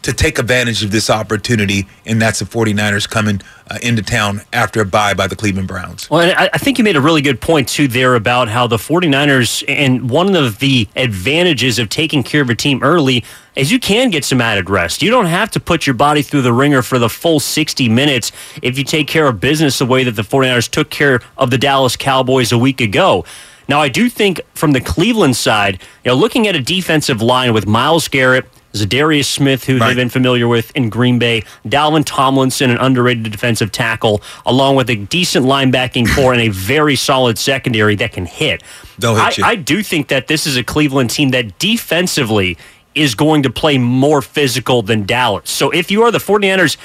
to 0.04 0.12
take 0.12 0.38
advantage 0.38 0.84
of 0.84 0.90
this 0.90 1.08
opportunity, 1.08 1.86
and 2.04 2.20
that's 2.20 2.38
the 2.38 2.44
49ers 2.44 3.08
coming 3.08 3.40
uh, 3.70 3.78
into 3.82 4.02
town 4.02 4.42
after 4.52 4.82
a 4.82 4.84
bye 4.84 5.14
by 5.14 5.26
the 5.26 5.34
Cleveland 5.34 5.66
Browns. 5.66 6.10
Well, 6.10 6.34
I, 6.38 6.50
I 6.52 6.58
think 6.58 6.76
you 6.76 6.84
made 6.84 6.96
a 6.96 7.00
really 7.00 7.22
good 7.22 7.40
point, 7.40 7.68
too, 7.70 7.88
there 7.88 8.14
about 8.14 8.48
how 8.48 8.66
the 8.66 8.76
49ers, 8.76 9.64
and 9.66 10.10
one 10.10 10.36
of 10.36 10.58
the 10.58 10.86
advantages 10.94 11.78
of 11.78 11.88
taking 11.88 12.22
care 12.22 12.42
of 12.42 12.50
a 12.50 12.54
team 12.54 12.82
early 12.82 13.24
is 13.56 13.72
you 13.72 13.80
can 13.80 14.10
get 14.10 14.26
some 14.26 14.42
added 14.42 14.68
rest. 14.68 15.00
You 15.00 15.10
don't 15.10 15.24
have 15.24 15.50
to 15.52 15.60
put 15.60 15.86
your 15.86 15.94
body 15.94 16.20
through 16.20 16.42
the 16.42 16.52
ringer 16.52 16.82
for 16.82 16.98
the 16.98 17.08
full 17.08 17.40
60 17.40 17.88
minutes 17.88 18.30
if 18.62 18.76
you 18.76 18.84
take 18.84 19.08
care 19.08 19.26
of 19.26 19.40
business 19.40 19.78
the 19.78 19.86
way 19.86 20.04
that 20.04 20.12
the 20.12 20.22
49ers 20.22 20.68
took 20.68 20.90
care 20.90 21.20
of 21.38 21.50
the 21.50 21.58
Dallas 21.58 21.96
Cowboys 21.96 22.52
a 22.52 22.58
week 22.58 22.82
ago. 22.82 23.24
Now, 23.68 23.80
I 23.80 23.88
do 23.88 24.10
think 24.10 24.42
from 24.52 24.72
the 24.72 24.82
Cleveland 24.82 25.36
side, 25.36 25.80
you 26.04 26.10
know, 26.10 26.14
looking 26.14 26.46
at 26.46 26.54
a 26.54 26.60
defensive 26.60 27.22
line 27.22 27.54
with 27.54 27.66
Myles 27.66 28.08
Garrett, 28.08 28.44
Za'Darius 28.74 29.26
Smith, 29.26 29.64
who 29.64 29.78
Right. 29.78 29.88
they've 29.88 29.96
been 29.96 30.08
familiar 30.08 30.48
with 30.48 30.70
in 30.74 30.88
Green 30.90 31.18
Bay, 31.18 31.44
Dalvin 31.66 32.02
Tomlinson, 32.04 32.70
an 32.70 32.76
underrated 32.78 33.30
defensive 33.30 33.70
tackle, 33.70 34.20
along 34.44 34.76
with 34.76 34.90
a 34.90 34.96
decent 34.96 35.46
linebacking 35.46 36.12
core 36.14 36.32
and 36.32 36.42
a 36.42 36.48
very 36.52 36.96
solid 36.96 37.38
secondary 37.38 37.94
that 37.96 38.12
can 38.12 38.26
hit. 38.26 38.62
They'll 38.98 39.14
hit 39.14 39.24
I, 39.24 39.32
you. 39.36 39.44
I 39.44 39.54
do 39.56 39.82
think 39.82 40.08
that 40.08 40.26
this 40.26 40.46
is 40.46 40.56
a 40.56 40.64
Cleveland 40.64 41.10
team 41.10 41.30
that 41.30 41.58
defensively 41.58 42.58
is 42.94 43.14
going 43.14 43.42
to 43.44 43.50
play 43.50 43.78
more 43.78 44.20
physical 44.22 44.82
than 44.82 45.04
Dallas. 45.04 45.50
So 45.50 45.70
if 45.70 45.90
you 45.90 46.02
are 46.02 46.10
the 46.10 46.18
49ers, 46.18 46.76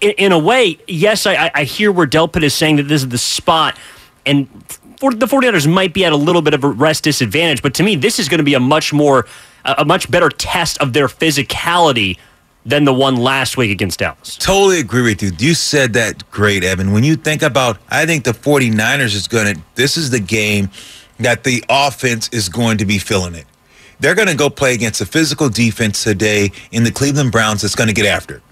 in, 0.00 0.10
in 0.12 0.32
a 0.32 0.38
way, 0.38 0.78
yes, 0.86 1.26
I, 1.26 1.34
I- 1.46 1.50
I 1.54 1.64
hear 1.64 1.90
where 1.90 2.06
Delpit 2.06 2.42
is 2.44 2.54
saying 2.54 2.76
that 2.76 2.84
this 2.84 3.02
is 3.02 3.08
the 3.08 3.18
spot, 3.18 3.76
and 4.26 4.48
the 5.00 5.26
49ers 5.26 5.70
might 5.70 5.94
be 5.94 6.04
at 6.04 6.12
a 6.12 6.16
little 6.16 6.42
bit 6.42 6.54
of 6.54 6.64
a 6.64 6.68
rest 6.68 7.04
disadvantage, 7.04 7.62
but 7.62 7.74
to 7.74 7.82
me, 7.82 7.96
this 7.96 8.18
is 8.18 8.28
going 8.28 8.38
to 8.38 8.44
be 8.44 8.54
a 8.54 8.60
much 8.60 8.92
more, 8.92 9.26
a 9.64 9.84
much 9.84 10.10
better 10.10 10.28
test 10.28 10.78
of 10.78 10.92
their 10.92 11.06
physicality 11.06 12.18
than 12.66 12.84
the 12.84 12.92
one 12.92 13.16
last 13.16 13.56
week 13.56 13.70
against 13.70 14.00
Dallas. 14.00 14.36
Totally 14.36 14.80
agree 14.80 15.02
with 15.02 15.22
you. 15.22 15.30
You 15.38 15.54
said 15.54 15.94
that 15.94 16.28
great, 16.30 16.64
Evan. 16.64 16.92
When 16.92 17.02
you 17.02 17.16
think 17.16 17.42
about, 17.42 17.78
I 17.88 18.04
think 18.04 18.24
the 18.24 18.32
49ers 18.32 19.14
is 19.14 19.26
going 19.26 19.54
to, 19.54 19.62
this 19.74 19.96
is 19.96 20.10
the 20.10 20.20
game 20.20 20.70
that 21.18 21.44
the 21.44 21.64
offense 21.68 22.28
is 22.30 22.48
going 22.48 22.78
to 22.78 22.84
be 22.84 22.98
filling 22.98 23.34
it. 23.34 23.46
They're 24.00 24.14
going 24.14 24.28
to 24.28 24.36
go 24.36 24.50
play 24.50 24.74
against 24.74 25.00
a 25.00 25.06
physical 25.06 25.48
defense 25.48 26.04
today 26.04 26.52
in 26.70 26.84
the 26.84 26.92
Cleveland 26.92 27.32
Browns 27.32 27.62
that's 27.62 27.74
going 27.74 27.88
to 27.88 27.94
get 27.94 28.06
after. 28.06 28.42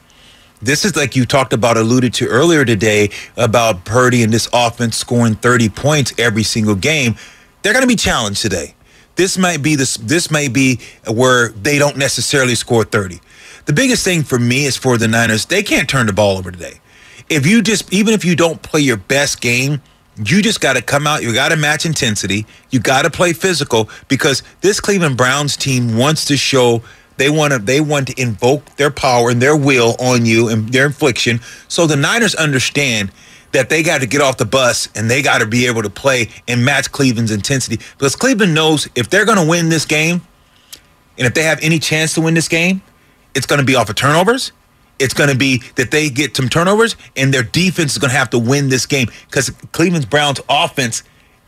This 0.63 0.85
is 0.85 0.97
like 0.97 1.15
you 1.15 1.27
talked 1.27 1.53
about, 1.53 1.77
alluded 1.77 2.15
to 2.15 2.27
earlier 2.29 2.65
today 2.65 3.11
about 3.37 3.85
Purdy 3.85 4.23
and 4.23 4.33
this 4.33 4.49
offense 4.53 4.97
scoring 4.97 5.35
30 5.35 5.69
points 5.69 6.15
every 6.19 6.43
single 6.43 6.75
game. 6.75 7.17
They're 7.63 7.75
going 7.75 7.83
to 7.83 7.89
be 7.89 7.97
challenged 7.97 8.41
today. 8.41 8.75
This 9.17 9.37
might 9.37 9.63
be 9.63 9.77
this. 9.77 9.97
This 9.97 10.31
may 10.31 10.49
be 10.49 10.81
where 11.07 11.49
they 11.51 11.79
don't 11.79 11.97
necessarily 11.97 12.55
score 12.55 12.85
30. 12.85 13.21
The 13.67 13.73
biggest 13.73 14.05
thing 14.05 14.23
for 14.23 14.39
me 14.39 14.67
is 14.67 14.77
for 14.77 14.97
the 14.97 15.09
Niners. 15.09 15.47
They 15.47 15.63
can't 15.63 15.89
turn 15.89 16.07
the 16.07 16.13
ball 16.13 16.39
over 16.39 16.51
today. 16.51 16.81
If 17.29 17.47
you 17.47 17.61
just, 17.63 17.93
even 17.93 18.15
if 18.15 18.25
you 18.25 18.37
don't 18.37 18.63
play 18.63 18.81
your 18.81 18.99
best 18.99 19.41
game, 19.41 19.83
you 20.25 20.41
just 20.41 20.61
got 20.61 20.75
to 20.75 20.83
come 20.83 21.07
out. 21.07 21.23
You 21.23 21.35
got 21.35 21.51
to 21.51 21.57
match 21.57 21.85
intensity. 21.85 22.47
You 22.71 22.81
got 22.81 23.03
to 23.03 23.11
play 23.11 23.33
physical 23.33 23.91
because 24.09 24.43
this 24.61 24.81
Cleveland 24.81 25.17
Browns 25.17 25.57
team 25.57 25.97
wants 25.99 26.25
to 26.27 26.37
show 26.37 26.83
they 27.17 27.31
want 27.31 27.53
to 27.53 27.59
they 27.59 27.81
want 27.81 28.09
to 28.09 28.21
invoke 28.21 28.65
their 28.77 28.91
power 28.91 29.31
and 29.31 29.41
their 29.41 29.57
will 29.57 29.97
on 29.99 30.27
you 30.27 30.49
and 30.49 30.69
their 30.71 30.87
infliction. 30.87 31.41
So 31.69 31.87
the 31.87 31.97
Niners 31.97 32.35
understand 32.35 33.11
that 33.53 33.69
they 33.69 33.83
got 33.83 34.01
to 34.01 34.07
get 34.07 34.21
off 34.21 34.37
the 34.37 34.45
bus 34.45 34.89
and 34.95 35.11
they 35.11 35.23
got 35.23 35.39
to 35.39 35.47
be 35.47 35.67
able 35.67 35.83
to 35.83 35.91
play 35.91 36.29
and 36.47 36.65
match 36.65 36.93
Cleveland's 36.93 37.31
intensity 37.31 37.79
because 37.97 38.15
Cleveland 38.15 38.55
knows 38.55 38.89
if 38.95 39.09
they're 39.09 39.25
going 39.25 39.39
to 39.39 39.49
win 39.49 39.69
this 39.69 39.85
game 39.85 40.21
and 41.19 41.27
if 41.27 41.35
they 41.35 41.45
have 41.45 41.59
any 41.63 41.79
chance 41.79 42.15
to 42.15 42.21
win 42.21 42.35
this 42.35 42.49
game, 42.49 42.83
it's 43.35 43.47
going 43.47 43.61
to 43.61 43.65
be 43.65 43.75
off 43.75 43.89
of 43.89 43.97
turnovers. 43.97 44.53
It's 44.99 45.15
going 45.15 45.31
to 45.31 45.37
be 45.37 45.63
that 45.77 45.91
they 45.91 46.09
get 46.09 46.37
some 46.37 46.49
turnovers 46.49 46.97
and 47.17 47.33
their 47.33 47.43
defense 47.43 47.93
is 47.93 47.99
going 47.99 48.11
to 48.11 48.17
have 48.17 48.31
to 48.31 48.39
win 48.39 48.69
this 48.69 48.87
game 48.87 49.09
because 49.27 49.51
Cleveland's 49.73 50.07
Browns 50.07 50.41
offense 50.49 51.03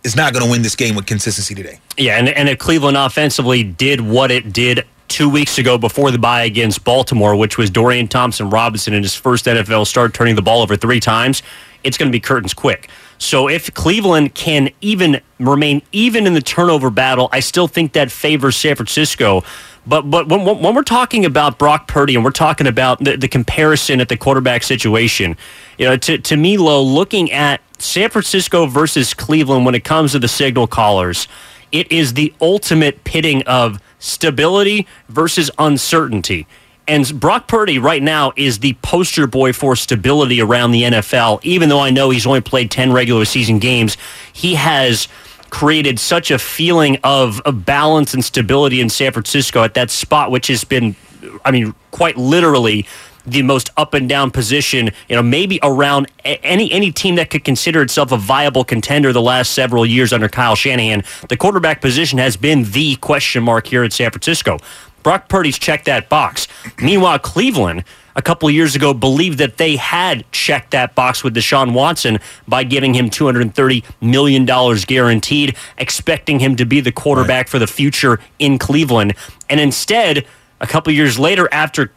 is 0.05 0.17
not 0.17 0.33
going 0.33 0.45
to 0.45 0.51
win 0.51 0.63
this 0.63 0.77
game 0.77 0.95
with 0.95 1.07
consistency 1.07 1.55
today. 1.55 1.81
Yeah, 1.97 2.19
and, 2.19 2.29
and 2.29 2.49
if 2.49 2.59
Cleveland 2.59 2.97
offensively 2.97 3.63
did 3.65 4.01
what 4.01 4.31
it 4.31 4.53
did 4.53 4.87
two 5.09 5.29
weeks 5.29 5.59
ago 5.59 5.79
before 5.79 6.11
the 6.11 6.19
bye 6.19 6.45
against 6.45 6.85
Baltimore, 6.85 7.35
which 7.35 7.59
was 7.59 7.71
Dorian 7.71 8.09
Thompson 8.09 8.51
Robinson 8.51 8.95
in 8.95 9.03
his 9.03 9.15
first 9.15 9.47
NFL 9.47 9.87
start 9.87 10.15
turning 10.15 10.37
the 10.37 10.43
ball 10.43 10.63
over 10.63 10.77
three 10.77 11.01
times, 11.01 11.43
it's 11.85 11.97
going 11.97 12.11
to 12.11 12.13
be 12.13 12.21
curtains 12.21 12.55
quick. 12.55 12.89
So 13.19 13.49
if 13.49 13.73
Cleveland 13.75 14.35
can 14.35 14.71
even 14.81 15.21
remain 15.41 15.83
even 15.93 16.27
in 16.27 16.35
the 16.35 16.41
turnover 16.41 16.91
battle, 16.91 17.29
I 17.33 17.41
still 17.41 17.67
think 17.67 17.93
that 17.93 18.11
favors 18.11 18.57
San 18.57 18.77
Francisco. 18.77 19.43
But 19.87 20.03
but 20.03 20.29
when, 20.29 20.45
when 20.45 20.75
we're 20.75 20.83
talking 20.83 21.25
about 21.25 21.59
Brock 21.59 21.89
Purdy 21.89 22.15
and 22.15 22.25
we're 22.25 22.31
talking 22.31 22.67
about 22.67 23.03
the, 23.03 23.17
the 23.17 23.29
comparison 23.29 24.01
at 24.01 24.09
the 24.09 24.17
quarterback 24.17 24.63
situation, 24.63 25.37
you 25.79 25.87
know, 25.87 25.97
to, 25.97 26.19
to 26.19 26.37
me, 26.37 26.59
Lo, 26.59 26.83
looking 26.83 27.33
at 27.33 27.61
San 27.79 28.11
Francisco 28.11 28.67
versus 28.67 29.15
Cleveland 29.15 29.65
when 29.65 29.75
it 29.75 29.85
comes 29.85 30.13
to 30.13 30.19
the 30.19 30.29
signal 30.29 30.67
callers, 30.67 31.27
it 31.73 31.91
is 31.91 32.15
the 32.15 32.33
ultimate 32.41 33.05
pitting 33.05 33.43
of 33.43 33.81
stability 33.99 34.87
versus 35.09 35.51
uncertainty. 35.59 36.47
And 36.87 37.21
Brock 37.21 37.49
Purdy 37.49 37.79
right 37.79 38.03
now 38.03 38.33
is 38.35 38.61
the 38.61 38.73
poster 38.81 39.27
boy 39.27 39.53
for 39.53 39.77
stability 39.77 40.41
around 40.41 40.71
the 40.71 40.85
NFL. 40.85 41.41
Even 41.43 41.69
though 41.69 41.81
I 41.81 41.91
know 41.91 42.09
he's 42.09 42.27
only 42.27 42.41
played 42.41 42.71
10 42.71 42.93
regular 42.93 43.27
season 43.27 43.59
games, 43.59 43.99
he 44.33 44.55
has 44.55 45.07
created 45.51 46.01
such 46.01 46.31
a 46.31 46.39
feeling 46.39 46.99
of, 47.05 47.41
of 47.43 47.67
balance 47.67 48.15
and 48.15 48.25
stability 48.25 48.81
in 48.81 48.89
San 48.89 49.13
Francisco 49.13 49.63
at 49.63 49.75
that 49.75 49.91
spot, 49.91 50.31
which 50.31 50.47
has 50.47 50.65
been, 50.65 50.97
I 51.45 51.51
mean, 51.51 51.75
quite 51.91 52.17
literally 52.17 52.87
the 53.31 53.43
most 53.43 53.71
up 53.77 53.95
and 53.95 54.09
down 54.09 54.31
position, 54.31 54.91
you 55.09 55.17
know, 55.17 55.23
maybe 55.23 55.59
around 55.63 56.11
any 56.25 56.71
any 56.71 56.91
team 56.93 57.17
that 57.17 57.31
could 57.31 57.45
consider 57.45 57.83
itself 57.83 58.13
a 58.13 58.17
viable 58.17 58.65
contender 58.65 59.13
the 59.13 59.23
last 59.23 59.53
several 59.53 59.87
years 59.87 60.13
under 60.13 60.29
Kyle 60.29 60.55
Shanahan. 60.55 61.05
The 61.29 61.37
quarterback 61.37 61.81
position 61.81 62.19
has 62.19 62.37
been 62.37 62.65
the 62.65 62.97
question 62.97 63.43
mark 63.43 63.67
here 63.67 63.85
in 63.85 63.91
San 63.91 64.11
Francisco. 64.11 64.59
Brock 65.03 65.29
Purdy's 65.29 65.59
checked 65.59 65.87
that 65.87 66.09
box. 66.09 66.49
Meanwhile, 66.81 67.21
Cleveland 67.21 67.85
a 68.17 68.23
couple 68.23 68.51
years 68.51 68.75
ago 68.75 68.93
believed 68.93 69.39
that 69.39 69.57
they 69.57 69.77
had 69.77 70.31
checked 70.33 70.73
that 70.73 70.95
box 70.97 71.23
with 71.23 71.35
Deshaun 71.35 71.73
Watson 71.73 72.19
by 72.49 72.65
giving 72.65 72.93
him 72.95 73.09
$230 73.09 73.85
million 74.01 74.45
guaranteed, 74.45 75.57
expecting 75.79 76.41
him 76.41 76.57
to 76.57 76.67
be 76.67 76.81
the 76.81 76.91
quarterback 76.91 77.47
right. 77.47 77.49
for 77.49 77.61
the 77.61 77.67
future 77.69 78.19
in 78.41 78.59
Cleveland. 78.59 79.15
And 79.49 79.61
instead, 79.61 80.27
a 80.61 80.67
couple 80.67 80.93
years 80.93 81.17
later, 81.17 81.49
after 81.53 81.93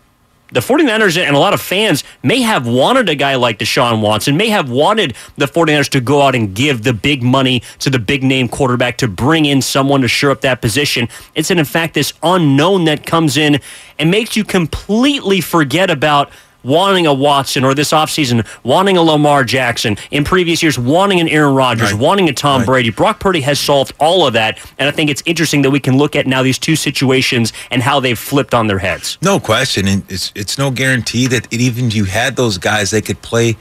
the 0.52 0.60
49ers 0.60 1.18
and 1.18 1.36
a 1.36 1.40
lot 1.40 1.54
of 1.54 1.62
fans 1.62 2.04
may 2.24 2.42
have 2.42 2.68
wanted 2.68 3.10
a 3.10 3.16
guy 3.16 3.36
like 3.36 3.60
Deshaun 3.60 4.02
Watson, 4.02 4.38
may 4.38 4.50
have 4.50 4.70
wanted 4.70 5.16
the 5.38 5.46
49ers 5.46 5.90
to 5.90 6.02
go 6.02 6.22
out 6.22 6.36
and 6.36 6.54
give 6.54 6.84
the 6.84 6.94
big 6.94 7.24
money 7.24 7.62
to 7.80 7.90
the 7.90 8.00
big 8.00 8.24
name 8.24 8.48
quarterback 8.48 8.98
to 8.98 9.08
bring 9.08 9.46
in 9.46 9.62
someone 9.62 10.02
to 10.02 10.08
shore 10.08 10.32
up 10.32 10.42
that 10.42 10.62
position. 10.62 11.08
It's 11.36 11.52
in 11.52 11.64
fact 11.64 11.94
this 11.94 12.14
unknown 12.22 12.86
that 12.86 13.06
comes 13.06 13.38
in 13.38 13.60
and 13.98 14.12
makes 14.12 14.36
you 14.36 14.44
completely 14.44 15.42
forget 15.42 15.90
about 15.90 16.30
wanting 16.64 17.08
a 17.08 17.14
Watson 17.14 17.64
or 17.64 17.74
this 17.74 17.92
offseason 17.92 18.46
wanting 18.64 18.98
a 18.98 19.02
Lamar 19.02 19.44
Jackson, 19.44 19.98
in 20.12 20.24
previous 20.24 20.62
years 20.62 20.78
wanting 20.78 21.20
an 21.20 21.28
Aaron 21.30 21.56
Rodgers, 21.56 21.92
right. 21.94 22.02
wanting 22.02 22.30
a 22.30 22.34
Tom 22.34 22.62
right. 22.62 22.66
Brady. 22.66 22.90
Brock 22.92 23.20
Purdy 23.20 23.42
has 23.42 23.60
solved 23.60 23.94
all 24.00 24.28
of 24.28 24.34
that, 24.34 24.60
and 24.78 24.88
I 24.88 24.92
think 24.92 25.10
it's 25.10 25.24
interesting 25.26 25.62
that 25.64 25.72
we 25.72 25.80
can 25.80 25.98
look 25.98 26.16
at 26.16 26.28
now 26.28 26.44
these 26.44 26.60
two 26.60 26.76
situations 26.76 27.54
and 27.70 27.82
how 27.82 28.00
they've 28.00 28.18
flipped 28.18 28.54
on 28.54 28.68
their 28.68 28.80
heads. 28.80 29.18
No 29.22 29.40
question, 29.40 29.88
and 29.88 30.04
it's 30.10 30.32
it's 30.36 30.58
no 30.58 30.72
guarantee 30.72 31.28
that 31.28 31.52
even 31.54 31.88
if 31.88 31.96
you 31.96 32.06
had 32.06 32.36
those 32.36 32.58
guys, 32.58 32.92
they 32.92 33.02
could 33.02 33.22
play 33.22 33.58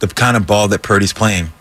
the 0.00 0.08
kind 0.08 0.36
of 0.36 0.46
ball 0.46 0.68
that 0.68 0.82
Purdy's 0.82 1.12
playing 1.12 1.52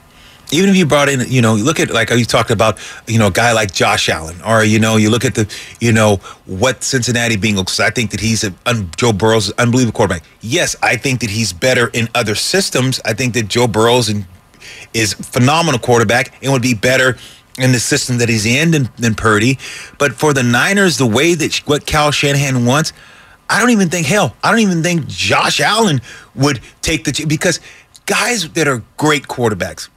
even 0.53 0.69
if 0.69 0.75
you 0.75 0.85
brought 0.85 1.09
in, 1.09 1.21
you 1.27 1.41
know, 1.41 1.55
you 1.55 1.63
look 1.63 1.79
at 1.79 1.89
like 1.89 2.11
are 2.11 2.15
you 2.15 2.25
talked 2.25 2.51
about, 2.51 2.77
you 3.07 3.19
know, 3.19 3.27
a 3.27 3.31
guy 3.31 3.53
like 3.53 3.73
Josh 3.73 4.09
Allen, 4.09 4.41
or 4.45 4.63
you 4.63 4.79
know, 4.79 4.97
you 4.97 5.09
look 5.09 5.25
at 5.25 5.35
the, 5.35 5.51
you 5.79 5.91
know, 5.91 6.17
what 6.45 6.83
Cincinnati 6.83 7.35
being 7.37 7.53
Bengals. 7.53 7.79
I 7.79 7.89
think 7.89 8.11
that 8.11 8.19
he's 8.19 8.43
a 8.43 8.53
un, 8.65 8.89
Joe 8.97 9.13
Burrow's 9.13 9.51
unbelievable 9.53 9.95
quarterback. 9.95 10.23
Yes, 10.41 10.75
I 10.81 10.95
think 10.95 11.21
that 11.21 11.29
he's 11.29 11.53
better 11.53 11.89
in 11.93 12.09
other 12.15 12.35
systems. 12.35 12.99
I 13.05 13.13
think 13.13 13.33
that 13.33 13.47
Joe 13.47 13.67
Burrow's 13.67 14.09
in, 14.09 14.25
is 14.93 15.13
phenomenal 15.13 15.79
quarterback 15.79 16.33
and 16.41 16.51
would 16.51 16.61
be 16.61 16.73
better 16.73 17.17
in 17.59 17.71
the 17.71 17.79
system 17.79 18.17
that 18.17 18.29
he's 18.29 18.45
in 18.45 18.71
than, 18.71 18.89
than 18.97 19.15
Purdy. 19.15 19.59
But 19.99 20.13
for 20.13 20.33
the 20.33 20.43
Niners, 20.43 20.97
the 20.97 21.05
way 21.05 21.35
that 21.35 21.55
what 21.65 21.85
Kyle 21.85 22.11
Shanahan 22.11 22.65
wants, 22.65 22.93
I 23.49 23.59
don't 23.59 23.69
even 23.69 23.89
think 23.89 24.07
hell. 24.07 24.35
I 24.43 24.49
don't 24.49 24.61
even 24.61 24.81
think 24.81 25.05
Josh 25.07 25.59
Allen 25.59 26.01
would 26.35 26.61
take 26.81 27.03
the 27.03 27.25
because 27.25 27.59
guys 28.05 28.49
that 28.53 28.67
are 28.67 28.83
great 28.97 29.23
quarterbacks 29.27 29.89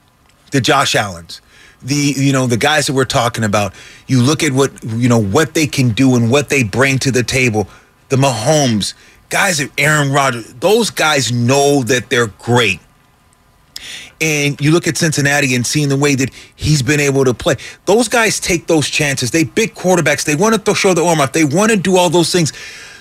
the 0.50 0.60
Josh 0.60 0.94
Allens, 0.94 1.40
the 1.82 2.14
you 2.16 2.32
know 2.32 2.46
the 2.46 2.56
guys 2.56 2.86
that 2.86 2.92
we're 2.92 3.04
talking 3.04 3.44
about. 3.44 3.74
You 4.06 4.22
look 4.22 4.42
at 4.42 4.52
what 4.52 4.72
you 4.84 5.08
know 5.08 5.22
what 5.22 5.54
they 5.54 5.66
can 5.66 5.90
do 5.90 6.16
and 6.16 6.30
what 6.30 6.48
they 6.48 6.62
bring 6.62 6.98
to 7.00 7.10
the 7.10 7.22
table. 7.22 7.68
The 8.08 8.16
Mahomes 8.16 8.94
guys, 9.28 9.60
Aaron 9.78 10.12
Rodgers, 10.12 10.52
those 10.54 10.90
guys 10.90 11.32
know 11.32 11.82
that 11.84 12.10
they're 12.10 12.28
great. 12.28 12.80
And 14.20 14.58
you 14.60 14.70
look 14.70 14.86
at 14.86 14.96
Cincinnati 14.96 15.54
and 15.54 15.66
seeing 15.66 15.90
the 15.90 15.96
way 15.96 16.14
that 16.14 16.30
he's 16.54 16.82
been 16.82 17.00
able 17.00 17.24
to 17.24 17.34
play. 17.34 17.56
Those 17.84 18.08
guys 18.08 18.40
take 18.40 18.66
those 18.66 18.88
chances. 18.88 19.30
They 19.30 19.44
big 19.44 19.74
quarterbacks. 19.74 20.24
They 20.24 20.34
want 20.34 20.64
to 20.64 20.74
show 20.74 20.94
the 20.94 21.04
arm 21.04 21.20
off. 21.20 21.32
They 21.32 21.44
want 21.44 21.70
to 21.70 21.76
do 21.76 21.96
all 21.96 22.08
those 22.08 22.32
things. 22.32 22.52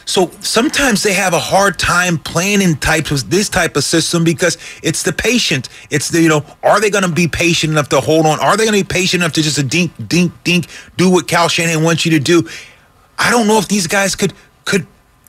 So 0.06 0.30
sometimes 0.39 1.01
they 1.01 1.14
have 1.14 1.34
a 1.34 1.39
hard 1.39 1.80
time 1.80 2.20
playing 2.20 2.62
in 2.62 2.76
types 2.76 3.12
of 3.12 3.30
this 3.30 3.49
type 3.49 3.76
of 3.76 3.84
system 3.84 4.24
because 4.24 4.58
it's 4.84 5.03
the 5.03 5.12
patient. 5.12 5.68
It's 5.89 6.10
the, 6.10 6.22
you 6.22 6.30
know, 6.30 6.45
are 6.64 6.80
they 6.80 6.91
going 6.91 7.03
to 7.03 7.12
be 7.12 7.28
patient 7.28 7.72
enough 7.72 7.89
to 7.89 7.99
hold 7.99 8.26
on? 8.28 8.39
Are 8.39 8.56
they 8.56 8.66
going 8.66 8.78
to 8.80 8.86
be 8.86 8.88
patient 8.88 9.24
enough 9.24 9.34
to 9.34 9.41
just 9.41 9.58
a 9.58 9.64
dink, 9.64 9.91
dink, 10.08 10.32
dink, 10.43 10.68
do 10.95 11.10
what 11.10 11.28
Kyle 11.28 11.47
Shanahan 11.49 11.84
wants 11.84 12.06
you 12.06 12.12
to 12.12 12.20
do? 12.20 12.47
I 13.18 13.32
don't 13.32 13.47
know 13.47 13.58
if 13.58 13.68
these 13.68 13.88
guys 13.88 14.16
could 14.16 14.34
could 14.66 14.86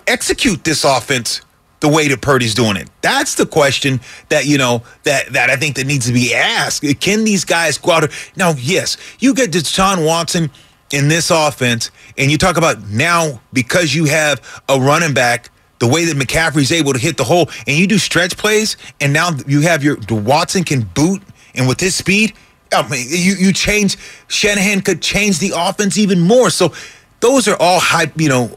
execute 0.07 0.64
this 0.64 0.85
offense 0.85 1.41
the 1.81 1.89
way 1.89 2.09
that 2.09 2.20
Purdy's 2.20 2.55
doing 2.55 2.77
it. 2.77 2.89
That's 3.03 3.35
the 3.35 3.47
question 3.47 4.01
that 4.29 4.47
you 4.47 4.59
know 4.59 4.83
that 5.05 5.33
that 5.33 5.51
I 5.51 5.57
think 5.57 5.77
that 5.77 5.87
needs 5.87 6.07
to 6.07 6.12
be 6.12 6.35
asked. 6.35 6.85
Can 7.01 7.24
these 7.24 7.45
guys 7.45 7.79
go 7.79 7.93
out? 7.93 8.11
Now, 8.37 8.55
yes, 8.57 8.97
you 9.20 9.35
get 9.35 9.53
Deshaun 9.53 10.05
Watson 10.05 10.51
in 10.93 11.09
this 11.09 11.30
offense, 11.30 11.91
and 12.16 12.30
you 12.30 12.39
talk 12.39 12.57
about 12.57 12.89
now 12.89 13.41
because 13.53 13.95
you 13.95 14.05
have 14.05 14.41
a 14.68 14.78
running 14.78 15.14
back, 15.14 15.51
the 15.78 15.87
way 15.87 16.05
that 16.05 16.16
McCaffrey's 16.16 16.72
able 16.72 16.93
to 16.93 16.99
hit 16.99 17.16
the 17.16 17.24
hole, 17.24 17.51
and 17.66 17.76
you 17.76 17.87
do 17.87 17.99
stretch 17.99 18.37
plays, 18.37 18.76
and 19.01 19.12
now 19.12 19.30
you 19.47 19.62
have 19.62 19.82
your 19.82 19.99
Watson 20.11 20.64
can 20.64 20.82
boot, 20.82 21.22
and 21.55 21.68
with 21.68 21.80
his 21.80 21.95
speed, 21.95 22.32
I 22.72 22.89
mean, 22.89 23.07
you 23.09 23.34
you 23.34 23.53
change. 23.53 23.97
Shanahan 24.28 24.80
could 24.80 25.01
change 25.01 25.39
the 25.39 25.53
offense 25.55 25.99
even 25.99 26.20
more. 26.20 26.51
So 26.51 26.74
those 27.20 27.49
are 27.49 27.57
all 27.61 27.80
hype, 27.80 28.20
you 28.20 28.28
know, 28.28 28.51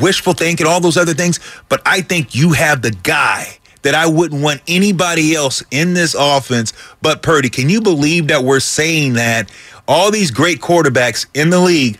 wishful 0.00 0.34
thinking, 0.34 0.66
all 0.66 0.80
those 0.80 0.96
other 0.96 1.14
things. 1.14 1.40
But 1.68 1.82
I 1.86 2.02
think 2.02 2.34
you 2.34 2.52
have 2.52 2.82
the 2.82 2.90
guy 2.90 3.58
that 3.88 3.94
I 3.94 4.06
wouldn't 4.06 4.42
want 4.42 4.60
anybody 4.68 5.34
else 5.34 5.62
in 5.70 5.94
this 5.94 6.14
offense 6.14 6.74
but 7.00 7.22
Purdy. 7.22 7.48
Can 7.48 7.70
you 7.70 7.80
believe 7.80 8.28
that 8.28 8.44
we're 8.44 8.60
saying 8.60 9.14
that 9.14 9.50
all 9.88 10.10
these 10.10 10.30
great 10.30 10.60
quarterbacks 10.60 11.24
in 11.32 11.48
the 11.48 11.58
league, 11.58 11.98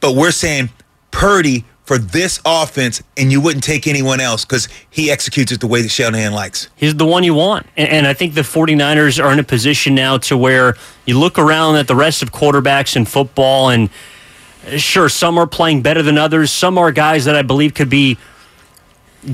but 0.00 0.16
we're 0.16 0.32
saying 0.32 0.70
Purdy 1.12 1.64
for 1.84 1.98
this 1.98 2.40
offense, 2.44 3.00
and 3.16 3.30
you 3.30 3.40
wouldn't 3.40 3.62
take 3.62 3.86
anyone 3.86 4.18
else 4.18 4.44
because 4.44 4.68
he 4.90 5.08
executes 5.08 5.52
it 5.52 5.60
the 5.60 5.68
way 5.68 5.82
that 5.82 5.88
Shanahan 5.88 6.32
likes. 6.32 6.68
He's 6.74 6.96
the 6.96 7.06
one 7.06 7.22
you 7.22 7.34
want. 7.34 7.66
And, 7.76 7.88
and, 7.88 8.06
I 8.08 8.12
think 8.12 8.34
the 8.34 8.40
49ers 8.40 9.22
are 9.22 9.32
in 9.32 9.38
a 9.38 9.44
position 9.44 9.94
now 9.94 10.18
to 10.18 10.36
where 10.36 10.74
you 11.06 11.16
look 11.16 11.38
around 11.38 11.76
at 11.76 11.86
the 11.86 11.94
rest 11.94 12.24
of 12.24 12.32
quarterbacks 12.32 12.96
in 12.96 13.04
football, 13.04 13.68
and 13.68 13.88
uh, 14.66 14.78
sure, 14.78 15.08
some 15.08 15.38
are 15.38 15.46
playing 15.46 15.82
better 15.82 16.02
than 16.02 16.18
others. 16.18 16.50
Some 16.50 16.76
are 16.76 16.90
guys 16.90 17.24
that 17.26 17.36
I 17.36 17.42
believe 17.42 17.74
could 17.74 17.90
be 17.90 18.18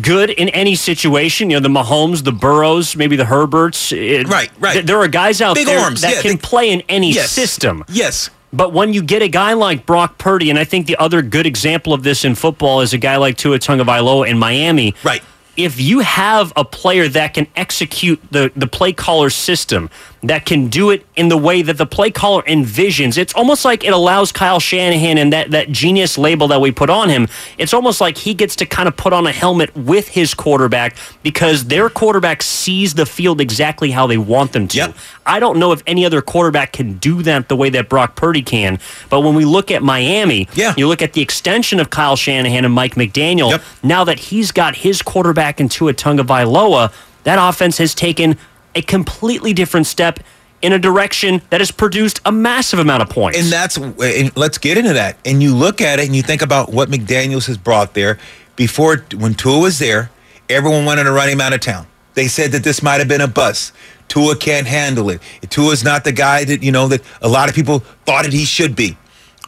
good 0.03 0.30
in 0.30 0.49
any 0.51 0.74
situation. 0.74 1.51
You 1.51 1.61
know, 1.61 1.68
the 1.68 1.68
Mahomes, 1.68 2.24
the 2.24 2.32
Burrows, 2.32 2.97
maybe 2.97 3.16
the 3.16 3.24
Herberts. 3.24 3.93
It, 3.93 4.28
right, 4.28 4.51
right. 4.59 4.74
Th- 4.74 4.84
there 4.84 4.99
are 4.99 5.09
guys 5.09 5.41
out 5.41 5.55
Big 5.55 5.66
there 5.66 5.78
arms, 5.78 6.03
that 6.03 6.16
yeah, 6.16 6.22
can 6.22 6.32
they, 6.32 6.36
play 6.38 6.70
in 6.70 6.82
any 6.88 7.12
yes, 7.12 7.30
system. 7.30 7.84
Yes. 7.88 8.30
But 8.53 8.72
when 8.72 8.93
you 8.93 9.03
get 9.03 9.22
a 9.22 9.28
guy 9.28 9.53
like 9.53 9.86
Brock 9.86 10.18
Purdy, 10.18 10.51
and 10.51 10.59
I 10.59 10.64
think 10.64 10.86
the 10.86 10.97
other 10.97 11.22
good 11.22 11.47
example 11.47 11.93
of 11.93 12.03
this 12.03 12.24
in 12.24 12.34
football 12.34 12.80
is 12.80 12.93
a 12.93 12.99
guy 12.99 13.16
like 13.16 13.36
Tua 13.36 13.59
Tagovailoa 13.59 14.28
in 14.28 14.38
Miami. 14.38 14.95
Right. 15.05 15.22
If 15.57 15.80
you 15.80 16.01
have 16.01 16.53
a 16.57 16.64
player 16.64 17.07
that 17.09 17.34
can 17.34 17.47
execute 17.55 18.20
the, 18.30 18.51
the 18.57 18.66
play 18.66 18.93
caller 18.93 19.30
system, 19.30 19.91
that 20.23 20.45
can 20.45 20.68
do 20.68 20.91
it 20.91 21.07
in 21.16 21.29
the 21.29 21.37
way 21.37 21.62
that 21.62 21.79
the 21.79 21.87
play 21.87 22.11
caller 22.11 22.43
envisions. 22.43 23.16
It's 23.16 23.35
almost 23.35 23.64
like 23.64 23.85
it 23.85 23.93
allows 23.93 24.33
Kyle 24.33 24.61
Shanahan 24.61 25.16
and 25.16 25.33
that, 25.33 25.51
that 25.53 25.71
genius 25.71 26.18
label 26.18 26.49
that 26.49 26.61
we 26.61 26.71
put 26.71 26.91
on 26.91 27.09
him. 27.09 27.29
It's 27.57 27.73
almost 27.73 28.01
like 28.01 28.18
he 28.18 28.35
gets 28.35 28.55
to 28.57 28.66
kind 28.66 28.87
of 28.87 28.97
put 28.97 29.12
on 29.12 29.27
a 29.27 29.33
helmet 29.33 29.75
with 29.75 30.09
his 30.09 30.35
quarterback 30.35 30.97
because 31.23 31.66
their 31.66 31.89
quarterback 31.89 32.43
sees 32.43 32.95
the 32.95 33.07
field 33.07 33.41
exactly 33.41 33.91
how 33.91 34.07
they 34.07 34.18
want 34.18 34.53
them 34.53 34.68
to. 34.68 34.77
Yep. 34.77 34.97
I 35.25 35.41
don't 35.41 35.59
know 35.59 35.73
if 35.73 35.83
any 35.87 36.05
other 36.05 36.21
quarterback 36.21 36.73
can 36.73 36.99
do 36.99 37.23
that 37.23 37.49
the 37.49 37.57
way 37.57 37.71
that 37.71 37.89
Brock 37.89 38.14
Purdy 38.14 38.43
can. 38.43 38.79
But 39.09 39.21
when 39.21 39.35
we 39.35 39.47
look 39.47 39.71
at 39.71 39.83
Miami, 39.83 40.49
yeah. 40.55 40.75
you 40.77 40.87
look 40.87 41.01
at 41.01 41.14
the 41.14 41.23
extension 41.23 41.81
of 41.81 41.89
Kyle 41.89 42.16
Shanahan 42.16 42.64
and 42.64 42.75
Mike 42.75 42.95
McDaniel. 42.95 43.53
Yep. 43.53 43.62
Now 43.83 44.05
that 44.05 44.18
he's 44.18 44.53
got 44.53 44.77
his 44.77 45.01
quarterback 45.01 45.61
into 45.61 45.89
a 45.89 45.95
Tagovailoa, 45.95 46.93
that 47.25 47.39
offense 47.41 47.79
has 47.79 47.95
taken 47.95 48.37
a 48.75 48.83
completely 48.83 49.53
different 49.53 49.87
step 49.87 50.21
in 50.62 50.73
a 50.73 50.79
direction 50.79 51.41
that 51.51 51.61
has 51.61 51.71
produced 51.71 52.21
a 52.25 52.33
massive 52.33 52.79
amount 52.79 53.03
of 53.03 53.09
points. 53.09 53.39
And 53.39 53.49
that's 53.49 53.77
and 53.77 54.37
let's 54.37 54.59
get 54.59 54.77
into 54.77 54.93
that. 54.93 55.16
And 55.25 55.43
you 55.43 55.55
look 55.55 55.81
at 55.81 55.99
it 55.99 56.07
and 56.07 56.14
you 56.14 56.23
think 56.23 56.43
about 56.43 56.73
what 56.73 56.91
McDaniels 56.91 57.47
has 57.47 57.57
brought 57.57 57.95
there. 57.95 58.18
Before 58.57 58.99
when 59.16 59.35
Tua 59.35 59.59
was 59.59 59.79
there, 59.79 60.11
everyone 60.49 60.85
wanted 60.85 61.05
to 61.05 61.12
run 61.12 61.29
him 61.29 61.41
out 61.41 61.53
of 61.53 61.61
town. 61.61 61.87
They 62.14 62.29
said 62.29 62.53
that 62.53 62.64
this 62.64 62.83
might 62.83 62.99
have 62.99 63.09
been 63.09 63.21
a 63.21 63.29
bust. 63.29 63.73
Tua 64.09 64.37
can't 64.37 64.66
handle 64.66 65.09
it. 65.09 65.23
Tua's 65.49 65.85
not 65.85 66.05
the 66.05 66.12
guy 66.12 66.45
that 66.45 66.62
you 66.62 66.73
know 66.73 66.89
that 66.89 67.01
a 67.23 67.29
lot 67.29 67.49
of 67.49 67.55
people 67.55 67.79
thought 68.05 68.25
that 68.25 68.33
he 68.33 68.45
should 68.45 68.75
be. 68.77 68.99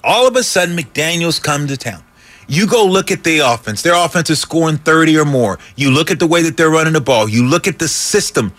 All 0.04 0.26
of 0.26 0.36
a 0.36 0.42
sudden, 0.42 0.76
McDaniels 0.76 1.42
come 1.42 1.66
to 1.66 1.76
town. 1.76 2.02
You 2.48 2.66
go 2.66 2.84
look 2.84 3.10
at 3.10 3.24
the 3.24 3.38
offense. 3.38 3.82
Their 3.82 3.94
offense 3.94 4.30
is 4.30 4.40
scoring 4.40 4.76
30 4.78 5.18
or 5.18 5.24
more. 5.24 5.58
You 5.76 5.90
look 5.90 6.10
at 6.10 6.18
the 6.18 6.26
way 6.26 6.42
that 6.42 6.56
they're 6.56 6.70
running 6.70 6.92
the 6.92 7.00
ball. 7.00 7.28
You 7.28 7.46
look 7.46 7.66
at 7.66 7.78
the 7.78 7.88
system. 7.88 8.52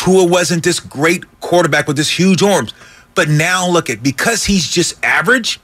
Tua 0.00 0.24
wasn't 0.24 0.64
this 0.64 0.80
great 0.80 1.24
quarterback 1.40 1.86
with 1.86 1.98
this 1.98 2.18
huge 2.18 2.42
arms. 2.42 2.72
But 3.14 3.28
now 3.28 3.68
look 3.68 3.90
at 3.90 4.02
because 4.02 4.44
he's 4.44 4.66
just 4.66 4.94
average, 5.04 5.60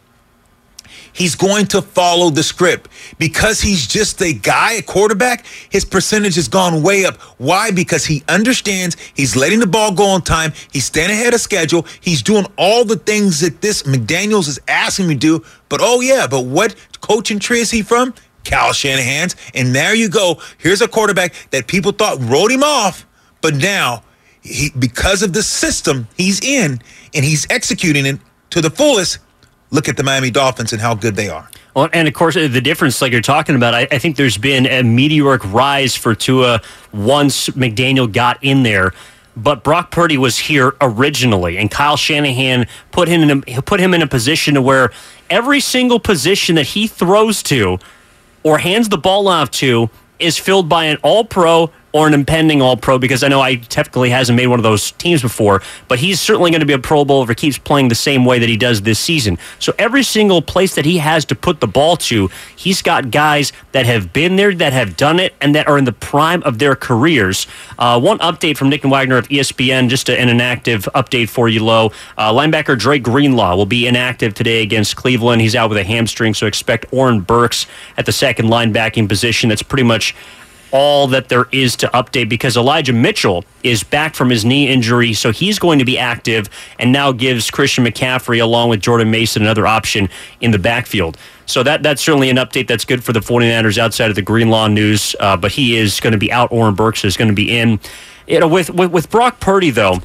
he's 1.14 1.34
going 1.34 1.64
to 1.68 1.80
follow 1.80 2.28
the 2.28 2.42
script. 2.42 2.90
Because 3.18 3.62
he's 3.62 3.86
just 3.86 4.20
a 4.20 4.34
guy, 4.34 4.72
a 4.72 4.82
quarterback, 4.82 5.46
his 5.70 5.86
percentage 5.86 6.34
has 6.34 6.48
gone 6.48 6.82
way 6.82 7.06
up. 7.06 7.16
Why? 7.38 7.70
Because 7.70 8.04
he 8.04 8.24
understands 8.28 8.98
he's 9.14 9.36
letting 9.36 9.58
the 9.58 9.66
ball 9.66 9.94
go 9.94 10.04
on 10.04 10.20
time, 10.20 10.52
he's 10.70 10.84
staying 10.84 11.10
ahead 11.10 11.32
of 11.32 11.40
schedule, 11.40 11.86
he's 12.02 12.20
doing 12.20 12.44
all 12.58 12.84
the 12.84 12.96
things 12.96 13.40
that 13.40 13.62
this 13.62 13.84
McDaniels 13.84 14.48
is 14.48 14.60
asking 14.68 15.06
him 15.06 15.12
to 15.12 15.16
do. 15.16 15.44
But 15.70 15.80
oh 15.82 16.02
yeah, 16.02 16.26
but 16.26 16.44
what 16.44 16.74
coaching 17.00 17.38
tree 17.38 17.60
is 17.60 17.70
he 17.70 17.80
from? 17.80 18.12
Kyle 18.44 18.74
Shanahan's. 18.74 19.34
And 19.54 19.74
there 19.74 19.94
you 19.94 20.10
go. 20.10 20.42
Here's 20.58 20.82
a 20.82 20.88
quarterback 20.88 21.32
that 21.52 21.66
people 21.66 21.92
thought 21.92 22.18
wrote 22.20 22.50
him 22.50 22.62
off, 22.62 23.06
but 23.40 23.54
now 23.54 24.02
he, 24.46 24.70
because 24.78 25.22
of 25.22 25.32
the 25.32 25.42
system 25.42 26.08
he's 26.16 26.40
in 26.40 26.80
and 27.14 27.24
he's 27.24 27.46
executing 27.50 28.06
it 28.06 28.18
to 28.50 28.60
the 28.60 28.70
fullest, 28.70 29.18
look 29.70 29.88
at 29.88 29.96
the 29.96 30.02
Miami 30.02 30.30
Dolphins 30.30 30.72
and 30.72 30.80
how 30.80 30.94
good 30.94 31.16
they 31.16 31.28
are. 31.28 31.48
Well, 31.74 31.90
and 31.92 32.08
of 32.08 32.14
course, 32.14 32.34
the 32.34 32.60
difference, 32.60 33.02
like 33.02 33.12
you're 33.12 33.20
talking 33.20 33.54
about, 33.54 33.74
I, 33.74 33.86
I, 33.90 33.98
think 33.98 34.16
there's 34.16 34.38
been 34.38 34.66
a 34.66 34.82
meteoric 34.82 35.44
rise 35.52 35.94
for 35.94 36.14
Tua 36.14 36.62
once 36.94 37.50
McDaniel 37.50 38.10
got 38.10 38.42
in 38.42 38.62
there. 38.62 38.92
But 39.36 39.62
Brock 39.62 39.90
Purdy 39.90 40.16
was 40.16 40.38
here 40.38 40.74
originally, 40.80 41.58
and 41.58 41.70
Kyle 41.70 41.98
Shanahan 41.98 42.66
put 42.92 43.08
him 43.08 43.28
in 43.28 43.44
a, 43.46 43.60
put 43.60 43.78
him 43.80 43.92
in 43.92 44.00
a 44.00 44.06
position 44.06 44.54
to 44.54 44.62
where 44.62 44.90
every 45.28 45.60
single 45.60 46.00
position 46.00 46.54
that 46.54 46.68
he 46.68 46.86
throws 46.86 47.42
to 47.42 47.78
or 48.42 48.56
hands 48.56 48.88
the 48.88 48.96
ball 48.96 49.28
off 49.28 49.50
to 49.50 49.90
is 50.18 50.38
filled 50.38 50.70
by 50.70 50.84
an 50.84 50.96
All 51.02 51.24
Pro 51.26 51.70
or 51.96 52.06
an 52.06 52.12
impending 52.12 52.60
All 52.60 52.76
Pro 52.76 52.98
because 52.98 53.22
I 53.22 53.28
know 53.28 53.40
I 53.40 53.56
technically 53.56 54.10
hasn't 54.10 54.36
made 54.36 54.48
one 54.48 54.58
of 54.58 54.62
those 54.62 54.92
teams 54.92 55.22
before, 55.22 55.62
but 55.88 55.98
he's 55.98 56.20
certainly 56.20 56.50
going 56.50 56.60
to 56.60 56.66
be 56.66 56.74
a 56.74 56.78
Pro 56.78 57.06
Bowler 57.06 57.22
if 57.22 57.28
he 57.30 57.34
keeps 57.34 57.56
playing 57.56 57.88
the 57.88 57.94
same 57.94 58.26
way 58.26 58.38
that 58.38 58.48
he 58.50 58.56
does 58.56 58.82
this 58.82 58.98
season. 58.98 59.38
So 59.58 59.72
every 59.78 60.02
single 60.02 60.42
place 60.42 60.74
that 60.74 60.84
he 60.84 60.98
has 60.98 61.24
to 61.24 61.34
put 61.34 61.60
the 61.60 61.66
ball 61.66 61.96
to, 61.96 62.28
he's 62.54 62.82
got 62.82 63.10
guys 63.10 63.50
that 63.72 63.86
have 63.86 64.12
been 64.12 64.36
there, 64.36 64.54
that 64.54 64.74
have 64.74 64.98
done 64.98 65.18
it, 65.18 65.34
and 65.40 65.54
that 65.54 65.66
are 65.66 65.78
in 65.78 65.86
the 65.86 65.92
prime 65.92 66.42
of 66.42 66.58
their 66.58 66.76
careers. 66.76 67.46
Uh, 67.78 67.98
one 67.98 68.18
update 68.18 68.58
from 68.58 68.68
Nick 68.68 68.82
and 68.84 68.90
Wagoner 68.90 69.16
of 69.16 69.28
ESPN, 69.28 69.88
just 69.88 70.10
an 70.10 70.28
inactive 70.28 70.88
update 70.94 71.30
for 71.30 71.48
you, 71.48 71.64
Lo. 71.64 71.92
Uh, 72.18 72.30
linebacker 72.30 72.78
Dre 72.78 72.98
Greenlaw 72.98 73.56
will 73.56 73.64
be 73.64 73.86
inactive 73.86 74.34
today 74.34 74.62
against 74.62 74.96
Cleveland. 74.96 75.40
He's 75.40 75.56
out 75.56 75.70
with 75.70 75.78
a 75.78 75.84
hamstring, 75.84 76.34
so 76.34 76.46
expect 76.46 76.84
Oren 76.92 77.20
Burks 77.20 77.66
at 77.96 78.04
the 78.04 78.12
second 78.12 78.48
linebacking 78.48 79.08
position. 79.08 79.48
That's 79.48 79.62
pretty 79.62 79.84
much 79.84 80.14
all 80.72 81.06
that 81.08 81.28
there 81.28 81.46
is 81.52 81.76
to 81.76 81.88
update 81.88 82.28
because 82.28 82.56
Elijah 82.56 82.92
Mitchell 82.92 83.44
is 83.62 83.82
back 83.82 84.14
from 84.14 84.30
his 84.30 84.44
knee 84.44 84.68
injury, 84.68 85.12
so 85.12 85.30
he's 85.30 85.58
going 85.58 85.78
to 85.78 85.84
be 85.84 85.98
active 85.98 86.48
and 86.78 86.92
now 86.92 87.12
gives 87.12 87.50
Christian 87.50 87.84
McCaffrey 87.84 88.42
along 88.42 88.70
with 88.70 88.80
Jordan 88.80 89.10
Mason 89.10 89.42
another 89.42 89.66
option 89.66 90.08
in 90.40 90.50
the 90.50 90.58
backfield. 90.58 91.16
So 91.46 91.62
that 91.62 91.82
that's 91.82 92.02
certainly 92.02 92.30
an 92.30 92.36
update 92.36 92.66
that's 92.66 92.84
good 92.84 93.04
for 93.04 93.12
the 93.12 93.20
49ers 93.20 93.78
outside 93.78 94.10
of 94.10 94.16
the 94.16 94.22
Greenlaw 94.22 94.66
news, 94.68 95.14
uh, 95.20 95.36
but 95.36 95.52
he 95.52 95.76
is 95.76 96.00
going 96.00 96.12
to 96.12 96.18
be 96.18 96.32
out. 96.32 96.50
Oren 96.50 96.74
Burks 96.74 97.04
is 97.04 97.16
going 97.16 97.28
to 97.28 97.34
be 97.34 97.56
in. 97.56 97.78
You 98.26 98.40
know, 98.40 98.48
with, 98.48 98.70
with, 98.70 98.90
with 98.90 99.08
Brock 99.08 99.38
Purdy, 99.38 99.70
though, 99.70 100.00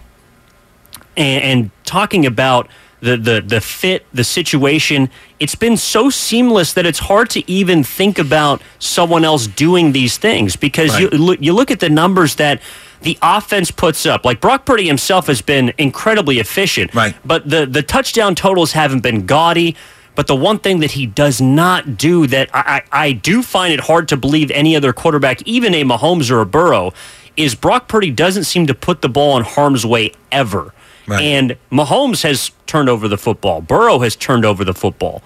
and, 1.17 1.43
and 1.43 1.71
talking 1.85 2.25
about– 2.25 2.67
the 3.01 3.17
the 3.17 3.41
the 3.41 3.61
fit, 3.61 4.05
the 4.13 4.23
situation. 4.23 5.09
It's 5.39 5.55
been 5.55 5.75
so 5.75 6.09
seamless 6.09 6.73
that 6.73 6.85
it's 6.85 6.99
hard 6.99 7.29
to 7.31 7.51
even 7.51 7.83
think 7.83 8.19
about 8.19 8.61
someone 8.79 9.25
else 9.25 9.47
doing 9.47 9.91
these 9.91 10.17
things 10.17 10.55
because 10.55 10.91
right. 10.91 11.11
you 11.11 11.37
you 11.39 11.53
look 11.53 11.71
at 11.71 11.79
the 11.79 11.89
numbers 11.89 12.35
that 12.35 12.61
the 13.01 13.17
offense 13.21 13.71
puts 13.71 14.05
up. 14.05 14.23
Like 14.23 14.39
Brock 14.39 14.65
Purdy 14.65 14.87
himself 14.87 15.27
has 15.27 15.41
been 15.41 15.73
incredibly 15.77 16.39
efficient, 16.39 16.93
right? 16.93 17.15
But 17.25 17.49
the 17.49 17.65
the 17.65 17.83
touchdown 17.83 18.35
totals 18.35 18.71
haven't 18.73 19.01
been 19.01 19.25
gaudy. 19.25 19.75
But 20.13 20.27
the 20.27 20.35
one 20.35 20.59
thing 20.59 20.81
that 20.81 20.91
he 20.91 21.05
does 21.05 21.39
not 21.39 21.97
do 21.97 22.27
that 22.27 22.49
I, 22.53 22.83
I, 22.91 23.05
I 23.05 23.11
do 23.13 23.41
find 23.41 23.73
it 23.73 23.79
hard 23.79 24.09
to 24.09 24.17
believe 24.17 24.51
any 24.51 24.75
other 24.75 24.91
quarterback, 24.91 25.41
even 25.43 25.73
a 25.73 25.83
Mahomes 25.83 26.29
or 26.29 26.41
a 26.41 26.45
Burrow, 26.45 26.91
is 27.37 27.55
Brock 27.55 27.87
Purdy 27.87 28.11
doesn't 28.11 28.43
seem 28.43 28.67
to 28.67 28.73
put 28.73 29.01
the 29.01 29.07
ball 29.07 29.37
in 29.37 29.43
harm's 29.43 29.85
way 29.85 30.11
ever. 30.29 30.73
Right. 31.07 31.21
And 31.21 31.57
Mahomes 31.71 32.23
has 32.23 32.51
turned 32.67 32.89
over 32.89 33.07
the 33.07 33.17
football. 33.17 33.61
Burrow 33.61 33.99
has 33.99 34.15
turned 34.15 34.45
over 34.45 34.63
the 34.63 34.73
football. 34.73 35.21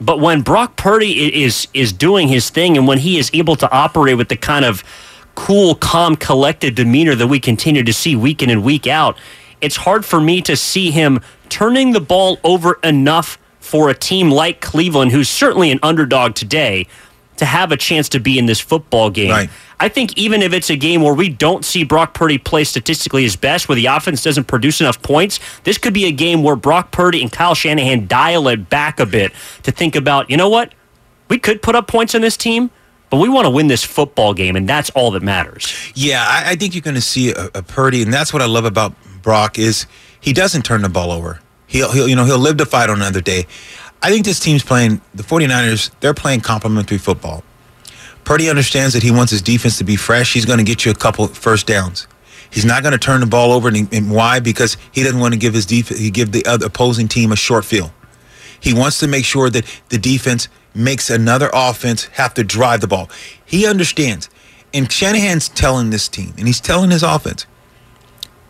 But 0.00 0.20
when 0.20 0.42
Brock 0.42 0.76
Purdy 0.76 1.42
is 1.42 1.68
is 1.74 1.92
doing 1.92 2.28
his 2.28 2.50
thing 2.50 2.76
and 2.76 2.86
when 2.86 2.98
he 2.98 3.18
is 3.18 3.30
able 3.34 3.56
to 3.56 3.70
operate 3.70 4.16
with 4.16 4.28
the 4.28 4.36
kind 4.36 4.64
of 4.64 4.84
cool, 5.34 5.74
calm, 5.74 6.16
collected 6.16 6.74
demeanor 6.74 7.14
that 7.14 7.26
we 7.26 7.40
continue 7.40 7.82
to 7.82 7.92
see 7.92 8.16
week 8.16 8.42
in 8.42 8.50
and 8.50 8.62
week 8.62 8.86
out, 8.86 9.16
it's 9.60 9.76
hard 9.76 10.04
for 10.04 10.20
me 10.20 10.40
to 10.42 10.56
see 10.56 10.90
him 10.90 11.20
turning 11.48 11.92
the 11.92 12.00
ball 12.00 12.38
over 12.44 12.78
enough 12.82 13.38
for 13.60 13.88
a 13.88 13.94
team 13.94 14.30
like 14.30 14.60
Cleveland, 14.60 15.12
who's 15.12 15.28
certainly 15.28 15.70
an 15.70 15.78
underdog 15.82 16.34
today, 16.34 16.86
to 17.38 17.44
have 17.44 17.72
a 17.72 17.76
chance 17.76 18.08
to 18.10 18.20
be 18.20 18.38
in 18.38 18.46
this 18.46 18.60
football 18.60 19.10
game. 19.10 19.30
Right. 19.30 19.50
I 19.80 19.88
think 19.88 20.16
even 20.18 20.42
if 20.42 20.52
it's 20.52 20.70
a 20.70 20.76
game 20.76 21.02
where 21.02 21.14
we 21.14 21.28
don't 21.28 21.64
see 21.64 21.84
Brock 21.84 22.14
Purdy 22.14 22.38
play 22.38 22.64
statistically 22.64 23.22
his 23.22 23.36
best, 23.36 23.68
where 23.68 23.76
the 23.76 23.86
offense 23.86 24.22
doesn't 24.22 24.44
produce 24.44 24.80
enough 24.80 25.00
points, 25.02 25.40
this 25.64 25.78
could 25.78 25.94
be 25.94 26.06
a 26.06 26.12
game 26.12 26.42
where 26.42 26.56
Brock 26.56 26.90
Purdy 26.90 27.22
and 27.22 27.30
Kyle 27.30 27.54
Shanahan 27.54 28.06
dial 28.06 28.48
it 28.48 28.68
back 28.68 29.00
a 29.00 29.06
bit 29.06 29.32
to 29.62 29.70
think 29.70 29.96
about, 29.96 30.30
you 30.30 30.36
know 30.36 30.48
what? 30.48 30.74
We 31.28 31.38
could 31.38 31.62
put 31.62 31.74
up 31.74 31.86
points 31.86 32.14
on 32.14 32.20
this 32.20 32.36
team, 32.36 32.70
but 33.10 33.18
we 33.18 33.28
want 33.28 33.46
to 33.46 33.50
win 33.50 33.68
this 33.68 33.84
football 33.84 34.34
game, 34.34 34.56
and 34.56 34.68
that's 34.68 34.90
all 34.90 35.10
that 35.12 35.22
matters. 35.22 35.72
Yeah, 35.94 36.24
I, 36.26 36.52
I 36.52 36.56
think 36.56 36.74
you're 36.74 36.82
going 36.82 36.94
to 36.94 37.00
see 37.00 37.32
a, 37.32 37.46
a 37.54 37.62
Purdy, 37.62 38.02
and 38.02 38.12
that's 38.12 38.32
what 38.32 38.42
I 38.42 38.46
love 38.46 38.64
about 38.64 38.94
Brock 39.22 39.58
is 39.58 39.86
he 40.20 40.32
doesn't 40.32 40.62
turn 40.62 40.82
the 40.82 40.88
ball 40.88 41.12
over. 41.12 41.40
He'll, 41.66 41.92
he'll 41.92 42.08
you 42.08 42.16
know 42.16 42.24
he'll 42.24 42.38
live 42.38 42.56
to 42.56 42.66
fight 42.66 42.88
on 42.88 42.96
another 42.96 43.20
day. 43.20 43.46
I 44.02 44.10
think 44.10 44.24
this 44.24 44.40
team's 44.40 44.62
playing 44.62 45.00
the 45.14 45.22
49ers, 45.22 45.90
they're 46.00 46.14
playing 46.14 46.40
complementary 46.40 46.98
football. 46.98 47.42
Purdy 48.24 48.50
understands 48.50 48.94
that 48.94 49.02
he 49.02 49.10
wants 49.10 49.32
his 49.32 49.42
defense 49.42 49.78
to 49.78 49.84
be 49.84 49.96
fresh. 49.96 50.34
He's 50.34 50.44
going 50.44 50.58
to 50.58 50.64
get 50.64 50.84
you 50.84 50.90
a 50.90 50.94
couple 50.94 51.26
first 51.28 51.66
downs. 51.66 52.06
He's 52.50 52.64
not 52.64 52.82
going 52.82 52.92
to 52.92 52.98
turn 52.98 53.20
the 53.20 53.26
ball 53.26 53.52
over. 53.52 53.68
And, 53.68 53.92
and 53.92 54.10
why? 54.10 54.40
Because 54.40 54.76
he 54.92 55.02
doesn't 55.02 55.18
want 55.18 55.34
to 55.34 55.40
give 55.40 55.54
his 55.54 55.66
defense, 55.66 55.98
he 55.98 56.10
give 56.10 56.32
the 56.32 56.44
other 56.46 56.66
opposing 56.66 57.08
team 57.08 57.32
a 57.32 57.36
short 57.36 57.64
field. 57.64 57.90
He 58.60 58.74
wants 58.74 58.98
to 59.00 59.06
make 59.06 59.24
sure 59.24 59.50
that 59.50 59.64
the 59.88 59.98
defense 59.98 60.48
makes 60.74 61.10
another 61.10 61.50
offense 61.52 62.04
have 62.12 62.34
to 62.34 62.44
drive 62.44 62.80
the 62.80 62.86
ball. 62.86 63.10
He 63.44 63.66
understands. 63.66 64.28
And 64.74 64.90
Shanahan's 64.90 65.48
telling 65.48 65.90
this 65.90 66.08
team, 66.08 66.34
and 66.36 66.46
he's 66.46 66.60
telling 66.60 66.90
his 66.90 67.02
offense, 67.02 67.46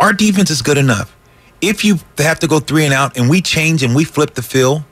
our 0.00 0.12
defense 0.12 0.50
is 0.50 0.62
good 0.62 0.78
enough. 0.78 1.16
If 1.60 1.84
you 1.84 1.98
have 2.18 2.38
to 2.40 2.46
go 2.46 2.60
three 2.60 2.84
and 2.84 2.94
out 2.94 3.16
and 3.16 3.28
we 3.28 3.40
change 3.40 3.82
and 3.82 3.94
we 3.94 4.04
flip 4.04 4.34
the 4.34 4.42
field, 4.42 4.82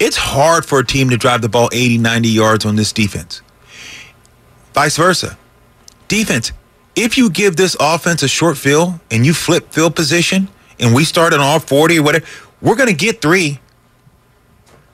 it's 0.00 0.16
hard 0.16 0.64
for 0.64 0.80
a 0.80 0.84
team 0.86 1.10
to 1.10 1.16
drive 1.16 1.42
the 1.42 1.48
ball 1.48 1.68
80, 1.72 1.98
90 1.98 2.28
yards 2.28 2.64
on 2.64 2.74
this 2.76 2.92
defense. 2.92 3.42
Vice 4.74 4.96
versa. 4.96 5.38
Defense, 6.08 6.52
if 6.96 7.16
you 7.16 7.30
give 7.30 7.54
this 7.56 7.76
offense 7.78 8.22
a 8.22 8.28
short 8.28 8.56
field 8.56 8.98
and 9.10 9.24
you 9.24 9.32
flip 9.34 9.72
field 9.72 9.94
position 9.94 10.48
and 10.78 10.94
we 10.94 11.04
start 11.04 11.32
on 11.32 11.40
all 11.40 11.60
40 11.60 11.98
or 11.98 12.02
whatever, 12.02 12.26
we're 12.60 12.74
going 12.76 12.88
to 12.88 12.94
get 12.94 13.20
three 13.22 13.60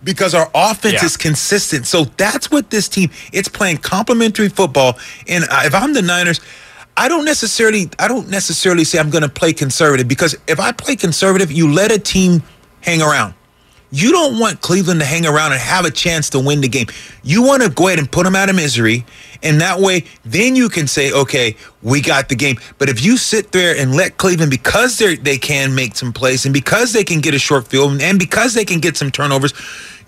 because 0.05 0.35
our 0.35 0.51
offense 0.55 0.95
Yeah. 0.95 1.05
is 1.07 1.17
consistent. 1.17 1.87
So 1.87 2.05
that's 2.17 2.51
what 2.51 2.71
this 2.71 2.89
team, 2.89 3.11
it's 3.33 3.49
playing 3.49 3.79
complementary 3.79 4.49
football. 4.49 4.99
And 5.27 5.45
if 5.51 5.75
I'm 5.75 5.93
the 5.95 6.03
Niners, 6.03 6.41
I 6.97 7.09
don't 7.09 7.25
necessarily 7.25 7.91
I 7.99 8.09
don't 8.09 8.29
necessarily 8.29 8.85
say 8.85 8.99
I'm 8.99 9.11
going 9.11 9.23
to 9.23 9.29
play 9.29 9.53
conservative 9.53 10.09
because 10.09 10.35
if 10.47 10.59
I 10.59 10.73
play 10.73 10.97
conservative, 10.97 11.53
you 11.53 11.71
let 11.73 11.93
a 11.93 11.99
team 11.99 12.43
hang 12.81 13.03
around. 13.03 13.35
You 13.97 14.13
don't 14.13 14.39
want 14.39 14.61
Cleveland 14.61 15.01
to 15.01 15.07
hang 15.07 15.25
around 15.25 15.53
and 15.53 15.61
have 15.61 15.87
a 15.87 15.91
chance 15.91 16.29
to 16.31 16.39
win 16.39 16.61
the 16.61 16.69
game. 16.69 16.87
You 17.23 17.43
want 17.43 17.63
to 17.63 17.71
go 17.71 17.87
ahead 17.87 17.99
and 17.99 18.13
put 18.13 18.25
them 18.25 18.37
out 18.37 18.51
of 18.51 18.55
misery, 18.55 19.07
and 19.43 19.59
that 19.63 19.81
way, 19.81 20.05
then 20.23 20.55
you 20.55 20.69
can 20.69 20.87
say, 20.87 21.11
"Okay, 21.13 21.57
we 21.81 22.03
got 22.03 22.29
the 22.29 22.35
game." 22.35 22.59
But 22.77 22.91
if 22.91 23.03
you 23.03 23.17
sit 23.17 23.53
there 23.53 23.75
and 23.75 23.97
let 23.97 24.19
Cleveland, 24.19 24.51
because 24.51 24.99
they 24.99 25.17
they 25.17 25.39
can 25.39 25.75
make 25.75 25.97
some 25.97 26.13
plays, 26.13 26.45
and 26.45 26.53
because 26.53 26.93
they 26.93 27.05
can 27.05 27.21
get 27.23 27.33
a 27.33 27.39
short 27.39 27.69
field, 27.69 28.03
and 28.03 28.19
because 28.19 28.53
they 28.53 28.67
can 28.67 28.81
get 28.81 28.99
some 28.99 29.11
turnovers, 29.11 29.55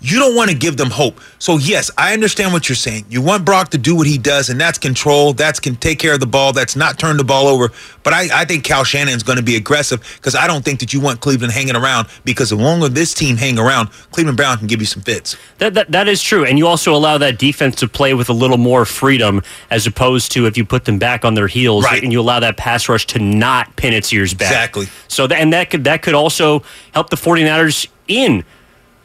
you 0.01 0.17
don't 0.19 0.35
want 0.35 0.49
to 0.49 0.55
give 0.55 0.77
them 0.77 0.89
hope. 0.89 1.19
So 1.39 1.57
yes, 1.57 1.91
I 1.97 2.13
understand 2.13 2.53
what 2.53 2.69
you're 2.69 2.75
saying. 2.75 3.05
You 3.09 3.21
want 3.21 3.45
Brock 3.45 3.69
to 3.69 3.77
do 3.77 3.95
what 3.95 4.07
he 4.07 4.17
does, 4.17 4.49
and 4.49 4.59
that's 4.59 4.77
control. 4.77 5.33
That's 5.33 5.59
can 5.59 5.75
take 5.75 5.99
care 5.99 6.13
of 6.13 6.19
the 6.19 6.27
ball. 6.27 6.53
That's 6.53 6.75
not 6.75 6.97
turn 6.97 7.17
the 7.17 7.23
ball 7.23 7.47
over. 7.47 7.71
But 8.03 8.13
I, 8.13 8.27
I 8.41 8.45
think 8.45 8.63
Kyle 8.67 8.83
Shanahan's 8.83 9.23
going 9.23 9.37
to 9.37 9.43
be 9.43 9.55
aggressive 9.55 10.01
because 10.17 10.35
I 10.35 10.47
don't 10.47 10.63
think 10.63 10.79
that 10.79 10.93
you 10.93 11.01
want 11.01 11.19
Cleveland 11.21 11.53
hanging 11.53 11.75
around 11.75 12.07
because 12.23 12.49
the 12.49 12.55
longer 12.55 12.87
this 12.87 13.13
team 13.13 13.35
hang 13.37 13.59
around, 13.59 13.89
Cleveland 14.11 14.37
Brown 14.37 14.57
can 14.57 14.67
give 14.67 14.79
you 14.79 14.85
some 14.85 15.03
fits. 15.03 15.35
That, 15.57 15.73
that 15.73 15.91
that 15.91 16.07
is 16.07 16.21
true, 16.23 16.45
and 16.45 16.57
you 16.57 16.65
also 16.67 16.93
allow 16.95 17.17
that 17.17 17.37
defense 17.37 17.75
to 17.77 17.87
play 17.87 18.13
with 18.13 18.29
a 18.29 18.33
little 18.33 18.57
more 18.57 18.85
freedom, 18.85 19.41
as 19.69 19.85
opposed 19.85 20.31
to 20.33 20.45
if 20.47 20.57
you 20.57 20.65
put 20.65 20.85
them 20.85 20.97
back 20.99 21.25
on 21.25 21.33
their 21.33 21.47
heels, 21.47 21.83
Right. 21.83 22.01
and 22.03 22.11
you 22.11 22.21
allow 22.21 22.39
that 22.39 22.57
pass 22.57 22.87
rush 22.89 23.05
to 23.07 23.19
not 23.19 23.75
pin 23.75 23.93
its 23.93 24.11
ears 24.13 24.33
back. 24.33 24.49
Exactly. 24.51 24.87
So 25.07 25.27
that 25.27 25.39
and 25.39 25.51
that 25.53 25.69
could 25.69 25.83
that 25.83 26.01
could 26.01 26.13
also 26.15 26.63
help 26.93 27.09
the 27.09 27.15
49ers 27.17 27.87
in 28.07 28.43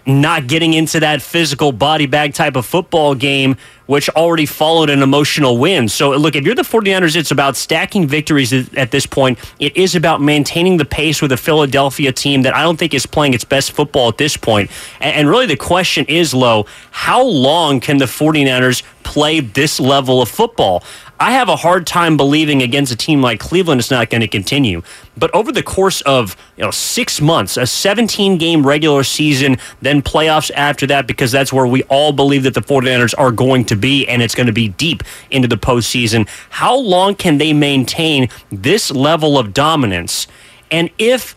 not 0.06 0.46
getting 0.46 0.74
into 0.74 1.00
that 1.00 1.22
physical 1.22 1.72
body 1.72 2.06
bag 2.06 2.34
type 2.34 2.56
of 2.56 2.66
football 2.66 3.14
game, 3.14 3.56
which 3.86 4.08
already 4.10 4.46
followed 4.46 4.90
an 4.90 5.02
emotional 5.02 5.58
win. 5.58 5.88
So, 5.88 6.10
look, 6.10 6.36
if 6.36 6.44
you're 6.44 6.54
the 6.54 6.62
49ers, 6.62 7.16
it's 7.16 7.30
about 7.30 7.56
stacking 7.56 8.06
victories 8.06 8.52
at 8.52 8.90
this 8.90 9.06
point. 9.06 9.38
It 9.58 9.76
is 9.76 9.94
about 9.94 10.20
maintaining 10.20 10.76
the 10.76 10.84
pace 10.84 11.22
with 11.22 11.32
a 11.32 11.36
Philadelphia 11.36 12.12
team 12.12 12.42
that 12.42 12.54
I 12.54 12.62
don't 12.62 12.78
think 12.78 12.94
is 12.94 13.06
playing 13.06 13.34
its 13.34 13.44
best 13.44 13.72
football 13.72 14.08
at 14.08 14.18
this 14.18 14.36
point. 14.36 14.70
And, 15.00 15.14
and 15.14 15.28
really, 15.28 15.46
the 15.46 15.56
question 15.56 16.04
is, 16.06 16.34
Lo, 16.34 16.66
how 16.90 17.22
long 17.22 17.80
can 17.80 17.98
the 17.98 18.06
49ers 18.06 18.82
play 19.02 19.40
this 19.40 19.80
level 19.80 20.22
of 20.22 20.28
football? 20.28 20.82
I 21.24 21.30
have 21.30 21.48
a 21.48 21.56
hard 21.56 21.86
time 21.86 22.18
believing 22.18 22.62
against 22.62 22.92
a 22.92 22.96
team 22.96 23.22
like 23.22 23.40
Cleveland 23.40 23.80
it's 23.80 23.90
not 23.90 24.10
going 24.10 24.20
to 24.20 24.28
continue. 24.28 24.82
But 25.16 25.34
over 25.34 25.52
the 25.52 25.62
course 25.62 26.02
of 26.02 26.36
you 26.58 26.64
know 26.64 26.70
six 26.70 27.18
months, 27.18 27.56
a 27.56 27.66
17 27.66 28.36
game 28.36 28.66
regular 28.66 29.02
season, 29.04 29.56
then 29.80 30.02
playoffs 30.02 30.50
after 30.54 30.86
that, 30.88 31.06
because 31.06 31.32
that's 31.32 31.50
where 31.50 31.66
we 31.66 31.82
all 31.84 32.12
believe 32.12 32.42
that 32.42 32.52
the 32.52 32.60
49ers 32.60 33.14
are 33.16 33.32
going 33.32 33.64
to 33.64 33.74
be, 33.74 34.06
and 34.06 34.20
it's 34.20 34.34
going 34.34 34.48
to 34.48 34.52
be 34.52 34.68
deep 34.68 35.02
into 35.30 35.48
the 35.48 35.56
postseason. 35.56 36.28
How 36.50 36.76
long 36.76 37.14
can 37.14 37.38
they 37.38 37.54
maintain 37.54 38.28
this 38.52 38.90
level 38.90 39.38
of 39.38 39.54
dominance? 39.54 40.26
And 40.70 40.90
if 40.98 41.34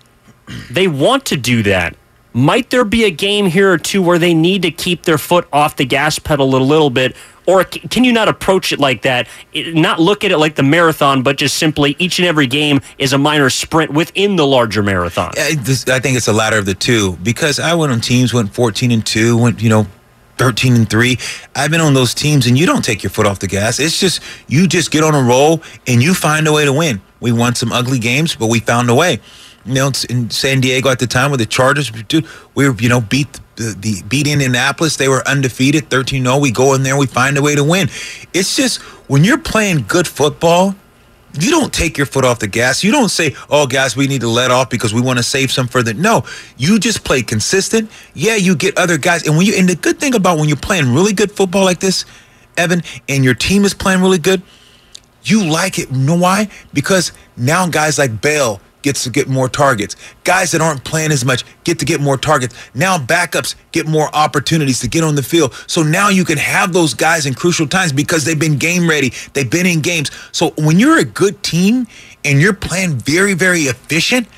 they 0.69 0.89
want 0.89 1.25
to 1.27 1.37
do 1.37 1.63
that, 1.63 1.95
might 2.33 2.69
there 2.69 2.85
be 2.85 3.03
a 3.03 3.11
game 3.11 3.47
here 3.47 3.71
or 3.71 3.77
two 3.77 4.01
where 4.01 4.19
they 4.19 4.33
need 4.33 4.61
to 4.61 4.71
keep 4.71 5.03
their 5.03 5.17
foot 5.17 5.47
off 5.51 5.75
the 5.75 5.85
gas 5.85 6.19
pedal 6.19 6.55
a 6.55 6.57
little 6.57 6.89
bit? 6.89 7.15
Or 7.47 7.63
can 7.63 8.03
you 8.03 8.11
not 8.11 8.27
approach 8.27 8.73
it 8.73 8.79
like 8.79 9.03
that? 9.03 9.27
Not 9.55 10.01
look 10.01 10.25
at 10.25 10.31
it 10.31 10.37
like 10.37 10.55
the 10.55 10.63
marathon, 10.63 11.23
but 11.23 11.37
just 11.37 11.57
simply 11.57 11.95
each 11.97 12.19
and 12.19 12.27
every 12.27 12.45
game 12.45 12.81
is 12.97 13.13
a 13.13 13.17
minor 13.17 13.49
sprint 13.49 13.91
within 13.91 14.35
the 14.35 14.45
larger 14.45 14.83
marathon. 14.83 15.31
I, 15.37 15.55
I 15.87 15.99
think 15.99 16.17
it's 16.17 16.27
a 16.27 16.33
latter 16.33 16.57
of 16.57 16.65
the 16.65 16.73
two 16.73 17.15
because 17.23 17.57
I 17.57 17.73
went 17.73 17.93
on 17.93 18.01
teams 18.01 18.33
went 18.33 18.53
14 18.53 18.91
and 18.91 19.05
two, 19.05 19.37
went 19.37 19.61
you 19.61 19.69
know 19.69 19.87
13 20.37 20.75
and 20.75 20.89
three. 20.89 21.17
I've 21.55 21.71
been 21.71 21.81
on 21.81 21.93
those 21.93 22.13
teams 22.13 22.47
and 22.47 22.57
you 22.57 22.65
don't 22.65 22.83
take 22.83 23.01
your 23.01 23.09
foot 23.09 23.25
off 23.25 23.39
the 23.39 23.47
gas. 23.47 23.79
It's 23.79 23.99
just 23.99 24.21
you 24.47 24.67
just 24.67 24.91
get 24.91 25.03
on 25.03 25.15
a 25.15 25.21
roll 25.21 25.61
and 25.87 26.03
you 26.03 26.13
find 26.13 26.47
a 26.47 26.53
way 26.53 26.65
to 26.65 26.73
win. 26.73 27.01
We 27.19 27.31
won 27.31 27.55
some 27.55 27.71
ugly 27.71 27.99
games, 27.99 28.35
but 28.35 28.47
we 28.47 28.59
found 28.59 28.89
a 28.89 28.95
way. 28.95 29.19
You 29.67 29.73
know, 29.73 29.91
in 30.09 30.29
San 30.29 30.61
Diego 30.61 30.89
at 30.89 30.99
the 30.99 31.07
time 31.07 31.31
with 31.31 31.39
the 31.39 31.45
Chargers, 31.45 31.91
dude, 31.91 32.25
we 32.55 32.67
were 32.67 32.75
you 32.79 32.89
know 32.89 33.01
beat 33.01 33.39
the, 33.55 33.75
the 33.77 34.01
beat 34.03 34.27
Indianapolis. 34.27 34.97
They 34.97 35.09
were 35.09 35.27
undefeated, 35.27 35.89
13-0. 35.89 36.41
We 36.41 36.51
go 36.51 36.73
in 36.73 36.83
there, 36.83 36.97
we 36.97 37.05
find 37.05 37.37
a 37.37 37.41
way 37.41 37.55
to 37.55 37.63
win. 37.63 37.89
It's 38.33 38.55
just 38.55 38.81
when 39.09 39.23
you're 39.23 39.37
playing 39.37 39.85
good 39.87 40.07
football 40.07 40.75
you 41.39 41.51
don't 41.51 41.73
take 41.73 41.97
your 41.97 42.05
foot 42.05 42.25
off 42.25 42.39
the 42.39 42.47
gas. 42.47 42.83
You 42.83 42.91
don't 42.91 43.09
say, 43.09 43.35
"Oh, 43.49 43.67
guys, 43.67 43.95
we 43.95 44.07
need 44.07 44.21
to 44.21 44.29
let 44.29 44.51
off 44.51 44.69
because 44.69 44.93
we 44.93 45.01
want 45.01 45.17
to 45.17 45.23
save 45.23 45.51
some 45.51 45.67
for 45.67 45.83
the." 45.83 45.93
No, 45.93 46.23
you 46.57 46.79
just 46.79 47.03
play 47.03 47.21
consistent. 47.21 47.91
Yeah, 48.13 48.35
you 48.35 48.55
get 48.55 48.77
other 48.77 48.97
guys, 48.97 49.23
and 49.27 49.37
when 49.37 49.45
you 49.45 49.53
and 49.55 49.69
the 49.69 49.75
good 49.75 49.99
thing 49.99 50.15
about 50.15 50.37
when 50.37 50.47
you're 50.47 50.57
playing 50.57 50.93
really 50.93 51.13
good 51.13 51.31
football 51.31 51.63
like 51.63 51.79
this, 51.79 52.05
Evan, 52.55 52.81
and 53.07 53.23
your 53.23 53.35
team 53.35 53.65
is 53.65 53.73
playing 53.73 54.01
really 54.01 54.17
good, 54.17 54.41
you 55.23 55.43
like 55.43 55.77
it. 55.77 55.91
You 55.91 55.97
know 55.97 56.15
why? 56.15 56.49
Because 56.73 57.11
now 57.35 57.67
guys 57.67 57.97
like 57.99 58.21
Bell 58.21 58.61
gets 58.87 59.03
to 59.03 59.09
get 59.09 59.27
more 59.27 59.49
targets. 59.49 59.97
Guys 60.23 60.51
that 60.51 60.61
aren't 60.61 60.81
playing 60.85 61.11
as 61.11 61.25
much 61.25 61.43
get 61.65 61.77
to 61.79 61.85
get 61.85 61.99
more 61.99 62.15
targets. 62.15 62.55
Now 62.73 62.97
backups 62.97 63.55
get 63.73 63.85
more 63.85 64.09
opportunities 64.15 64.79
to 64.79 64.87
get 64.87 65.03
on 65.03 65.15
the 65.15 65.23
field. 65.23 65.53
So 65.67 65.83
now 65.83 66.07
you 66.07 66.23
can 66.23 66.37
have 66.37 66.71
those 66.71 66.93
guys 66.93 67.25
in 67.25 67.33
crucial 67.33 67.67
times 67.67 67.91
because 67.91 68.23
they've 68.23 68.39
been 68.39 68.57
game 68.57 68.89
ready. 68.89 69.11
They've 69.33 69.49
been 69.49 69.65
in 69.65 69.81
games. 69.81 70.09
So 70.31 70.51
when 70.57 70.79
you're 70.79 70.99
a 70.99 71.03
good 71.03 71.43
team 71.43 71.85
and 72.23 72.39
you're 72.39 72.53
playing 72.53 72.95
very, 72.99 73.33
very 73.33 73.63
efficient, 73.63 74.29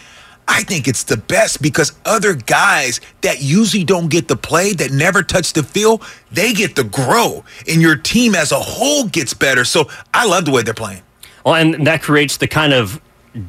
I 0.47 0.63
think 0.63 0.87
it's 0.87 1.03
the 1.03 1.17
best 1.17 1.61
because 1.61 1.91
other 2.05 2.33
guys 2.33 3.01
that 3.21 3.39
usually 3.39 3.83
don't 3.83 4.09
get 4.09 4.27
the 4.27 4.35
play, 4.35 4.73
that 4.73 4.89
never 4.89 5.21
touch 5.21 5.53
the 5.53 5.61
field, 5.61 6.03
they 6.31 6.53
get 6.53 6.75
to 6.77 6.83
grow, 6.83 7.43
and 7.67 7.83
your 7.83 7.95
team 7.95 8.33
as 8.33 8.51
a 8.51 8.59
whole 8.59 9.03
gets 9.05 9.35
better. 9.35 9.63
So 9.63 9.91
I 10.11 10.25
love 10.25 10.45
the 10.45 10.51
way 10.51 10.63
they're 10.63 10.73
playing. 10.73 11.03
Well, 11.45 11.53
and 11.53 11.85
that 11.85 12.01
creates 12.01 12.37
the 12.37 12.47
kind 12.47 12.73
of 12.73 12.99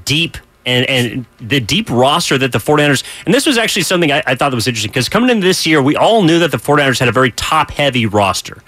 deep 0.04 0.36
and, 0.70 0.88
and 0.88 1.26
the 1.40 1.60
deep 1.60 1.90
roster 1.90 2.38
that 2.38 2.52
the 2.52 2.58
49ers, 2.58 3.02
and 3.24 3.34
this 3.34 3.44
was 3.44 3.58
actually 3.58 3.82
something 3.82 4.12
I, 4.12 4.22
I 4.26 4.34
thought 4.36 4.50
that 4.50 4.54
was 4.54 4.68
interesting 4.68 4.90
because 4.90 5.08
coming 5.08 5.28
into 5.28 5.44
this 5.44 5.66
year, 5.66 5.82
we 5.82 5.96
all 5.96 6.22
knew 6.22 6.38
that 6.38 6.52
the 6.52 6.58
49ers 6.58 7.00
had 7.00 7.08
a 7.08 7.12
very 7.12 7.32
top 7.32 7.72
heavy 7.72 8.06
roster. 8.06 8.62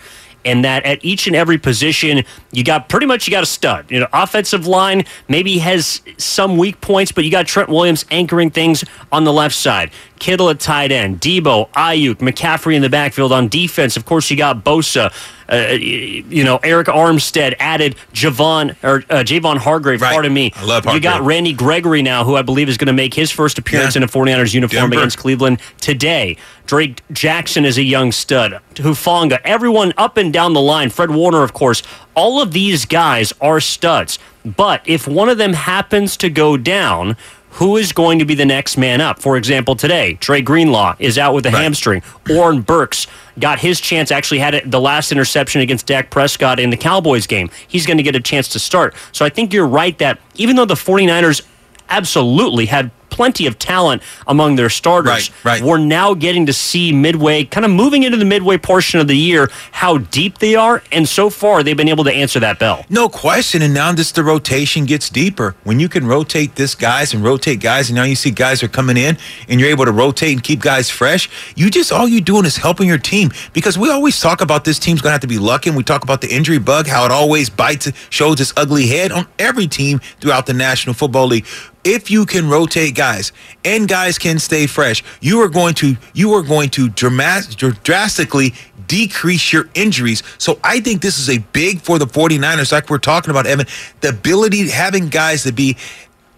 And 0.44 0.64
that 0.64 0.84
at 0.84 1.04
each 1.04 1.28
and 1.28 1.36
every 1.36 1.56
position, 1.56 2.24
you 2.50 2.64
got 2.64 2.88
pretty 2.88 3.06
much 3.06 3.28
you 3.28 3.30
got 3.30 3.44
a 3.44 3.46
stud. 3.46 3.88
You 3.88 4.00
know, 4.00 4.08
offensive 4.12 4.66
line 4.66 5.04
maybe 5.28 5.58
has 5.58 6.02
some 6.18 6.56
weak 6.56 6.80
points, 6.80 7.12
but 7.12 7.22
you 7.22 7.30
got 7.30 7.46
Trent 7.46 7.68
Williams 7.68 8.04
anchoring 8.10 8.50
things 8.50 8.82
on 9.12 9.22
the 9.22 9.32
left 9.32 9.54
side. 9.54 9.92
Kittle 10.22 10.50
at 10.50 10.60
tight 10.60 10.92
end, 10.92 11.20
Deebo, 11.20 11.68
Aiyuk, 11.70 12.18
McCaffrey 12.18 12.76
in 12.76 12.82
the 12.82 12.88
backfield 12.88 13.32
on 13.32 13.48
defense. 13.48 13.96
Of 13.96 14.04
course, 14.04 14.30
you 14.30 14.36
got 14.36 14.62
Bosa. 14.64 15.12
Uh, 15.48 15.72
you 15.74 16.44
know, 16.44 16.58
Arik 16.60 16.84
Armstead 16.84 17.56
added 17.58 17.96
Javon 18.14 18.76
or 18.84 18.98
uh, 19.10 19.24
Javon 19.24 19.56
Hargrave. 19.58 20.00
Right. 20.00 20.12
Pardon 20.12 20.32
me. 20.32 20.52
I 20.54 20.62
love 20.64 20.84
Hargrave. 20.84 20.94
You 20.94 21.00
got 21.10 21.22
Randy 21.22 21.52
Gregory 21.52 22.02
now, 22.02 22.22
who 22.24 22.36
I 22.36 22.42
believe 22.42 22.68
is 22.68 22.78
going 22.78 22.86
to 22.86 22.92
make 22.92 23.14
his 23.14 23.32
first 23.32 23.58
appearance 23.58 23.96
Yeah. 23.96 24.02
in 24.02 24.04
a 24.04 24.06
49ers 24.08 24.54
uniform 24.54 24.90
Denver. 24.90 24.96
against 24.98 25.18
Cleveland 25.18 25.60
today. 25.80 26.36
Drake 26.66 27.02
Jackson 27.10 27.64
is 27.64 27.76
a 27.76 27.82
young 27.82 28.12
stud. 28.12 28.60
Hufanga, 28.76 29.40
everyone 29.44 29.92
up 29.98 30.16
and 30.16 30.32
down 30.32 30.52
the 30.52 30.60
line. 30.62 30.88
Fred 30.88 31.10
Warner, 31.10 31.42
of 31.42 31.52
course. 31.52 31.82
All 32.14 32.40
of 32.40 32.52
these 32.52 32.84
guys 32.86 33.32
are 33.40 33.58
studs. 33.58 34.20
But 34.44 34.82
if 34.86 35.08
one 35.08 35.28
of 35.28 35.36
them 35.38 35.52
happens 35.52 36.16
to 36.18 36.30
go 36.30 36.56
down, 36.56 37.16
who 37.52 37.76
is 37.76 37.92
going 37.92 38.18
to 38.18 38.24
be 38.24 38.34
the 38.34 38.44
next 38.46 38.76
man 38.76 39.00
up? 39.00 39.20
For 39.20 39.36
example, 39.36 39.76
today, 39.76 40.14
Dre 40.20 40.40
Greenlaw 40.40 40.96
is 40.98 41.18
out 41.18 41.34
with 41.34 41.46
a 41.46 41.50
Right. 41.50 41.62
hamstring. 41.62 42.02
Oren 42.30 42.60
Burks 42.62 43.06
got 43.38 43.58
his 43.60 43.80
chance, 43.80 44.10
actually 44.10 44.38
had 44.40 44.54
it, 44.54 44.70
the 44.70 44.80
last 44.80 45.12
interception 45.12 45.60
against 45.60 45.86
Dak 45.86 46.10
Prescott 46.10 46.58
in 46.58 46.70
the 46.70 46.76
Cowboys 46.76 47.26
game. 47.26 47.50
He's 47.68 47.86
going 47.86 47.96
to 47.98 48.02
get 48.02 48.16
a 48.16 48.20
chance 48.20 48.48
to 48.48 48.58
start. 48.58 48.94
So 49.12 49.24
I 49.24 49.28
think 49.28 49.52
you're 49.52 49.66
right 49.66 49.96
that 49.98 50.18
even 50.34 50.56
though 50.56 50.64
the 50.64 50.74
49ers 50.76 51.42
absolutely 51.90 52.66
had 52.66 52.90
plenty 53.12 53.46
of 53.46 53.58
talent 53.58 54.02
among 54.26 54.56
their 54.56 54.70
starters. 54.70 55.30
Right, 55.30 55.44
right. 55.44 55.62
We're 55.62 55.78
now 55.78 56.14
getting 56.14 56.46
to 56.46 56.52
see 56.52 56.92
midway, 56.92 57.44
kind 57.44 57.64
of 57.64 57.70
moving 57.70 58.02
into 58.02 58.16
the 58.16 58.24
midway 58.24 58.58
portion 58.58 58.98
of 58.98 59.06
the 59.06 59.16
year, 59.16 59.48
how 59.70 59.98
deep 59.98 60.38
they 60.38 60.56
are. 60.56 60.82
And 60.90 61.08
so 61.08 61.30
far, 61.30 61.62
they've 61.62 61.76
been 61.76 61.88
able 61.88 62.04
to 62.04 62.12
answer 62.12 62.40
that 62.40 62.58
bell. 62.58 62.84
No 62.88 63.08
question. 63.08 63.62
And 63.62 63.74
now 63.74 63.92
just 63.94 64.14
the 64.14 64.24
rotation 64.24 64.86
gets 64.86 65.10
deeper. 65.10 65.54
When 65.62 65.78
you 65.78 65.88
can 65.88 66.06
rotate 66.06 66.56
this 66.56 66.74
guys 66.74 67.14
and 67.14 67.22
rotate 67.22 67.60
guys, 67.60 67.90
and 67.90 67.96
now 67.96 68.04
you 68.04 68.16
see 68.16 68.30
guys 68.30 68.62
are 68.62 68.68
coming 68.68 68.96
in 68.96 69.18
and 69.48 69.60
you're 69.60 69.70
able 69.70 69.84
to 69.84 69.92
rotate 69.92 70.32
and 70.32 70.42
keep 70.42 70.60
guys 70.60 70.88
fresh, 70.88 71.28
you 71.54 71.70
just 71.70 71.92
all 71.92 72.08
you're 72.08 72.20
doing 72.22 72.46
is 72.46 72.56
helping 72.56 72.88
your 72.88 72.98
team. 72.98 73.30
Because 73.52 73.76
we 73.78 73.90
always 73.90 74.18
talk 74.18 74.40
about 74.40 74.64
this 74.64 74.78
team's 74.78 75.02
gonna 75.02 75.12
have 75.12 75.20
to 75.20 75.26
be 75.26 75.38
lucky, 75.38 75.68
and 75.68 75.76
we 75.76 75.84
talk 75.84 76.02
about 76.02 76.22
the 76.22 76.34
injury 76.34 76.58
bug, 76.58 76.86
how 76.86 77.04
it 77.04 77.10
always 77.10 77.50
bites 77.50 77.92
shows 78.08 78.40
its 78.40 78.52
ugly 78.56 78.86
head 78.86 79.12
on 79.12 79.26
every 79.38 79.66
team 79.66 80.00
throughout 80.20 80.46
the 80.46 80.54
National 80.54 80.94
Football 80.94 81.26
League 81.26 81.46
if 81.84 82.10
you 82.10 82.26
can 82.26 82.48
rotate 82.48 82.94
guys 82.94 83.32
and 83.64 83.88
guys 83.88 84.18
can 84.18 84.38
stay 84.38 84.66
fresh, 84.66 85.02
you 85.20 85.40
are 85.40 85.48
going 85.48 85.74
to 85.74 85.96
you 86.14 86.32
are 86.34 86.42
going 86.42 86.70
to 86.70 86.88
dramatic, 86.88 87.56
drastically 87.82 88.54
decrease 88.86 89.52
your 89.52 89.68
injuries. 89.74 90.22
So 90.38 90.58
I 90.62 90.80
think 90.80 91.02
this 91.02 91.18
is 91.18 91.30
a 91.30 91.38
big 91.38 91.80
for 91.80 91.98
the 91.98 92.04
49ers, 92.04 92.72
like 92.72 92.90
we're 92.90 92.98
talking 92.98 93.30
about, 93.30 93.46
Evan, 93.46 93.66
the 94.00 94.10
ability 94.10 94.68
having 94.68 95.08
guys 95.08 95.44
to 95.44 95.52
be 95.52 95.76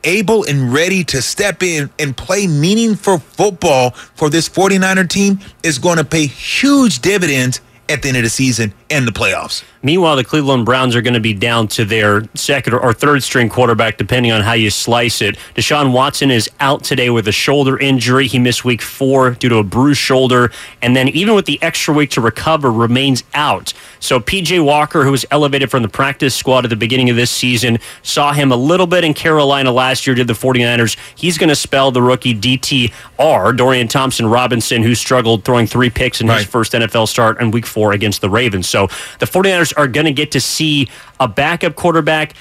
able 0.04 0.44
and 0.44 0.72
ready 0.72 1.02
to 1.02 1.22
step 1.22 1.62
in 1.62 1.90
and 1.98 2.16
play 2.16 2.46
meaningful 2.46 3.18
football 3.18 3.90
for 3.90 4.30
this 4.30 4.48
49er 4.48 5.08
team 5.08 5.40
is 5.62 5.78
going 5.78 5.96
to 5.96 6.04
pay 6.04 6.26
huge 6.26 7.00
dividends 7.00 7.60
at 7.88 8.02
the 8.02 8.08
end 8.08 8.16
of 8.16 8.22
the 8.22 8.30
season 8.30 8.72
and 8.90 9.06
the 9.06 9.12
playoffs. 9.12 9.62
Meanwhile, 9.82 10.16
the 10.16 10.24
Cleveland 10.24 10.64
Browns 10.64 10.96
are 10.96 11.02
going 11.02 11.12
to 11.14 11.20
be 11.20 11.34
down 11.34 11.68
to 11.68 11.84
their 11.84 12.22
second 12.34 12.72
or 12.72 12.94
third 12.94 13.22
string 13.22 13.50
quarterback, 13.50 13.98
depending 13.98 14.32
on 14.32 14.40
how 14.40 14.54
you 14.54 14.70
slice 14.70 15.20
it. 15.20 15.36
Deshaun 15.54 15.92
Watson 15.92 16.30
is 16.30 16.48
out 16.60 16.82
today 16.82 17.10
with 17.10 17.28
a 17.28 17.32
shoulder 17.32 17.78
injury. 17.78 18.26
He 18.26 18.38
missed 18.38 18.64
week 18.64 18.80
four 18.80 19.32
due 19.32 19.50
to 19.50 19.56
a 19.56 19.62
bruised 19.62 20.00
shoulder. 20.00 20.50
And 20.80 20.96
then, 20.96 21.08
even 21.10 21.34
with 21.34 21.44
the 21.44 21.62
extra 21.62 21.92
week 21.92 22.08
to 22.12 22.22
recover, 22.22 22.72
remains 22.72 23.24
out. 23.34 23.74
So, 24.00 24.18
PJ 24.20 24.64
Walker, 24.64 25.04
who 25.04 25.10
was 25.10 25.26
elevated 25.30 25.70
from 25.70 25.82
the 25.82 25.88
practice 25.90 26.34
squad 26.34 26.64
at 26.64 26.70
the 26.70 26.76
beginning 26.76 27.10
of 27.10 27.16
this 27.16 27.30
season, 27.30 27.78
saw 28.02 28.32
him 28.32 28.50
a 28.52 28.56
little 28.56 28.86
bit 28.86 29.04
in 29.04 29.12
Carolina 29.12 29.70
last 29.70 30.06
year, 30.06 30.16
did 30.16 30.28
the 30.28 30.32
49ers. 30.32 30.96
He's 31.14 31.36
going 31.36 31.50
to 31.50 31.56
spell 31.56 31.90
the 31.90 32.00
rookie 32.00 32.34
DTR, 32.34 33.54
Dorian 33.56 33.88
Thompson 33.88 34.26
Robinson, 34.26 34.82
who 34.82 34.94
struggled 34.94 35.44
throwing 35.44 35.66
three 35.66 35.90
picks 35.90 36.20
in 36.22 36.26
Right. 36.28 36.38
his 36.38 36.46
first 36.46 36.72
NFL 36.72 37.06
start 37.08 37.38
in 37.40 37.50
week 37.50 37.66
four 37.74 37.92
against 37.92 38.20
the 38.20 38.30
Ravens. 38.30 38.68
So, 38.68 38.86
the 39.18 39.26
49ers 39.26 39.74
are 39.76 39.88
going 39.88 40.06
to 40.06 40.12
get 40.12 40.30
to 40.32 40.40
see 40.40 40.88
a 41.20 41.28
backup 41.28 41.74
quarterback, 41.74 42.34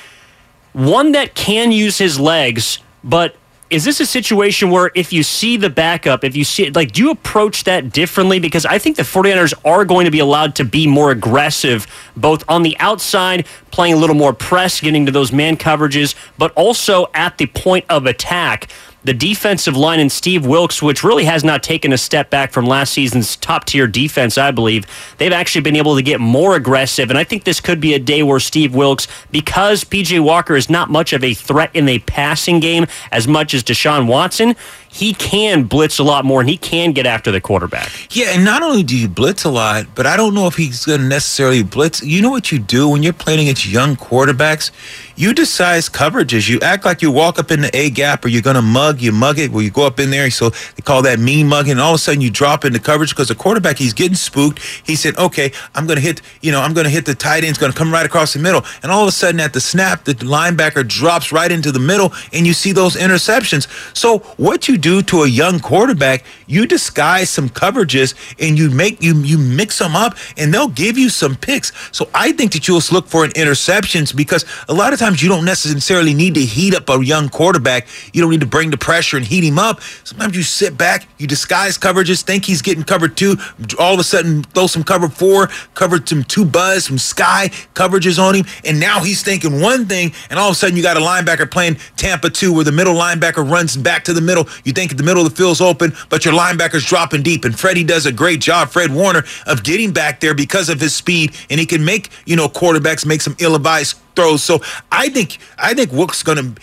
one 0.72 1.12
that 1.12 1.36
can 1.36 1.72
use 1.72 1.98
his 1.98 2.20
legs, 2.20 2.80
but 3.04 3.36
is 3.74 3.86
this 3.86 4.00
a 4.00 4.06
situation 4.06 4.70
where 4.70 4.92
if 4.94 5.12
you 5.12 5.24
see 5.24 5.58
the 5.58 5.70
backup, 5.70 6.24
if 6.24 6.36
you 6.36 6.44
see 6.44 6.66
it, 6.66 6.76
like, 6.76 6.92
do 6.92 7.02
you 7.02 7.10
approach 7.10 7.64
that 7.64 7.92
differently? 7.92 8.40
Because 8.40 8.68
I 8.68 8.78
think 8.78 8.98
the 8.98 9.04
49ers 9.04 9.54
are 9.66 9.84
going 9.84 10.06
to 10.06 10.12
be 10.12 10.20
allowed 10.20 10.56
to 10.58 10.64
be 10.64 10.86
more 10.86 11.10
aggressive, 11.10 11.88
both 12.16 12.44
on 12.48 12.62
the 12.62 12.78
outside, 12.80 13.48
playing 13.72 13.96
a 13.96 13.98
little 13.98 14.16
more 14.16 14.32
press, 14.32 14.80
getting 14.80 15.08
to 15.08 15.12
those 15.12 15.32
man 15.32 15.58
coverages, 15.58 16.14
but 16.38 16.52
also 16.54 17.08
at 17.16 17.40
the 17.40 17.48
point 17.48 17.86
of 17.90 18.06
attack. 18.06 18.70
The 19.06 19.14
defensive 19.14 19.76
line 19.76 20.00
and 20.00 20.12
Steve 20.12 20.46
Wilks, 20.46 20.82
which 20.82 21.04
really 21.04 21.26
has 21.26 21.44
not 21.44 21.62
taken 21.62 21.92
a 21.92 21.98
step 21.98 22.30
back 22.30 22.52
from 22.52 22.66
last 22.66 22.94
season's 22.94 23.36
top 23.36 23.66
tier 23.66 23.86
defense, 23.86 24.38
I 24.38 24.52
believe, 24.52 24.86
they've 25.18 25.34
actually 25.34 25.62
been 25.62 25.76
able 25.76 25.96
to 25.96 26.02
get 26.02 26.22
more 26.22 26.56
aggressive. 26.56 27.10
And 27.10 27.20
I 27.20 27.26
think 27.26 27.44
this 27.44 27.60
could 27.60 27.82
be 27.82 27.94
a 27.94 28.00
day 28.00 28.24
where 28.24 28.40
Steve 28.40 28.74
Wilks, 28.74 29.08
because 29.30 29.84
PJ 29.84 30.24
Walker 30.24 30.56
is 30.56 30.70
not 30.70 30.90
much 30.90 31.12
of 31.12 31.22
a 31.24 31.34
threat 31.34 31.72
in 31.74 31.86
the 31.86 32.00
passing 32.00 32.62
game 32.62 32.88
as 33.12 33.28
much 33.28 33.54
as 33.54 33.62
Deshaun 33.64 34.08
Watson, 34.08 34.56
he 34.94 35.16
can 35.16 35.64
blitz 35.64 35.98
a 35.98 36.04
lot 36.04 36.24
more 36.24 36.40
and 36.40 36.48
he 36.48 36.56
can 36.56 36.92
get 36.92 37.08
after 37.08 37.32
the 37.32 37.42
quarterback. 37.42 37.90
Yeah, 38.16 38.28
and 38.28 38.46
not 38.46 38.62
only 38.62 38.84
do 38.84 38.96
you 38.96 39.08
blitz 39.08 39.44
a 39.44 39.50
lot, 39.50 39.88
but 39.96 40.06
I 40.06 40.16
don't 40.16 40.36
know 40.36 40.46
if 40.46 40.56
he's 40.56 40.86
going 40.86 41.02
to 41.02 41.08
necessarily 41.08 41.64
blitz. 41.64 42.04
You 42.04 42.22
know 42.22 42.30
what 42.30 42.52
you 42.52 42.60
do 42.60 42.88
when 42.88 43.02
you're 43.02 43.12
playing 43.12 43.40
against 43.40 43.66
young 43.66 43.96
quarterbacks? 43.96 44.70
You 45.16 45.34
decide 45.34 45.74
coverages. 45.84 46.48
You 46.48 46.60
act 46.60 46.86
like 46.86 47.02
you 47.02 47.10
walk 47.10 47.40
up 47.40 47.50
in 47.50 47.62
the 47.62 47.76
A 47.76 47.90
gap 47.90 48.24
or 48.24 48.28
you're 48.28 48.44
going 48.44 48.56
to 48.56 48.62
mug, 48.62 49.02
you 49.02 49.12
mug 49.12 49.40
it, 49.40 49.52
where 49.52 49.64
you 49.64 49.72
go 49.72 49.88
up 49.88 50.00
in 50.00 50.12
there. 50.12 50.30
So 50.30 50.52
they 50.52 50.84
call 50.84 51.02
that 51.02 51.18
mean 51.18 51.48
mugging. 51.48 51.72
And 51.72 51.82
all 51.82 51.94
of 51.94 51.96
a 51.96 51.98
sudden 51.98 52.22
you 52.22 52.30
drop 52.30 52.64
into 52.64 52.80
coverage 52.80 53.10
because 53.10 53.30
the 53.30 53.36
quarterback, 53.36 53.80
he's 53.80 53.94
getting 53.94 54.16
spooked. 54.16 54.60
He 54.86 54.96
said, 54.96 55.18
okay, 55.18 55.52
I'm 55.74 55.88
going 55.88 55.98
to 55.98 56.04
hit, 56.04 56.22
you 56.42 56.52
know, 56.52 56.62
I'm 56.62 56.74
going 56.74 56.86
to 56.86 56.92
hit 56.92 57.06
the 57.06 57.16
tight 57.16 57.44
end. 57.44 57.50
It's 57.50 57.58
going 57.58 57.72
to 57.72 57.78
come 57.78 57.92
right 57.92 58.06
across 58.06 58.34
the 58.34 58.40
middle. 58.40 58.64
And 58.84 58.92
all 58.92 59.02
of 59.02 59.08
a 59.08 59.12
sudden 59.12 59.40
at 59.40 59.54
the 59.54 59.62
snap, 59.62 60.04
the 60.04 60.14
linebacker 60.14 60.88
drops 60.88 61.32
right 61.32 61.52
into 61.52 61.72
the 61.72 61.80
middle 61.80 62.14
and 62.32 62.46
you 62.46 62.54
see 62.54 62.72
those 62.74 62.96
interceptions. 62.96 63.68
So 63.98 64.20
what 64.38 64.68
you 64.68 64.78
do 64.84 65.02
to 65.02 65.24
a 65.24 65.28
young 65.28 65.60
quarterback, 65.60 66.24
you 66.46 66.68
disguise 66.68 67.30
some 67.30 67.50
coverages 67.50 68.14
and 68.38 68.60
you 68.60 68.70
make 68.70 69.02
you 69.02 69.16
you 69.22 69.38
mix 69.40 69.80
them 69.80 69.96
up 69.96 70.16
and 70.38 70.54
they'll 70.54 70.68
give 70.68 70.98
you 70.98 71.10
some 71.10 71.36
picks. 71.36 71.72
So 71.92 72.10
I 72.14 72.34
think 72.34 72.52
that 72.52 72.68
you'll 72.68 72.82
look 72.92 73.08
for 73.08 73.24
an 73.24 73.32
interceptions 73.32 74.16
because 74.16 74.46
a 74.68 74.74
lot 74.74 74.94
of 74.94 75.00
times 75.00 75.24
you 75.24 75.30
don't 75.30 75.46
necessarily 75.46 76.14
need 76.14 76.36
to 76.36 76.42
heat 76.42 76.76
up 76.76 76.90
a 76.90 77.04
young 77.04 77.30
quarterback. 77.30 77.88
You 78.12 78.22
don't 78.22 78.30
need 78.30 78.42
to 78.42 78.46
bring 78.46 78.70
the 78.70 78.78
pressure 78.78 79.16
and 79.16 79.26
heat 79.26 79.44
him 79.44 79.58
up. 79.58 79.82
Sometimes 80.04 80.36
you 80.36 80.44
sit 80.44 80.78
back, 80.78 81.08
you 81.18 81.28
disguise 81.28 81.78
coverages, 81.78 82.22
think 82.22 82.44
he's 82.44 82.62
getting 82.62 82.84
covered 82.84 83.16
two, 83.16 83.38
all 83.80 83.94
of 83.94 84.00
a 84.00 84.04
sudden 84.04 84.44
throw 84.44 84.68
some 84.68 84.84
cover 84.84 85.08
four, 85.08 85.48
covered 85.74 86.08
some 86.10 86.24
two 86.24 86.44
buzz, 86.44 86.86
some 86.86 86.98
sky 86.98 87.50
coverages 87.74 88.22
on 88.22 88.36
him, 88.36 88.46
and 88.66 88.80
now 88.80 89.00
he's 89.02 89.24
thinking 89.24 89.62
one 89.62 89.86
thing, 89.86 90.12
and 90.30 90.38
all 90.38 90.50
of 90.50 90.54
a 90.54 90.56
sudden 90.56 90.76
you 90.76 90.84
got 90.84 90.98
a 90.98 91.00
linebacker 91.00 91.50
playing 91.50 91.78
Tampa 91.96 92.30
two 92.30 92.54
where 92.54 92.66
the 92.66 92.72
middle 92.72 92.96
linebacker 92.96 93.50
runs 93.50 93.78
back 93.78 94.04
to 94.04 94.14
the 94.14 94.22
middle. 94.22 94.48
You 94.66 94.73
think 94.74 94.96
the 94.98 95.04
middle 95.04 95.26
of 95.26 95.30
the 95.30 95.36
field's 95.36 95.62
open, 95.62 95.94
but 96.10 96.26
your 96.26 96.34
linebacker's 96.34 96.86
dropping 96.86 97.24
deep. 97.24 97.46
And 97.46 97.58
Freddie 97.58 97.84
does 97.84 98.06
a 98.06 98.12
great 98.12 98.42
job, 98.42 98.70
Fred 98.70 98.94
Warner, 98.94 99.24
of 99.48 99.64
getting 99.64 99.92
back 99.92 100.20
there 100.20 100.34
because 100.34 100.70
of 100.70 100.80
his 100.80 100.96
speed, 100.96 101.36
and 101.50 101.60
he 101.60 101.66
can 101.66 101.84
make, 101.84 102.10
you 102.26 102.36
know, 102.36 102.48
quarterbacks 102.48 103.06
make 103.06 103.22
some 103.22 103.36
ill-advised 103.40 103.98
throws. 104.16 104.44
So 104.44 104.62
I 104.92 105.10
think 105.10 105.38
I 105.58 105.74
think 105.74 105.92
Wilks 105.92 106.24
going 106.24 106.56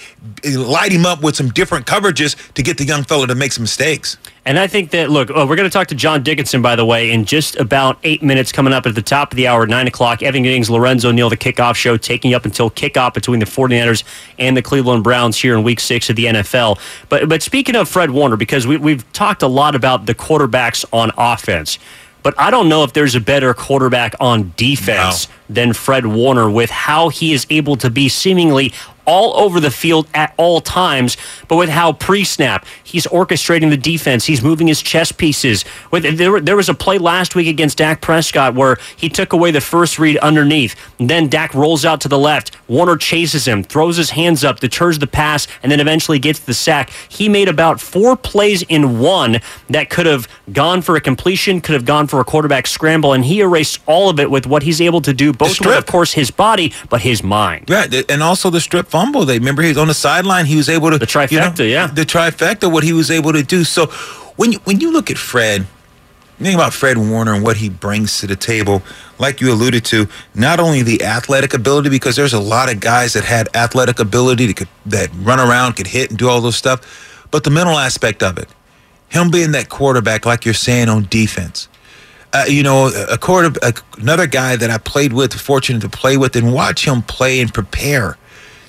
to 0.42 0.58
light 0.58 0.92
him 0.92 1.06
up 1.06 1.22
with 1.22 1.36
some 1.36 1.48
different 1.50 1.86
coverages 1.86 2.52
to 2.54 2.62
get 2.62 2.78
the 2.78 2.84
young 2.84 3.04
fella 3.04 3.26
to 3.26 3.34
make 3.34 3.52
some 3.52 3.62
mistakes. 3.62 4.16
And 4.46 4.58
I 4.58 4.66
think 4.66 4.90
that, 4.90 5.10
look, 5.10 5.30
oh, 5.30 5.46
we're 5.46 5.56
going 5.56 5.68
to 5.68 5.72
talk 5.72 5.88
to 5.88 5.94
John 5.94 6.22
Dickinson, 6.22 6.62
by 6.62 6.74
the 6.74 6.84
way, 6.84 7.10
in 7.10 7.26
just 7.26 7.56
about 7.56 7.98
eight 8.04 8.22
minutes 8.22 8.52
coming 8.52 8.72
up 8.72 8.86
at 8.86 8.94
the 8.94 9.02
top 9.02 9.32
of 9.32 9.36
the 9.36 9.46
hour, 9.46 9.66
9 9.66 9.86
o'clock. 9.86 10.22
Evan 10.22 10.42
Giddings, 10.42 10.70
Lorenzo 10.70 11.12
Neal, 11.12 11.28
the 11.28 11.36
kickoff 11.36 11.76
show, 11.76 11.98
taking 11.98 12.32
up 12.32 12.46
until 12.46 12.70
kickoff 12.70 13.12
between 13.12 13.38
the 13.38 13.46
49ers 13.46 14.02
and 14.38 14.56
the 14.56 14.62
Cleveland 14.62 15.04
Browns 15.04 15.36
here 15.36 15.56
in 15.56 15.62
week 15.62 15.78
six 15.78 16.08
of 16.08 16.16
the 16.16 16.24
NFL. 16.24 16.80
But, 17.10 17.28
but 17.28 17.42
speaking 17.42 17.76
of 17.76 17.88
Fred 17.88 18.10
Warner, 18.10 18.36
because 18.36 18.66
we, 18.66 18.78
we've 18.78 19.10
talked 19.12 19.42
a 19.42 19.46
lot 19.46 19.74
about 19.74 20.06
the 20.06 20.14
quarterbacks 20.14 20.86
on 20.90 21.12
offense, 21.18 21.78
but 22.22 22.34
I 22.38 22.50
don't 22.50 22.68
know 22.68 22.84
if 22.84 22.92
there's 22.92 23.14
a 23.14 23.20
better 23.20 23.54
quarterback 23.54 24.14
on 24.20 24.52
defense 24.56 25.28
than 25.48 25.72
Fred 25.72 26.06
Warner 26.06 26.50
with 26.50 26.70
how 26.70 27.08
he 27.08 27.32
is 27.32 27.46
able 27.50 27.76
to 27.76 27.90
be 27.90 28.08
seemingly 28.08 28.72
all 29.10 29.36
over 29.36 29.58
the 29.58 29.72
field 29.72 30.06
at 30.14 30.32
all 30.36 30.60
times, 30.60 31.16
but 31.48 31.56
with 31.56 31.68
how 31.68 31.92
pre-snap 31.92 32.64
he's 32.84 33.08
orchestrating 33.08 33.68
the 33.68 33.76
defense, 33.76 34.26
he's 34.26 34.40
moving 34.40 34.68
his 34.68 34.80
chess 34.80 35.10
pieces. 35.10 35.64
With 35.90 36.16
there, 36.16 36.40
there 36.40 36.54
was 36.54 36.68
a 36.68 36.74
play 36.74 36.96
last 36.96 37.34
week 37.34 37.48
against 37.48 37.78
Dak 37.78 38.00
Prescott 38.00 38.54
where 38.54 38.76
he 38.96 39.08
took 39.08 39.32
away 39.32 39.50
the 39.50 39.60
first 39.60 39.98
read 39.98 40.16
underneath, 40.18 40.76
then 40.98 41.28
Dak 41.28 41.52
rolls 41.54 41.84
out 41.84 42.00
to 42.02 42.08
the 42.08 42.18
left. 42.18 42.56
Warner 42.68 42.96
chases 42.96 43.48
him, 43.48 43.64
throws 43.64 43.96
his 43.96 44.10
hands 44.10 44.44
up, 44.44 44.60
deters 44.60 45.00
the 45.00 45.08
pass, 45.08 45.48
and 45.60 45.72
then 45.72 45.80
eventually 45.80 46.20
gets 46.20 46.38
the 46.38 46.54
sack. 46.54 46.90
He 47.08 47.28
made 47.28 47.48
about 47.48 47.80
four 47.80 48.16
plays 48.16 48.62
in 48.62 49.00
one 49.00 49.40
that 49.68 49.90
could 49.90 50.06
have 50.06 50.28
gone 50.52 50.82
for 50.82 50.94
a 50.94 51.00
completion, 51.00 51.60
could 51.60 51.74
have 51.74 51.84
gone 51.84 52.06
for 52.06 52.20
a 52.20 52.24
quarterback 52.24 52.68
scramble, 52.68 53.12
and 53.12 53.24
he 53.24 53.40
erased 53.40 53.80
all 53.86 54.08
of 54.08 54.20
it 54.20 54.30
with 54.30 54.46
what 54.46 54.62
he's 54.62 54.80
able 54.80 55.00
to 55.00 55.12
do, 55.12 55.32
both 55.32 55.58
with, 55.58 55.76
of 55.76 55.86
course, 55.86 56.12
his 56.12 56.30
body, 56.30 56.72
but 56.88 57.00
his 57.00 57.24
mind. 57.24 57.64
Yeah, 57.68 57.86
and 58.08 58.22
also 58.22 58.50
the 58.50 58.60
strip 58.60 58.86
fumble. 58.86 58.99
They 59.24 59.38
remember 59.38 59.62
he 59.62 59.68
was 59.68 59.78
on 59.78 59.88
the 59.88 59.94
sideline. 59.94 60.46
He 60.46 60.56
was 60.56 60.68
able 60.68 60.90
to 60.90 60.98
The 60.98 61.06
trifecta, 61.06 61.68
yeah. 61.68 61.86
the 61.86 62.02
trifecta. 62.02 62.70
What 62.70 62.84
he 62.84 62.92
was 62.92 63.10
able 63.10 63.32
to 63.32 63.42
do. 63.42 63.64
So 63.64 63.86
when 64.36 64.52
you, 64.52 64.58
when 64.64 64.80
you 64.80 64.92
look 64.92 65.10
at 65.10 65.18
Fred, 65.18 65.66
think 66.38 66.54
about 66.54 66.72
Fred 66.72 66.96
Warner 66.96 67.34
and 67.34 67.44
what 67.44 67.58
he 67.58 67.68
brings 67.68 68.18
to 68.20 68.26
the 68.26 68.36
table. 68.36 68.82
Like 69.18 69.40
you 69.40 69.52
alluded 69.52 69.84
to, 69.86 70.08
not 70.34 70.60
only 70.60 70.82
the 70.82 71.02
athletic 71.04 71.52
ability, 71.54 71.90
because 71.90 72.16
there's 72.16 72.32
a 72.32 72.40
lot 72.40 72.72
of 72.72 72.80
guys 72.80 73.12
that 73.12 73.24
had 73.24 73.54
athletic 73.54 73.98
ability 73.98 74.46
that 74.46 74.56
could 74.56 74.68
that 74.86 75.10
run 75.16 75.38
around, 75.38 75.74
could 75.74 75.86
hit, 75.86 76.10
and 76.10 76.18
do 76.18 76.28
all 76.28 76.40
those 76.40 76.56
stuff, 76.56 77.26
but 77.30 77.44
the 77.44 77.50
mental 77.50 77.78
aspect 77.78 78.22
of 78.22 78.38
it. 78.38 78.48
Him 79.08 79.30
being 79.30 79.52
that 79.52 79.68
quarterback, 79.68 80.24
like 80.24 80.44
you're 80.44 80.54
saying 80.54 80.88
on 80.88 81.06
defense. 81.10 81.68
Uh, 82.32 82.44
you 82.46 82.62
know, 82.62 82.90
a 83.10 83.18
quarter, 83.18 83.50
a, 83.60 83.74
another 83.98 84.26
guy 84.26 84.54
that 84.54 84.70
I 84.70 84.78
played 84.78 85.12
with, 85.12 85.34
fortunate 85.34 85.82
to 85.82 85.88
play 85.88 86.16
with, 86.16 86.36
and 86.36 86.54
watch 86.54 86.86
him 86.86 87.02
play 87.02 87.40
and 87.40 87.52
prepare. 87.52 88.16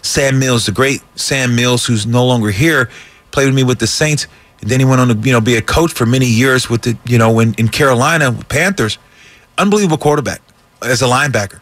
Sam 0.01 0.39
Mills, 0.39 0.65
the 0.65 0.71
great 0.71 1.01
Sam 1.15 1.55
Mills, 1.55 1.85
who's 1.85 2.05
no 2.05 2.25
longer 2.25 2.51
here, 2.51 2.89
played 3.31 3.45
with 3.45 3.55
me 3.55 3.63
with 3.63 3.79
the 3.79 3.87
Saints, 3.87 4.27
and 4.61 4.69
then 4.69 4.79
he 4.79 4.85
went 4.85 5.01
on 5.01 5.07
to 5.09 5.15
you 5.15 5.31
know 5.31 5.41
be 5.41 5.55
a 5.55 5.61
coach 5.61 5.91
for 5.93 6.05
many 6.05 6.25
years 6.25 6.69
with 6.69 6.81
the 6.83 6.97
you 7.05 7.17
know 7.17 7.39
in, 7.39 7.53
in 7.55 7.67
Carolina 7.67 8.31
with 8.31 8.47
Panthers. 8.49 8.97
Unbelievable 9.57 9.97
quarterback 9.97 10.41
as 10.81 11.01
a 11.01 11.05
linebacker. 11.05 11.61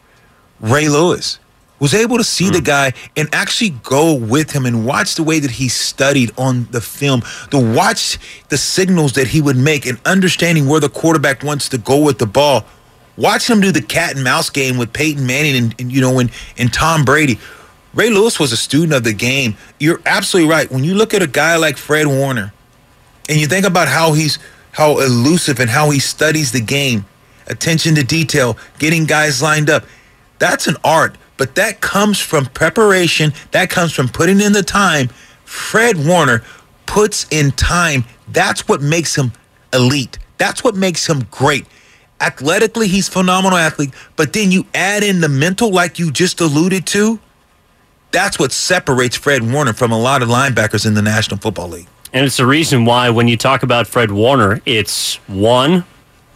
Ray 0.62 0.90
Lewis, 0.90 1.40
was 1.80 1.94
able 1.94 2.18
to 2.18 2.24
see 2.24 2.50
the 2.50 2.60
hmm. 2.60 2.66
guy 2.66 2.94
and 3.16 3.28
actually 3.34 3.72
go 3.84 4.14
with 4.14 4.52
him 4.52 4.66
and 4.66 4.86
watch 4.86 5.16
the 5.16 5.24
way 5.24 5.40
that 5.40 5.52
he 5.52 5.70
studied 5.70 6.32
on 6.38 6.68
the 6.72 6.82
film, 6.82 7.22
to 7.52 7.58
watch 7.58 8.18
the 8.50 8.58
signals 8.58 9.14
that 9.14 9.28
he 9.28 9.42
would 9.42 9.58
make 9.58 9.86
and 9.86 10.00
understanding 10.06 10.68
where 10.68 10.80
the 10.80 10.90
quarterback 10.90 11.44
wants 11.44 11.70
to 11.70 11.78
go 11.78 12.04
with 12.04 12.20
the 12.20 12.26
ball. 12.26 12.66
Watch 13.18 13.50
him 13.50 13.60
do 13.60 13.72
the 13.72 13.82
cat 13.82 14.16
and 14.16 14.24
mouse 14.24 14.50
game 14.50 14.78
with 14.78 14.94
Peyton 14.94 15.26
Manning 15.26 15.56
and, 15.56 15.76
and 15.80 15.92
you 15.92 16.02
know 16.02 16.20
and, 16.20 16.32
and 16.58 16.72
Tom 16.72 17.04
Brady. 17.04 17.40
Ray 17.94 18.10
Lewis 18.10 18.40
was 18.40 18.52
a 18.52 18.58
student 18.58 18.94
of 18.94 19.04
the 19.04 19.14
game. 19.14 19.58
You're 19.80 20.02
absolutely 20.06 20.52
right. 20.52 20.72
When 20.72 20.84
you 20.84 20.96
look 20.96 21.14
at 21.14 21.22
a 21.22 21.28
guy 21.28 21.56
like 21.56 21.78
Fred 21.78 22.08
Warner 22.08 22.54
and 23.28 23.40
you 23.40 23.48
think 23.48 23.66
about 23.66 23.88
how 23.88 24.14
he's 24.14 24.38
how 24.72 25.00
elusive 25.00 25.60
and 25.60 25.70
how 25.70 25.90
he 25.90 26.00
studies 26.00 26.52
the 26.52 26.62
game, 26.62 27.06
attention 27.48 27.96
to 27.96 28.04
detail, 28.04 28.58
getting 28.78 29.06
guys 29.06 29.42
lined 29.42 29.70
up, 29.70 29.86
that's 30.38 30.68
an 30.68 30.76
art 30.84 31.16
but 31.40 31.56
that 31.56 31.80
comes 31.80 32.20
from 32.20 32.48
preparation. 32.48 33.32
That 33.52 33.70
comes 33.70 33.94
from 33.94 34.10
putting 34.10 34.42
in 34.42 34.52
the 34.52 34.62
time. 34.62 35.08
Fred 35.46 36.06
Warner 36.06 36.44
puts 36.86 37.26
in 37.32 37.52
time. 37.52 38.04
That's 38.28 38.68
what 38.68 38.82
makes 38.82 39.16
him 39.16 39.32
elite. 39.72 40.20
That's 40.38 40.66
what 40.66 40.76
makes 40.76 41.08
him 41.08 41.26
great. 41.32 41.66
Athletically, 42.20 42.90
he's 42.90 43.08
phenomenal 43.08 43.58
athlete, 43.58 43.94
but 44.18 44.34
then 44.34 44.52
you 44.52 44.68
add 44.74 45.02
in 45.02 45.22
the 45.22 45.30
mental, 45.30 45.72
like 45.72 45.98
you 45.98 46.12
just 46.12 46.42
alluded 46.42 46.86
to. 46.88 47.22
That's 48.12 48.40
what 48.40 48.52
separates 48.52 49.16
Fred 49.16 49.52
Warner 49.52 49.74
from 49.74 49.92
a 49.92 50.00
lot 50.00 50.22
of 50.22 50.30
linebackers 50.30 50.86
in 50.86 50.96
the 50.96 51.02
National 51.02 51.40
Football 51.40 51.70
League. 51.70 51.88
And 52.12 52.26
it's 52.26 52.38
the 52.38 52.46
reason 52.46 52.86
why 52.86 53.10
when 53.10 53.28
you 53.28 53.38
talk 53.38 53.62
about 53.62 53.88
Fred 53.88 54.12
Warner, 54.12 54.62
it's 54.66 55.16
one 55.28 55.86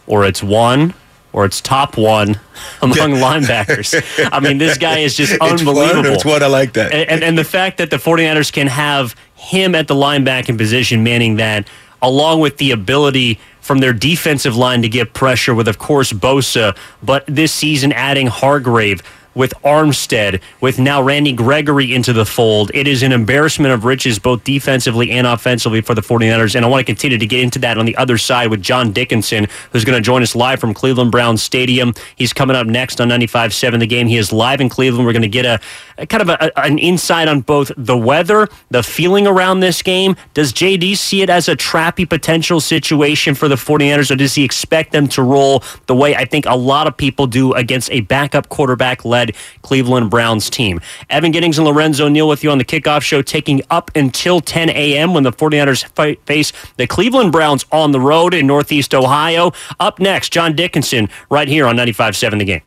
or 0.06 0.24
it's 0.24 0.42
one 0.42 0.94
or 1.32 1.44
it's 1.44 1.60
top 1.60 1.96
one 1.96 2.38
among 2.82 3.10
linebackers. 3.10 4.00
I 4.30 4.38
mean, 4.38 4.58
this 4.58 4.78
guy 4.78 4.98
is 4.98 5.16
just 5.16 5.32
unbelievable. 5.40 6.12
It's 6.12 6.24
what 6.24 6.42
I 6.42 6.46
like 6.46 6.74
that. 6.74 6.92
And, 6.92 7.10
and, 7.10 7.24
and 7.24 7.38
the 7.38 7.44
fact 7.44 7.78
that 7.78 7.90
the 7.90 7.96
49ers 7.96 8.52
can 8.52 8.68
have 8.68 9.16
him 9.34 9.74
at 9.74 9.88
the 9.88 9.94
linebacking 9.94 10.56
position, 10.56 11.02
meaning 11.02 11.36
that 11.36 11.68
along 12.00 12.38
with 12.40 12.58
the 12.58 12.70
ability 12.70 13.40
from 13.60 13.78
their 13.78 13.92
defensive 13.92 14.56
line 14.56 14.82
to 14.82 14.88
get 14.88 15.14
pressure 15.14 15.54
with, 15.54 15.66
of 15.66 15.78
course, 15.78 16.12
Bosa, 16.12 16.76
but 17.02 17.24
this 17.26 17.52
season 17.52 17.92
adding 17.92 18.26
Hargrave 18.26 19.02
with 19.34 19.54
Armstead, 19.64 20.40
with 20.60 20.78
now 20.78 21.02
Randy 21.02 21.32
Gregory 21.32 21.94
into 21.94 22.12
the 22.12 22.24
fold. 22.24 22.70
It 22.74 22.86
is 22.86 23.02
an 23.02 23.12
embarrassment 23.12 23.72
of 23.72 23.84
riches, 23.84 24.18
both 24.18 24.44
defensively 24.44 25.10
and 25.10 25.26
offensively 25.26 25.80
for 25.80 25.94
the 25.94 26.00
49ers. 26.00 26.54
And 26.54 26.64
I 26.64 26.68
want 26.68 26.80
to 26.80 26.84
continue 26.84 27.18
to 27.18 27.26
get 27.26 27.40
into 27.40 27.58
that 27.60 27.78
on 27.78 27.86
the 27.86 27.96
other 27.96 28.18
side 28.18 28.50
with 28.50 28.62
John 28.62 28.92
Dickinson, 28.92 29.48
who's 29.72 29.84
going 29.84 29.96
to 29.96 30.02
join 30.02 30.22
us 30.22 30.34
live 30.34 30.60
from 30.60 30.74
Cleveland 30.74 31.10
Browns 31.10 31.42
Stadium. 31.42 31.94
He's 32.16 32.32
coming 32.32 32.56
up 32.56 32.66
next 32.66 33.00
on 33.00 33.08
95.7 33.08 33.78
The 33.80 33.86
Game. 33.86 34.06
He 34.06 34.16
is 34.16 34.32
live 34.32 34.60
in 34.60 34.68
Cleveland. 34.68 35.06
We're 35.06 35.12
going 35.12 35.22
to 35.22 35.28
get 35.28 35.46
a, 35.46 35.60
a 35.98 36.06
kind 36.06 36.22
of 36.22 36.28
a, 36.28 36.58
an 36.58 36.78
insight 36.78 37.28
on 37.28 37.40
both 37.40 37.72
the 37.76 37.96
weather, 37.96 38.48
the 38.70 38.82
feeling 38.82 39.26
around 39.26 39.60
this 39.60 39.82
game. 39.82 40.16
Does 40.34 40.52
JD 40.52 40.96
see 40.96 41.22
it 41.22 41.30
as 41.30 41.48
a 41.48 41.56
trappy 41.56 42.08
potential 42.08 42.60
situation 42.60 43.34
for 43.34 43.48
the 43.48 43.54
49ers, 43.54 44.10
or 44.10 44.16
does 44.16 44.34
he 44.34 44.44
expect 44.44 44.92
them 44.92 45.08
to 45.08 45.22
roll 45.22 45.62
the 45.86 45.94
way 45.94 46.14
I 46.14 46.24
think 46.24 46.46
a 46.46 46.56
lot 46.56 46.86
of 46.86 46.96
people 46.96 47.26
do 47.26 47.52
against 47.54 47.90
a 47.90 48.00
backup 48.00 48.48
quarterback 48.48 49.04
led 49.04 49.23
Cleveland 49.62 50.10
Browns 50.10 50.50
team. 50.50 50.80
Evan 51.10 51.30
Giddings 51.30 51.58
and 51.58 51.66
Lorenzo 51.66 52.08
Neal 52.08 52.28
with 52.28 52.44
you 52.44 52.50
on 52.50 52.58
the 52.58 52.64
kickoff 52.64 53.02
show, 53.02 53.22
taking 53.22 53.62
up 53.70 53.90
until 53.94 54.40
10 54.40 54.70
a.m. 54.70 55.14
when 55.14 55.22
the 55.22 55.32
49ers 55.32 55.84
fight, 55.94 56.24
face 56.26 56.52
the 56.76 56.86
Cleveland 56.86 57.32
Browns 57.32 57.64
on 57.72 57.92
the 57.92 58.00
road 58.00 58.34
in 58.34 58.46
Northeast 58.46 58.94
Ohio. 58.94 59.52
Up 59.80 59.98
next, 59.98 60.32
John 60.32 60.54
Dickinson 60.54 61.08
right 61.30 61.48
here 61.48 61.66
on 61.66 61.76
95.7 61.76 62.38
The 62.38 62.44
Game. 62.44 62.62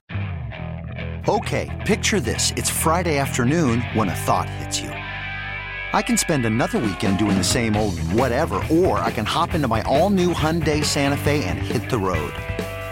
Okay, 1.28 1.84
picture 1.86 2.22
this. 2.22 2.54
It's 2.56 2.70
Friday 2.70 3.18
afternoon 3.18 3.82
when 3.94 4.08
a 4.08 4.16
thought 4.16 4.50
hits 4.50 4.80
you. 4.80 4.90
I 5.94 6.02
can 6.02 6.18
spend 6.18 6.46
another 6.46 6.80
weekend 6.80 7.18
doing 7.18 7.38
the 7.38 7.44
same 7.44 7.76
old 7.76 8.00
whatever, 8.14 8.64
or 8.70 9.00
I 9.00 9.12
can 9.12 9.26
hop 9.26 9.54
into 9.54 9.68
my 9.68 9.82
all 9.82 10.10
new 10.10 10.34
Hyundai 10.34 10.84
Santa 10.86 11.18
Fe 11.18 11.44
and 11.44 11.60
hit 11.60 11.90
the 11.90 11.98
road. 11.98 12.34